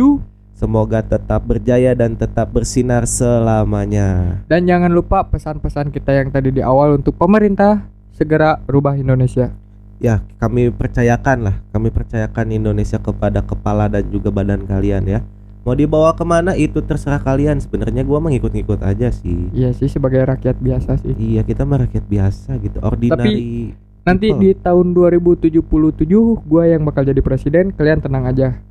semoga 0.57 1.05
tetap 1.05 1.45
berjaya 1.45 1.93
dan 1.93 2.17
tetap 2.17 2.49
bersinar 2.49 3.05
selamanya. 3.05 4.41
dan 4.49 4.65
jangan 4.65 4.89
lupa 4.89 5.23
pesan-pesan 5.29 5.93
kita 5.93 6.17
yang 6.17 6.33
tadi 6.33 6.51
di 6.51 6.63
awal 6.65 6.97
untuk 6.97 7.15
pemerintah 7.15 7.85
segera 8.17 8.57
rubah 8.65 8.97
Indonesia. 8.97 9.53
Ya, 9.97 10.21
kami 10.37 10.69
percayakan 10.73 11.39
lah, 11.49 11.57
kami 11.73 11.89
percayakan 11.89 12.53
Indonesia 12.53 13.01
kepada 13.01 13.41
kepala 13.41 13.89
dan 13.89 14.05
juga 14.13 14.29
badan 14.29 14.69
kalian 14.69 15.09
ya. 15.09 15.21
Mau 15.65 15.75
dibawa 15.75 16.15
ke 16.15 16.23
mana 16.23 16.55
itu 16.55 16.79
terserah 16.79 17.19
kalian. 17.19 17.59
Sebenarnya 17.59 18.07
gua 18.07 18.23
mengikut-ngikut 18.23 18.87
aja 18.87 19.11
sih. 19.11 19.51
Iya 19.51 19.75
sih 19.75 19.91
sebagai 19.91 20.23
rakyat 20.23 20.63
biasa 20.63 21.01
sih. 21.03 21.11
Iya 21.17 21.43
kita 21.43 21.67
mah 21.67 21.83
rakyat 21.89 22.07
biasa 22.07 22.55
gitu, 22.63 22.79
ordinary 22.87 23.75
Nanti 24.07 24.31
Oh. 24.31 24.39
di 24.39 24.55
tahun 24.55 24.95
2077 24.95 26.39
gua 26.47 26.71
yang 26.71 26.87
bakal 26.87 27.03
jadi 27.03 27.19
presiden, 27.19 27.75
kalian 27.75 27.99
tenang 27.99 28.31
aja. 28.31 28.63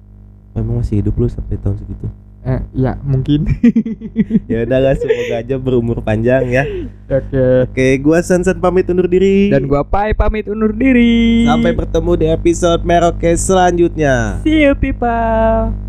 Memang 0.55 0.79
masih 0.79 1.03
hidup 1.03 1.19
lu 1.19 1.27
sampai 1.27 1.59
tahun 1.59 1.75
segitu. 1.83 2.07
Eh, 2.45 2.61
ya 2.77 2.93
mungkin. 3.01 3.49
ya 4.51 4.69
udah 4.69 4.79
lah, 4.79 4.93
semoga 4.93 5.41
aja 5.41 5.57
berumur 5.57 5.99
panjang 6.05 6.45
ya. 6.53 6.63
Oke. 7.09 7.65
Oke, 7.65 7.87
gua 7.99 8.21
Sansan 8.21 8.61
pamit 8.61 8.85
undur 8.85 9.09
diri. 9.09 9.49
Dan 9.49 9.65
gua 9.65 9.81
Pai 9.81 10.13
pamit 10.13 10.45
undur 10.45 10.69
diri. 10.71 11.43
sampai 11.49 11.73
bertemu 11.73 12.11
di 12.15 12.25
episode 12.29 12.81
Merokes 12.85 13.49
selanjutnya. 13.49 14.45
See 14.45 14.61
you 14.61 14.77
people. 14.77 15.85